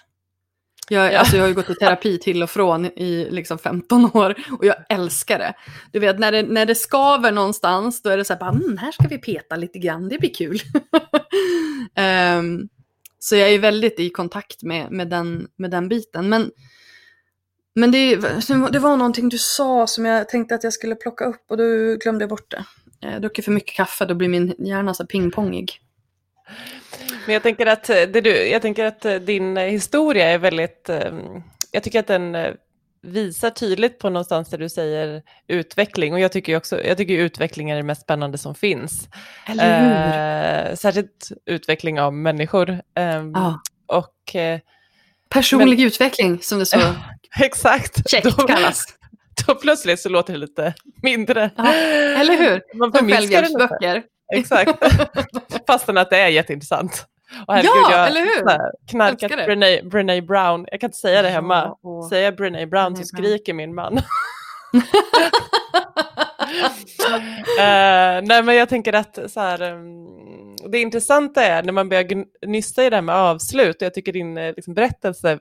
Jag, 0.92 1.14
ja. 1.14 1.20
alltså 1.20 1.36
jag 1.36 1.44
har 1.44 1.48
ju 1.48 1.54
gått 1.54 1.70
i 1.70 1.76
terapi 1.76 2.20
till 2.20 2.44
och 2.44 2.50
från 2.50 2.86
i 2.86 3.28
liksom 3.32 3.58
15 3.58 4.10
år 4.14 4.36
och 4.60 4.66
jag 4.66 4.76
älskar 4.89 5.39
det. 5.39 5.54
Du 5.92 6.00
vet 6.00 6.20
när 6.20 6.32
det, 6.32 6.44
när 6.44 6.66
det 6.66 6.76
skaver 6.76 7.32
någonstans 7.32 8.02
då 8.02 8.10
är 8.10 8.18
det 8.18 8.26
så 8.26 8.34
här, 8.34 8.39
bara, 8.39 8.50
mm, 8.50 8.78
här 8.78 8.92
ska 8.92 9.08
vi 9.08 9.18
peta 9.18 9.56
lite 9.56 9.80
grann, 9.80 10.10
det 10.10 10.20
blir 10.20 10.34
kul. 10.34 10.62
um, 12.39 12.70
så 13.20 13.36
jag 13.36 13.50
är 13.50 13.60
väldigt 13.60 14.00
i 14.00 14.10
kontakt 14.10 14.64
med, 14.64 14.92
med, 14.92 15.10
den, 15.10 15.48
med 15.56 15.72
den 15.72 15.89
biten. 15.89 16.30
Men, 16.30 16.52
men 17.76 17.92
det, 17.92 18.16
det 18.72 18.80
var 18.80 18.98
någonting 18.98 19.30
du 19.30 19.38
sa 19.38 19.88
som 19.88 20.06
jag 20.06 20.30
tänkte 20.30 20.56
att 20.56 20.64
jag 20.64 20.74
skulle 20.74 20.96
plocka 20.96 21.26
upp 21.26 21.46
och 21.50 21.58
då 21.58 21.96
glömde 21.96 22.28
bort 22.28 22.52
det. 22.52 22.66
Jag 23.00 23.22
druckit 23.22 23.46
för 23.46 23.52
mycket 23.52 23.76
kaffe, 23.76 24.06
då 24.06 24.16
blir 24.16 24.30
min 24.30 24.56
hjärna 24.58 24.94
så 24.94 25.06
pingpongig. 25.06 25.80
Men 27.26 27.34
jag 27.34 27.43
tänker 27.43 27.66
att, 27.66 27.89
eh, 27.89 27.95
det 27.95 28.22
du, 28.22 28.47
jag 28.47 28.62
tänker 28.62 28.86
att 28.86 29.06
eh, 29.06 29.16
din 29.16 29.58
historia 29.58 30.30
är 30.30 30.38
väldigt, 30.38 30.89
ehm, 30.89 31.43
jag 31.72 31.84
tycker 31.84 31.99
att 31.99 32.08
den 32.08 32.36
eh, 32.36 32.54
visar 33.02 33.49
tydligt 33.49 33.99
på 33.99 34.10
någonstans 34.10 34.49
där 34.49 34.58
du 34.58 34.70
säger 34.70 35.22
utveckling 35.47 36.14
och 36.14 36.20
jag 36.20 36.32
tycker 36.32 36.58
också, 36.58 36.84
jag 36.84 36.97
tycker 36.97 37.14
utveckling 37.14 37.70
är 37.70 37.76
det 37.76 37.84
mest 37.84 38.02
spännande 38.02 38.38
som 38.38 38.56
finns. 38.56 39.10
Eller 39.47 39.82
hur? 39.82 40.72
Eh, 40.72 40.76
särskilt 40.76 41.30
utveckling 41.45 42.02
av 42.02 42.14
människor. 42.14 42.70
Eh, 42.70 43.24
ah. 43.34 43.54
Och 43.88 44.36
eh, 44.36 44.60
Personlig 45.32 45.78
Men, 45.78 45.88
utveckling 45.88 46.39
som 46.41 46.60
det 46.60 46.66
så 46.66 46.80
exakt. 47.39 48.24
då, 48.24 48.32
kallas. 48.32 48.86
Då 49.47 49.56
plötsligt 49.56 49.99
så 49.99 50.10
låter 50.10 50.34
det 50.34 50.39
lite 50.39 50.74
mindre. 51.02 51.49
Ja, 51.56 51.74
eller 51.74 52.38
hur? 52.38 52.78
Man 52.78 52.91
som 52.93 53.10
självhjälpsböcker. 53.10 54.04
Exakt. 54.36 54.72
Fastän 55.72 55.98
att 55.98 56.10
det 56.10 56.18
är 56.18 56.28
jätteintressant. 56.28 57.06
Och 57.48 57.54
herregud, 57.54 57.72
ja, 57.76 57.92
jag 57.92 58.08
eller 58.08 58.22
hur? 58.22 58.50
Här, 58.50 58.72
knarkat 58.90 59.32
Brené, 59.32 59.82
Brené 59.82 60.22
Brown. 60.22 60.68
Jag 60.72 60.82
kan 60.82 60.88
inte 60.88 60.98
säga 60.98 61.22
det 61.22 61.30
hemma. 61.30 61.78
Ja, 61.84 62.08
Säger 62.10 62.24
jag 62.24 62.36
Brené 62.36 62.66
Brown 62.66 62.96
så 62.96 63.04
skriker 63.04 63.54
min 63.54 63.76
man. 63.76 63.98
uh, 63.98 64.04
nej 68.28 68.44
men 68.44 68.56
jag 68.56 68.70
tänker 68.70 68.94
att 68.94 69.20
så 69.32 69.40
här, 69.40 69.72
um, 69.72 70.56
det 70.72 70.80
intressanta 70.80 71.44
är 71.44 71.64
när 71.64 71.74
man 71.74 71.90
börjar 71.90 72.26
nysta 72.48 72.86
i 72.86 72.90
det 72.90 72.96
här 72.96 73.02
med 73.04 73.16
avslut 73.16 73.76
och 73.76 73.82
jag 73.82 73.94
tycker 73.94 74.14
din 74.14 74.38
eh, 74.38 74.54
liksom, 74.56 74.74
berättelse 74.74 75.40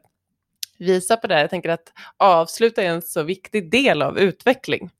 visar 0.78 1.16
på 1.16 1.26
det. 1.26 1.40
Jag 1.40 1.50
tänker 1.50 1.68
att 1.68 1.92
avslut 2.16 2.78
är 2.78 2.82
en 2.82 3.02
så 3.02 3.22
viktig 3.22 3.70
del 3.70 4.02
av 4.02 4.18
utveckling. 4.18 4.90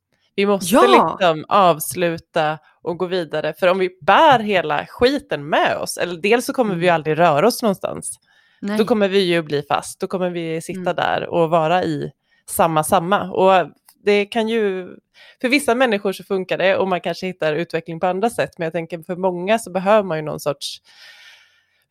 Vi 0.40 0.46
måste 0.46 0.74
ja. 0.74 1.16
liksom 1.18 1.44
avsluta 1.48 2.58
och 2.82 2.98
gå 2.98 3.06
vidare. 3.06 3.54
För 3.58 3.66
om 3.66 3.78
vi 3.78 3.90
bär 4.00 4.38
hela 4.38 4.86
skiten 4.86 5.48
med 5.48 5.76
oss, 5.76 5.96
eller 5.96 6.20
dels 6.20 6.46
så 6.46 6.52
kommer 6.52 6.74
vi 6.74 6.86
mm. 6.86 6.94
aldrig 6.94 7.18
röra 7.18 7.46
oss 7.46 7.62
någonstans. 7.62 8.18
Nej. 8.60 8.78
Då 8.78 8.84
kommer 8.84 9.08
vi 9.08 9.18
ju 9.18 9.42
bli 9.42 9.62
fast, 9.62 10.00
då 10.00 10.06
kommer 10.06 10.30
vi 10.30 10.60
sitta 10.60 10.80
mm. 10.80 10.96
där 10.96 11.26
och 11.26 11.50
vara 11.50 11.84
i 11.84 12.10
samma, 12.50 12.84
samma. 12.84 13.30
Och 13.30 13.70
det 14.04 14.26
kan 14.26 14.48
ju, 14.48 14.88
för 15.40 15.48
vissa 15.48 15.74
människor 15.74 16.12
så 16.12 16.24
funkar 16.24 16.58
det 16.58 16.76
och 16.76 16.88
man 16.88 17.00
kanske 17.00 17.26
hittar 17.26 17.54
utveckling 17.54 18.00
på 18.00 18.06
andra 18.06 18.30
sätt. 18.30 18.50
Men 18.58 18.64
jag 18.64 18.72
tänker 18.72 18.98
för 18.98 19.16
många 19.16 19.58
så 19.58 19.70
behöver 19.70 20.02
man 20.02 20.18
ju 20.18 20.22
någon 20.22 20.40
sorts 20.40 20.78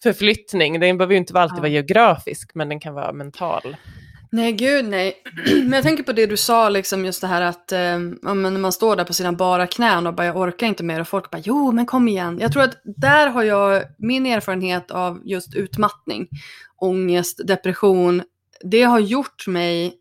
förflyttning. 0.04 0.80
Den 0.80 0.98
behöver 0.98 1.14
ju 1.14 1.18
inte 1.18 1.40
alltid 1.40 1.58
ja. 1.58 1.62
vara 1.62 1.72
geografisk, 1.72 2.52
men 2.54 2.70
den 2.70 2.80
kan 2.80 2.94
vara 2.94 3.14
mental. 3.14 3.76
Nej, 4.32 4.52
gud 4.52 4.86
nej. 4.86 5.24
Men 5.46 5.72
jag 5.72 5.84
tänker 5.84 6.04
på 6.04 6.12
det 6.12 6.26
du 6.26 6.38
sa, 6.38 6.70
liksom 6.70 7.06
just 7.06 7.22
det 7.22 7.28
här 7.28 7.42
att 7.42 7.72
eh, 7.72 8.00
när 8.00 8.58
man 8.58 8.72
står 8.72 8.96
där 8.96 9.04
på 9.04 9.14
sina 9.14 9.34
bara 9.34 9.68
knän 9.68 10.08
och 10.08 10.14
bara 10.14 10.28
jag 10.28 10.38
orkar 10.38 10.68
inte 10.68 10.84
mer 10.84 11.02
och 11.02 11.08
folk 11.08 11.32
bara 11.32 11.42
jo 11.46 11.72
men 11.72 11.86
kom 11.86 12.08
igen. 12.08 12.40
Jag 12.42 12.54
tror 12.54 12.64
att 12.64 12.82
där 12.84 13.28
har 13.28 13.44
jag 13.44 13.84
min 13.98 14.26
erfarenhet 14.26 14.92
av 14.92 15.22
just 15.26 15.56
utmattning, 15.56 16.28
ångest, 16.78 17.48
depression. 17.48 18.24
Det 18.64 18.84
har 18.84 19.00
gjort 19.00 19.48
mig 19.48 19.94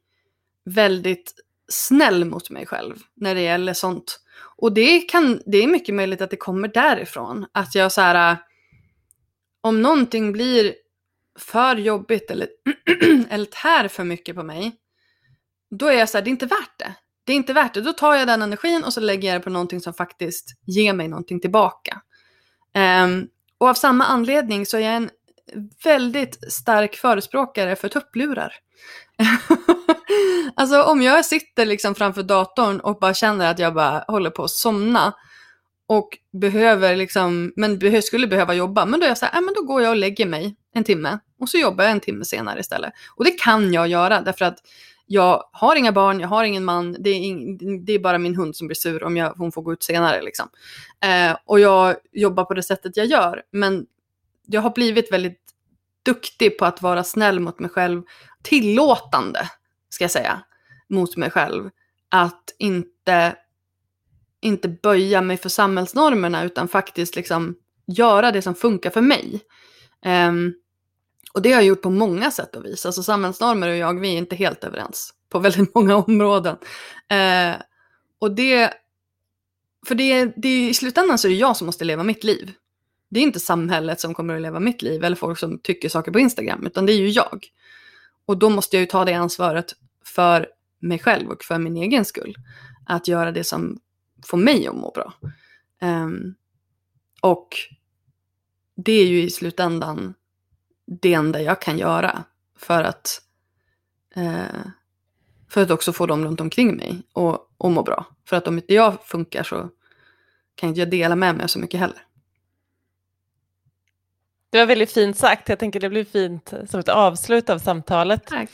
väldigt 0.64 1.34
snäll 1.68 2.24
mot 2.24 2.50
mig 2.50 2.66
själv 2.66 2.94
när 3.16 3.34
det 3.34 3.40
gäller 3.40 3.74
sånt. 3.74 4.20
Och 4.56 4.72
det, 4.72 5.00
kan, 5.00 5.42
det 5.46 5.58
är 5.58 5.66
mycket 5.66 5.94
möjligt 5.94 6.20
att 6.20 6.30
det 6.30 6.36
kommer 6.36 6.68
därifrån. 6.68 7.46
Att 7.52 7.74
jag 7.74 7.92
så 7.92 8.00
här, 8.00 8.32
eh, 8.32 8.38
om 9.60 9.82
någonting 9.82 10.32
blir 10.32 10.74
för 11.38 11.76
jobbigt 11.76 12.30
eller, 12.30 12.48
eller 13.30 13.44
tär 13.44 13.88
för 13.88 14.04
mycket 14.04 14.36
på 14.36 14.42
mig, 14.42 14.72
då 15.70 15.86
är 15.86 15.92
jag 15.92 16.08
så 16.08 16.18
här, 16.18 16.24
det 16.24 16.28
är 16.28 16.32
inte 16.32 16.46
värt 16.46 16.78
det. 16.78 16.94
Det 17.24 17.32
är 17.32 17.36
inte 17.36 17.52
värt 17.52 17.74
det. 17.74 17.80
Då 17.80 17.92
tar 17.92 18.14
jag 18.14 18.26
den 18.26 18.42
energin 18.42 18.84
och 18.84 18.92
så 18.92 19.00
lägger 19.00 19.28
jag 19.28 19.40
det 19.40 19.44
på 19.44 19.50
någonting 19.50 19.80
som 19.80 19.94
faktiskt 19.94 20.46
ger 20.66 20.92
mig 20.92 21.08
någonting 21.08 21.40
tillbaka. 21.40 22.00
Um, 23.04 23.28
och 23.58 23.68
av 23.68 23.74
samma 23.74 24.04
anledning 24.04 24.66
så 24.66 24.76
är 24.76 24.80
jag 24.80 24.94
en 24.94 25.10
väldigt 25.84 26.52
stark 26.52 26.96
förespråkare 26.96 27.76
för 27.76 27.88
tupplurar. 27.88 28.52
alltså 30.54 30.82
om 30.82 31.02
jag 31.02 31.24
sitter 31.24 31.66
liksom 31.66 31.94
framför 31.94 32.22
datorn 32.22 32.80
och 32.80 32.98
bara 32.98 33.14
känner 33.14 33.50
att 33.50 33.58
jag 33.58 33.74
bara 33.74 34.04
håller 34.08 34.30
på 34.30 34.44
att 34.44 34.50
somna 34.50 35.14
och 35.86 36.08
behöver 36.40 36.96
liksom, 36.96 37.52
men 37.56 38.02
skulle 38.02 38.26
behöva 38.26 38.54
jobba, 38.54 38.84
men 38.84 39.00
då 39.00 39.06
är 39.06 39.08
jag 39.08 39.18
så 39.18 39.26
här, 39.26 39.38
äh, 39.38 39.44
men 39.44 39.54
då 39.54 39.62
går 39.62 39.82
jag 39.82 39.90
och 39.90 39.96
lägger 39.96 40.26
mig 40.26 40.56
en 40.78 40.84
timme 40.84 41.18
och 41.40 41.48
så 41.48 41.58
jobbar 41.58 41.84
jag 41.84 41.90
en 41.90 42.00
timme 42.00 42.24
senare 42.24 42.60
istället. 42.60 42.92
Och 43.16 43.24
det 43.24 43.30
kan 43.30 43.72
jag 43.72 43.88
göra 43.88 44.20
därför 44.20 44.44
att 44.44 44.58
jag 45.10 45.44
har 45.52 45.76
inga 45.76 45.92
barn, 45.92 46.20
jag 46.20 46.28
har 46.28 46.44
ingen 46.44 46.64
man, 46.64 46.96
det 46.98 47.10
är, 47.10 47.14
in, 47.14 47.84
det 47.84 47.92
är 47.92 47.98
bara 47.98 48.18
min 48.18 48.36
hund 48.36 48.56
som 48.56 48.66
blir 48.66 48.74
sur 48.74 49.04
om 49.04 49.16
jag, 49.16 49.30
hon 49.30 49.52
får 49.52 49.62
gå 49.62 49.72
ut 49.72 49.82
senare. 49.82 50.22
Liksom. 50.22 50.48
Eh, 51.00 51.36
och 51.44 51.60
jag 51.60 51.96
jobbar 52.12 52.44
på 52.44 52.54
det 52.54 52.62
sättet 52.62 52.96
jag 52.96 53.06
gör, 53.06 53.42
men 53.50 53.86
jag 54.46 54.60
har 54.60 54.70
blivit 54.70 55.12
väldigt 55.12 55.40
duktig 56.02 56.58
på 56.58 56.64
att 56.64 56.82
vara 56.82 57.04
snäll 57.04 57.40
mot 57.40 57.58
mig 57.58 57.70
själv, 57.70 58.02
tillåtande, 58.42 59.50
ska 59.88 60.04
jag 60.04 60.10
säga, 60.10 60.40
mot 60.88 61.16
mig 61.16 61.30
själv. 61.30 61.70
Att 62.08 62.54
inte, 62.58 63.36
inte 64.40 64.68
böja 64.68 65.22
mig 65.22 65.36
för 65.36 65.48
samhällsnormerna 65.48 66.44
utan 66.44 66.68
faktiskt 66.68 67.16
liksom 67.16 67.54
göra 67.86 68.32
det 68.32 68.42
som 68.42 68.54
funkar 68.54 68.90
för 68.90 69.00
mig. 69.00 69.40
Um, 70.04 70.54
och 71.38 71.42
det 71.42 71.52
har 71.52 71.60
jag 71.60 71.66
gjort 71.66 71.82
på 71.82 71.90
många 71.90 72.30
sätt 72.30 72.56
och 72.56 72.64
vis. 72.64 72.86
Alltså 72.86 73.02
samhällsnormer 73.02 73.68
och 73.68 73.76
jag, 73.76 74.00
vi 74.00 74.14
är 74.14 74.18
inte 74.18 74.36
helt 74.36 74.64
överens 74.64 75.14
på 75.28 75.38
väldigt 75.38 75.74
många 75.74 75.96
områden. 75.96 76.56
Eh, 77.08 77.56
och 78.18 78.34
det, 78.34 78.72
för 79.86 79.94
det, 79.94 80.32
det, 80.36 80.68
i 80.68 80.74
slutändan 80.74 81.18
så 81.18 81.28
är 81.28 81.30
det 81.30 81.36
jag 81.36 81.56
som 81.56 81.66
måste 81.66 81.84
leva 81.84 82.02
mitt 82.02 82.24
liv. 82.24 82.52
Det 83.08 83.20
är 83.20 83.24
inte 83.24 83.40
samhället 83.40 84.00
som 84.00 84.14
kommer 84.14 84.36
att 84.36 84.42
leva 84.42 84.60
mitt 84.60 84.82
liv 84.82 85.04
eller 85.04 85.16
folk 85.16 85.38
som 85.38 85.58
tycker 85.58 85.88
saker 85.88 86.12
på 86.12 86.18
Instagram, 86.18 86.66
utan 86.66 86.86
det 86.86 86.92
är 86.92 86.98
ju 86.98 87.08
jag. 87.08 87.46
Och 88.26 88.38
då 88.38 88.50
måste 88.50 88.76
jag 88.76 88.80
ju 88.80 88.86
ta 88.86 89.04
det 89.04 89.14
ansvaret 89.14 89.74
för 90.04 90.48
mig 90.78 90.98
själv 90.98 91.30
och 91.30 91.44
för 91.44 91.58
min 91.58 91.76
egen 91.76 92.04
skull. 92.04 92.34
Att 92.86 93.08
göra 93.08 93.32
det 93.32 93.44
som 93.44 93.80
får 94.26 94.38
mig 94.38 94.66
att 94.66 94.76
må 94.76 94.90
bra. 94.90 95.14
Eh, 95.82 96.08
och 97.20 97.48
det 98.76 98.92
är 98.92 99.06
ju 99.06 99.22
i 99.22 99.30
slutändan 99.30 100.14
det 100.88 101.14
enda 101.14 101.42
jag 101.42 101.60
kan 101.60 101.78
göra 101.78 102.24
för 102.56 102.82
att, 102.82 103.20
eh, 104.14 104.66
för 105.50 105.62
att 105.62 105.70
också 105.70 105.92
få 105.92 106.06
dem 106.06 106.24
runt 106.24 106.40
omkring 106.40 106.76
mig 106.76 107.02
och, 107.12 107.50
och 107.58 107.70
må 107.70 107.82
bra. 107.82 108.06
För 108.28 108.36
att 108.36 108.48
om 108.48 108.58
inte 108.58 108.74
jag 108.74 109.04
funkar 109.04 109.42
så 109.42 109.68
kan 110.54 110.68
inte 110.68 110.80
jag 110.80 110.90
dela 110.90 111.16
med 111.16 111.34
mig 111.34 111.48
så 111.48 111.58
mycket 111.58 111.80
heller. 111.80 111.98
Det 114.50 114.58
var 114.58 114.66
väldigt 114.66 114.92
fint 114.92 115.16
sagt. 115.16 115.48
Jag 115.48 115.58
tänker 115.58 115.80
det 115.80 115.88
blir 115.88 116.04
fint 116.04 116.52
som 116.70 116.80
ett 116.80 116.88
avslut 116.88 117.50
av 117.50 117.58
samtalet. 117.58 118.26
Tack. 118.26 118.50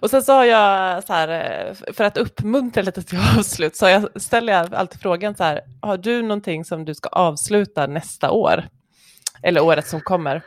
Och 0.00 0.10
sen 0.10 0.22
så 0.22 0.32
har 0.32 0.44
jag 0.44 1.04
så 1.04 1.12
här, 1.12 1.28
eh, 1.28 1.92
för 1.92 2.04
att 2.04 2.16
uppmuntra 2.16 2.82
lite 2.82 3.02
till 3.02 3.18
avslut, 3.38 3.76
så 3.76 3.86
jag, 3.88 4.22
ställer 4.22 4.52
jag 4.52 4.74
alltid 4.74 5.00
frågan 5.00 5.34
så 5.34 5.44
här, 5.44 5.60
har 5.82 5.96
du 5.96 6.22
någonting 6.22 6.64
som 6.64 6.84
du 6.84 6.94
ska 6.94 7.08
avsluta 7.08 7.86
nästa 7.86 8.30
år? 8.30 8.68
Eller 9.42 9.62
året 9.62 9.86
som 9.86 10.00
kommer? 10.00 10.42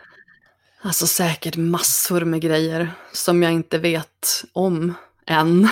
Alltså 0.84 1.08
säkert 1.08 1.58
massor 1.58 2.22
med 2.22 2.42
grejer 2.42 2.92
som 3.12 3.44
jag 3.44 3.52
inte 3.52 3.78
vet 3.78 4.44
om 4.54 4.94
än. 5.26 5.68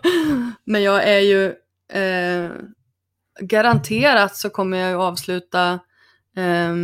Men 0.64 0.82
jag 0.82 1.04
är 1.04 1.18
ju 1.18 1.46
eh, 2.02 2.50
garanterat 3.40 4.36
så 4.36 4.50
kommer 4.50 4.78
jag 4.78 4.90
ju 4.90 4.96
avsluta 4.96 5.72
eh, 6.36 6.74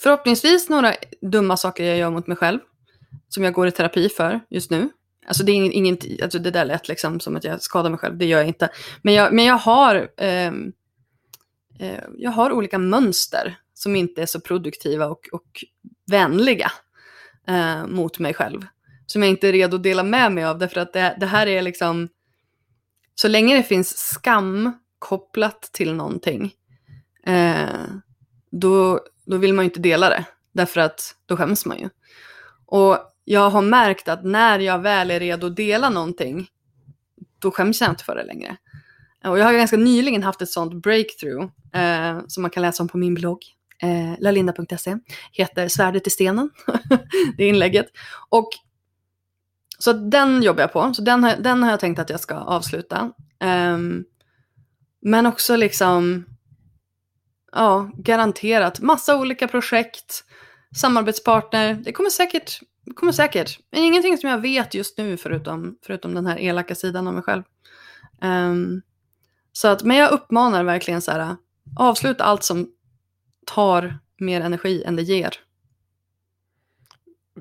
förhoppningsvis 0.00 0.68
några 0.68 0.94
dumma 1.22 1.56
saker 1.56 1.84
jag 1.84 1.98
gör 1.98 2.10
mot 2.10 2.26
mig 2.26 2.36
själv. 2.36 2.58
Som 3.28 3.44
jag 3.44 3.52
går 3.52 3.68
i 3.68 3.72
terapi 3.72 4.08
för 4.08 4.40
just 4.50 4.70
nu. 4.70 4.90
Alltså 5.26 5.44
det 5.44 5.52
är 5.52 5.72
inget, 5.72 6.22
alltså 6.22 6.38
det 6.38 6.50
där 6.50 6.64
lät 6.64 6.88
liksom 6.88 7.20
som 7.20 7.36
att 7.36 7.44
jag 7.44 7.62
skadar 7.62 7.90
mig 7.90 7.98
själv, 7.98 8.16
det 8.16 8.26
gör 8.26 8.38
jag 8.38 8.48
inte. 8.48 8.70
Men 9.02 9.14
jag, 9.14 9.32
men 9.32 9.44
jag 9.44 9.58
har 9.58 10.10
eh, 10.16 10.46
eh 11.78 12.04
jag 12.16 12.30
har 12.30 12.52
olika 12.52 12.78
mönster 12.78 13.58
som 13.74 13.96
inte 13.96 14.22
är 14.22 14.26
så 14.26 14.40
produktiva 14.40 15.06
och, 15.06 15.28
och 15.32 15.64
vänliga 16.12 16.72
eh, 17.48 17.86
mot 17.86 18.18
mig 18.18 18.34
själv. 18.34 18.66
Som 19.06 19.22
jag 19.22 19.30
inte 19.30 19.48
är 19.48 19.52
redo 19.52 19.76
att 19.76 19.82
dela 19.82 20.02
med 20.02 20.32
mig 20.32 20.44
av 20.44 20.58
därför 20.58 20.80
att 20.80 20.92
det, 20.92 21.16
det 21.20 21.26
här 21.26 21.46
är 21.46 21.62
liksom, 21.62 22.08
så 23.14 23.28
länge 23.28 23.56
det 23.56 23.62
finns 23.62 23.96
skam 23.98 24.72
kopplat 24.98 25.62
till 25.62 25.94
någonting, 25.94 26.54
eh, 27.26 27.84
då, 28.50 29.00
då 29.26 29.36
vill 29.36 29.54
man 29.54 29.64
ju 29.64 29.68
inte 29.68 29.80
dela 29.80 30.08
det. 30.08 30.24
Därför 30.52 30.80
att 30.80 31.14
då 31.26 31.36
skäms 31.36 31.66
man 31.66 31.78
ju. 31.78 31.88
Och 32.66 32.98
jag 33.24 33.50
har 33.50 33.62
märkt 33.62 34.08
att 34.08 34.24
när 34.24 34.58
jag 34.58 34.78
väl 34.78 35.10
är 35.10 35.20
redo 35.20 35.46
att 35.46 35.56
dela 35.56 35.90
någonting, 35.90 36.46
då 37.38 37.50
skäms 37.50 37.80
jag 37.80 37.90
inte 37.90 38.04
för 38.04 38.16
det 38.16 38.24
längre. 38.24 38.56
Och 39.24 39.38
jag 39.38 39.44
har 39.44 39.52
ganska 39.52 39.76
nyligen 39.76 40.22
haft 40.22 40.42
ett 40.42 40.48
sånt 40.48 40.82
breakthrough 40.82 41.46
eh, 41.74 42.20
som 42.28 42.42
man 42.42 42.50
kan 42.50 42.62
läsa 42.62 42.82
om 42.82 42.88
på 42.88 42.98
min 42.98 43.14
blogg 43.14 43.38
eh, 43.82 44.14
lalinda.se, 44.18 44.98
heter 45.32 45.68
Svärdet 45.68 46.06
i 46.06 46.10
stenen, 46.10 46.50
det 47.36 47.48
inlägget. 47.48 47.86
Och 48.28 48.48
så 49.78 49.92
den 49.92 50.42
jobbar 50.42 50.60
jag 50.60 50.72
på, 50.72 50.94
så 50.94 51.02
den 51.02 51.24
har, 51.24 51.36
den 51.36 51.62
har 51.62 51.70
jag 51.70 51.80
tänkt 51.80 51.98
att 51.98 52.10
jag 52.10 52.20
ska 52.20 52.34
avsluta. 52.34 53.12
Um, 53.74 54.04
men 55.00 55.26
också 55.26 55.56
liksom, 55.56 56.24
ja, 57.52 57.90
garanterat 57.96 58.80
massa 58.80 59.16
olika 59.16 59.48
projekt, 59.48 60.24
samarbetspartner, 60.76 61.74
det 61.74 61.92
kommer 61.92 62.10
säkert, 62.10 62.60
kommer 62.94 63.12
säkert. 63.12 63.58
Men 63.70 63.82
ingenting 63.82 64.18
som 64.18 64.30
jag 64.30 64.38
vet 64.38 64.74
just 64.74 64.98
nu 64.98 65.16
förutom, 65.16 65.78
förutom 65.86 66.14
den 66.14 66.26
här 66.26 66.38
elaka 66.38 66.74
sidan 66.74 67.06
av 67.06 67.14
mig 67.14 67.22
själv. 67.22 67.42
Um, 68.22 68.82
så 69.52 69.68
att, 69.68 69.82
men 69.82 69.96
jag 69.96 70.10
uppmanar 70.12 70.64
verkligen 70.64 71.02
så 71.02 71.10
här, 71.10 71.36
avsluta 71.76 72.24
allt 72.24 72.44
som 72.44 72.68
tar 73.46 73.98
mer 74.18 74.40
energi 74.40 74.82
än 74.82 74.96
det 74.96 75.02
ger. 75.02 75.34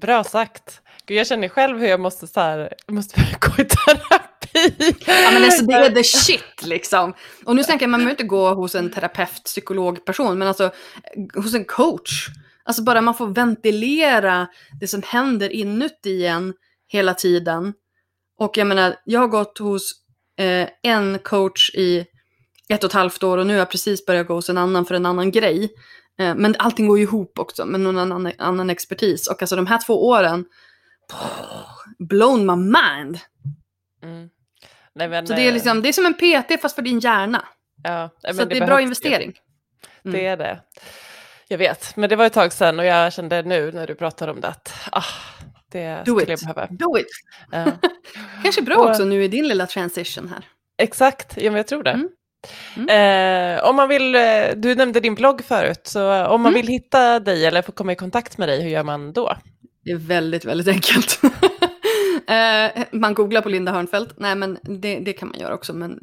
Bra 0.01 0.23
sagt. 0.23 0.81
Gud, 1.05 1.17
jag 1.17 1.27
känner 1.27 1.47
själv 1.47 1.79
hur 1.79 1.87
jag 1.87 1.99
måste, 1.99 2.27
så 2.27 2.39
här, 2.39 2.73
jag 2.85 2.95
måste 2.95 3.21
gå 3.39 3.61
i 3.61 3.65
terapi. 3.65 4.95
Ja 5.05 5.31
men 5.33 5.43
alltså 5.43 5.65
det 5.65 5.73
är 5.73 5.89
the 5.89 6.03
shit 6.17 6.65
liksom. 6.65 7.13
Och 7.45 7.55
nu 7.55 7.63
tänker 7.63 7.83
jag, 7.83 7.89
man 7.89 7.99
behöver 7.99 8.11
inte 8.11 8.23
gå 8.23 8.53
hos 8.53 8.75
en 8.75 8.91
terapeut, 8.91 9.43
psykolog, 9.45 10.05
person, 10.05 10.37
men 10.37 10.47
alltså 10.47 10.71
hos 11.35 11.53
en 11.53 11.65
coach. 11.65 12.27
Alltså 12.63 12.83
bara 12.83 13.01
man 13.01 13.15
får 13.15 13.27
ventilera 13.27 14.47
det 14.79 14.87
som 14.87 15.01
händer 15.05 15.49
inuti 15.49 16.25
en 16.25 16.53
hela 16.87 17.13
tiden. 17.13 17.73
Och 18.37 18.57
jag 18.57 18.67
menar, 18.67 18.95
jag 19.05 19.19
har 19.19 19.27
gått 19.27 19.57
hos 19.57 19.91
eh, 20.39 20.69
en 20.83 21.19
coach 21.19 21.75
i 21.75 22.05
ett 22.72 22.84
och 22.84 22.89
ett 22.89 22.93
halvt 22.93 23.24
år 23.24 23.38
och 23.38 23.47
nu 23.47 23.53
har 23.53 23.59
jag 23.59 23.69
precis 23.72 24.05
börjat 24.05 24.28
gå 24.28 24.34
hos 24.34 24.49
en 24.49 24.57
annan 24.57 24.86
för 24.86 24.95
en 24.95 25.05
annan 25.05 25.32
grej. 25.32 25.69
Eh, 26.19 26.36
men 26.36 26.55
allting 26.59 26.88
går 26.88 26.97
ju 26.97 27.03
ihop 27.03 27.39
också 27.39 27.65
med 27.65 27.80
någon 27.80 27.97
annan, 27.97 28.32
annan 28.38 28.69
expertis. 28.69 29.28
Och 29.28 29.41
alltså 29.41 29.55
de 29.55 29.67
här 29.67 29.80
två 29.86 30.07
åren, 30.07 30.45
blown 31.99 32.45
my 32.45 32.55
mind. 32.55 33.19
Mm. 34.03 34.30
Nej, 34.93 35.07
men, 35.09 35.28
Så 35.28 35.34
det 35.34 35.41
är, 35.41 35.47
eh, 35.47 35.53
liksom, 35.53 35.82
det 35.82 35.89
är 35.89 35.93
som 35.93 36.05
en 36.05 36.13
PT 36.13 36.61
fast 36.61 36.76
för 36.76 36.82
din 36.82 36.99
hjärna. 36.99 37.45
ja, 37.84 38.09
nej, 38.24 38.34
Så 38.34 38.38
men 38.38 38.43
att 38.43 38.49
det 38.49 38.57
är 38.57 38.65
bra 38.65 38.82
investering. 38.82 39.34
Mm. 40.05 40.13
Det 40.17 40.26
är 40.26 40.38
det. 40.38 40.61
Jag 41.47 41.57
vet, 41.57 41.95
men 41.95 42.09
det 42.09 42.15
var 42.15 42.26
ett 42.26 42.34
tag 42.34 42.53
sedan 42.53 42.80
och 42.80 42.86
jag 42.86 43.13
kände 43.13 43.41
nu 43.43 43.72
när 43.72 43.88
du 43.88 43.95
pratar 43.95 44.28
om 44.28 44.41
det 44.41 44.47
att 44.47 44.74
ah, 44.91 45.03
det 45.72 46.03
Do 46.05 46.19
skulle 46.19 46.34
it. 46.34 46.41
jag 46.41 46.55
behöva. 46.55 46.67
Do 46.74 46.97
it. 46.97 47.07
Ja. 47.51 47.65
Kanske 48.43 48.61
bra 48.61 48.76
Och- 48.76 48.89
också 48.89 49.05
nu 49.05 49.24
i 49.24 49.28
din 49.28 49.47
lilla 49.47 49.67
transition 49.67 50.28
här. 50.28 50.45
Exakt, 50.78 51.34
ja, 51.38 51.51
men 51.51 51.57
jag 51.57 51.67
tror 51.67 51.84
det. 51.84 51.91
Mm. 51.91 52.09
Eh, 52.89 53.69
om 53.69 53.75
man 53.75 53.89
vill, 53.89 54.15
eh, 54.15 54.21
du 54.55 54.75
nämnde 54.75 54.99
din 54.99 55.15
blogg 55.15 55.43
förut, 55.45 55.81
så 55.83 56.25
om 56.25 56.41
man 56.41 56.51
Mm. 56.51 56.61
vill 56.61 56.67
hitta 56.67 57.19
dig 57.19 57.45
eller 57.45 57.61
få 57.61 57.71
komma 57.71 57.91
i 57.91 57.95
kontakt 57.95 58.37
med 58.37 58.49
dig, 58.49 58.61
hur 58.61 58.69
gör 58.69 58.83
man 58.83 59.13
då? 59.13 59.37
Det 59.83 59.91
är 59.91 59.97
väldigt, 59.97 60.45
väldigt 60.45 60.67
enkelt. 60.67 61.19
Eh, 62.27 62.83
man 62.91 63.13
googlar 63.13 63.41
på 63.41 63.49
Linda 63.49 63.71
Hörnfeldt. 63.71 64.13
Nej, 64.17 64.35
men 64.35 64.57
det, 64.63 64.99
det 64.99 65.13
kan 65.13 65.27
man 65.27 65.39
göra 65.39 65.53
också, 65.53 65.73
men 65.73 65.99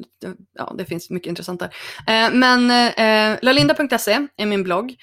ja, 0.53 0.73
det 0.77 0.85
finns 0.85 1.09
mycket 1.09 1.29
intressant 1.29 1.59
där. 1.59 1.69
Eh, 2.07 2.31
men 2.33 2.71
eh, 2.71 3.39
lalinda.se 3.41 4.27
är 4.37 4.45
min 4.45 4.63
blogg. 4.63 4.95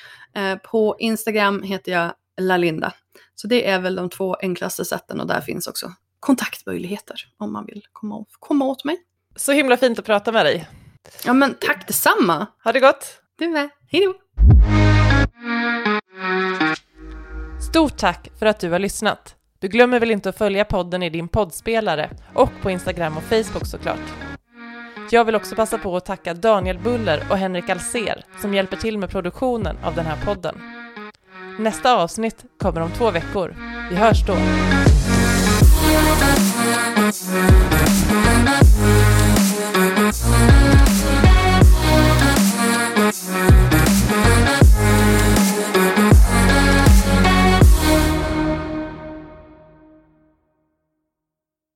På 0.71 0.97
Instagram 0.99 1.63
heter 1.63 1.93
jag 1.93 2.13
lalinda. 2.41 2.93
Så 3.35 3.47
det 3.47 3.67
är 3.69 3.79
väl 3.81 3.95
de 3.95 4.11
två 4.11 4.35
enklaste 4.43 4.85
sätten 4.85 5.21
och 5.21 5.27
där 5.27 5.41
finns 5.41 5.67
också 5.67 5.93
kontaktmöjligheter 6.21 7.17
om 7.39 7.53
man 7.53 7.67
vill 7.67 7.83
komma, 7.93 8.25
komma 8.41 8.65
åt 8.65 8.85
mig. 8.85 8.97
Så 9.37 9.53
himla 9.53 9.77
fint 9.77 9.99
att 9.99 10.05
prata 10.05 10.33
med 10.33 10.47
dig. 10.47 10.69
Ja, 11.25 11.33
men 11.33 11.55
tack 11.55 11.87
detsamma. 11.87 12.47
Ha 12.65 12.73
det 12.73 12.81
gott! 12.81 13.21
Du 13.39 13.49
med. 13.49 13.69
Hej 13.93 14.05
då. 14.05 14.15
Stort 17.71 17.97
tack 17.97 18.29
för 18.39 18.47
att 18.47 18.61
du 18.61 18.71
har 18.71 18.79
lyssnat. 18.79 19.35
Du 19.59 19.69
glömmer 19.69 20.01
väl 20.01 20.11
inte 20.11 20.29
att 20.29 20.39
följa 20.39 20.65
podden 20.65 21.03
i 21.03 21.11
din 21.11 21.29
poddspelare 21.29 22.11
och 22.35 22.51
på 22.63 22.71
Instagram 22.71 23.17
och 23.17 23.23
Facebook 23.23 23.67
såklart. 23.67 24.13
Jag 25.11 25.25
vill 25.25 25.35
också 25.35 25.55
passa 25.55 25.79
på 25.79 25.97
att 25.97 26.05
tacka 26.05 26.35
Daniel 26.35 26.79
Buller 26.79 27.27
och 27.31 27.39
Henrik 27.39 27.71
Alser 27.71 28.25
som 28.41 28.55
hjälper 28.55 28.77
till 28.77 28.99
med 28.99 29.11
produktionen 29.11 29.79
av 29.85 29.95
den 29.95 30.07
här 30.07 30.17
podden. 30.25 30.61
Nästa 31.59 31.97
avsnitt 31.97 32.45
kommer 32.59 32.81
om 32.81 32.91
två 32.91 33.11
veckor. 33.11 33.55
Vi 33.91 33.97
hörs 33.97 34.27
då! 34.27 34.37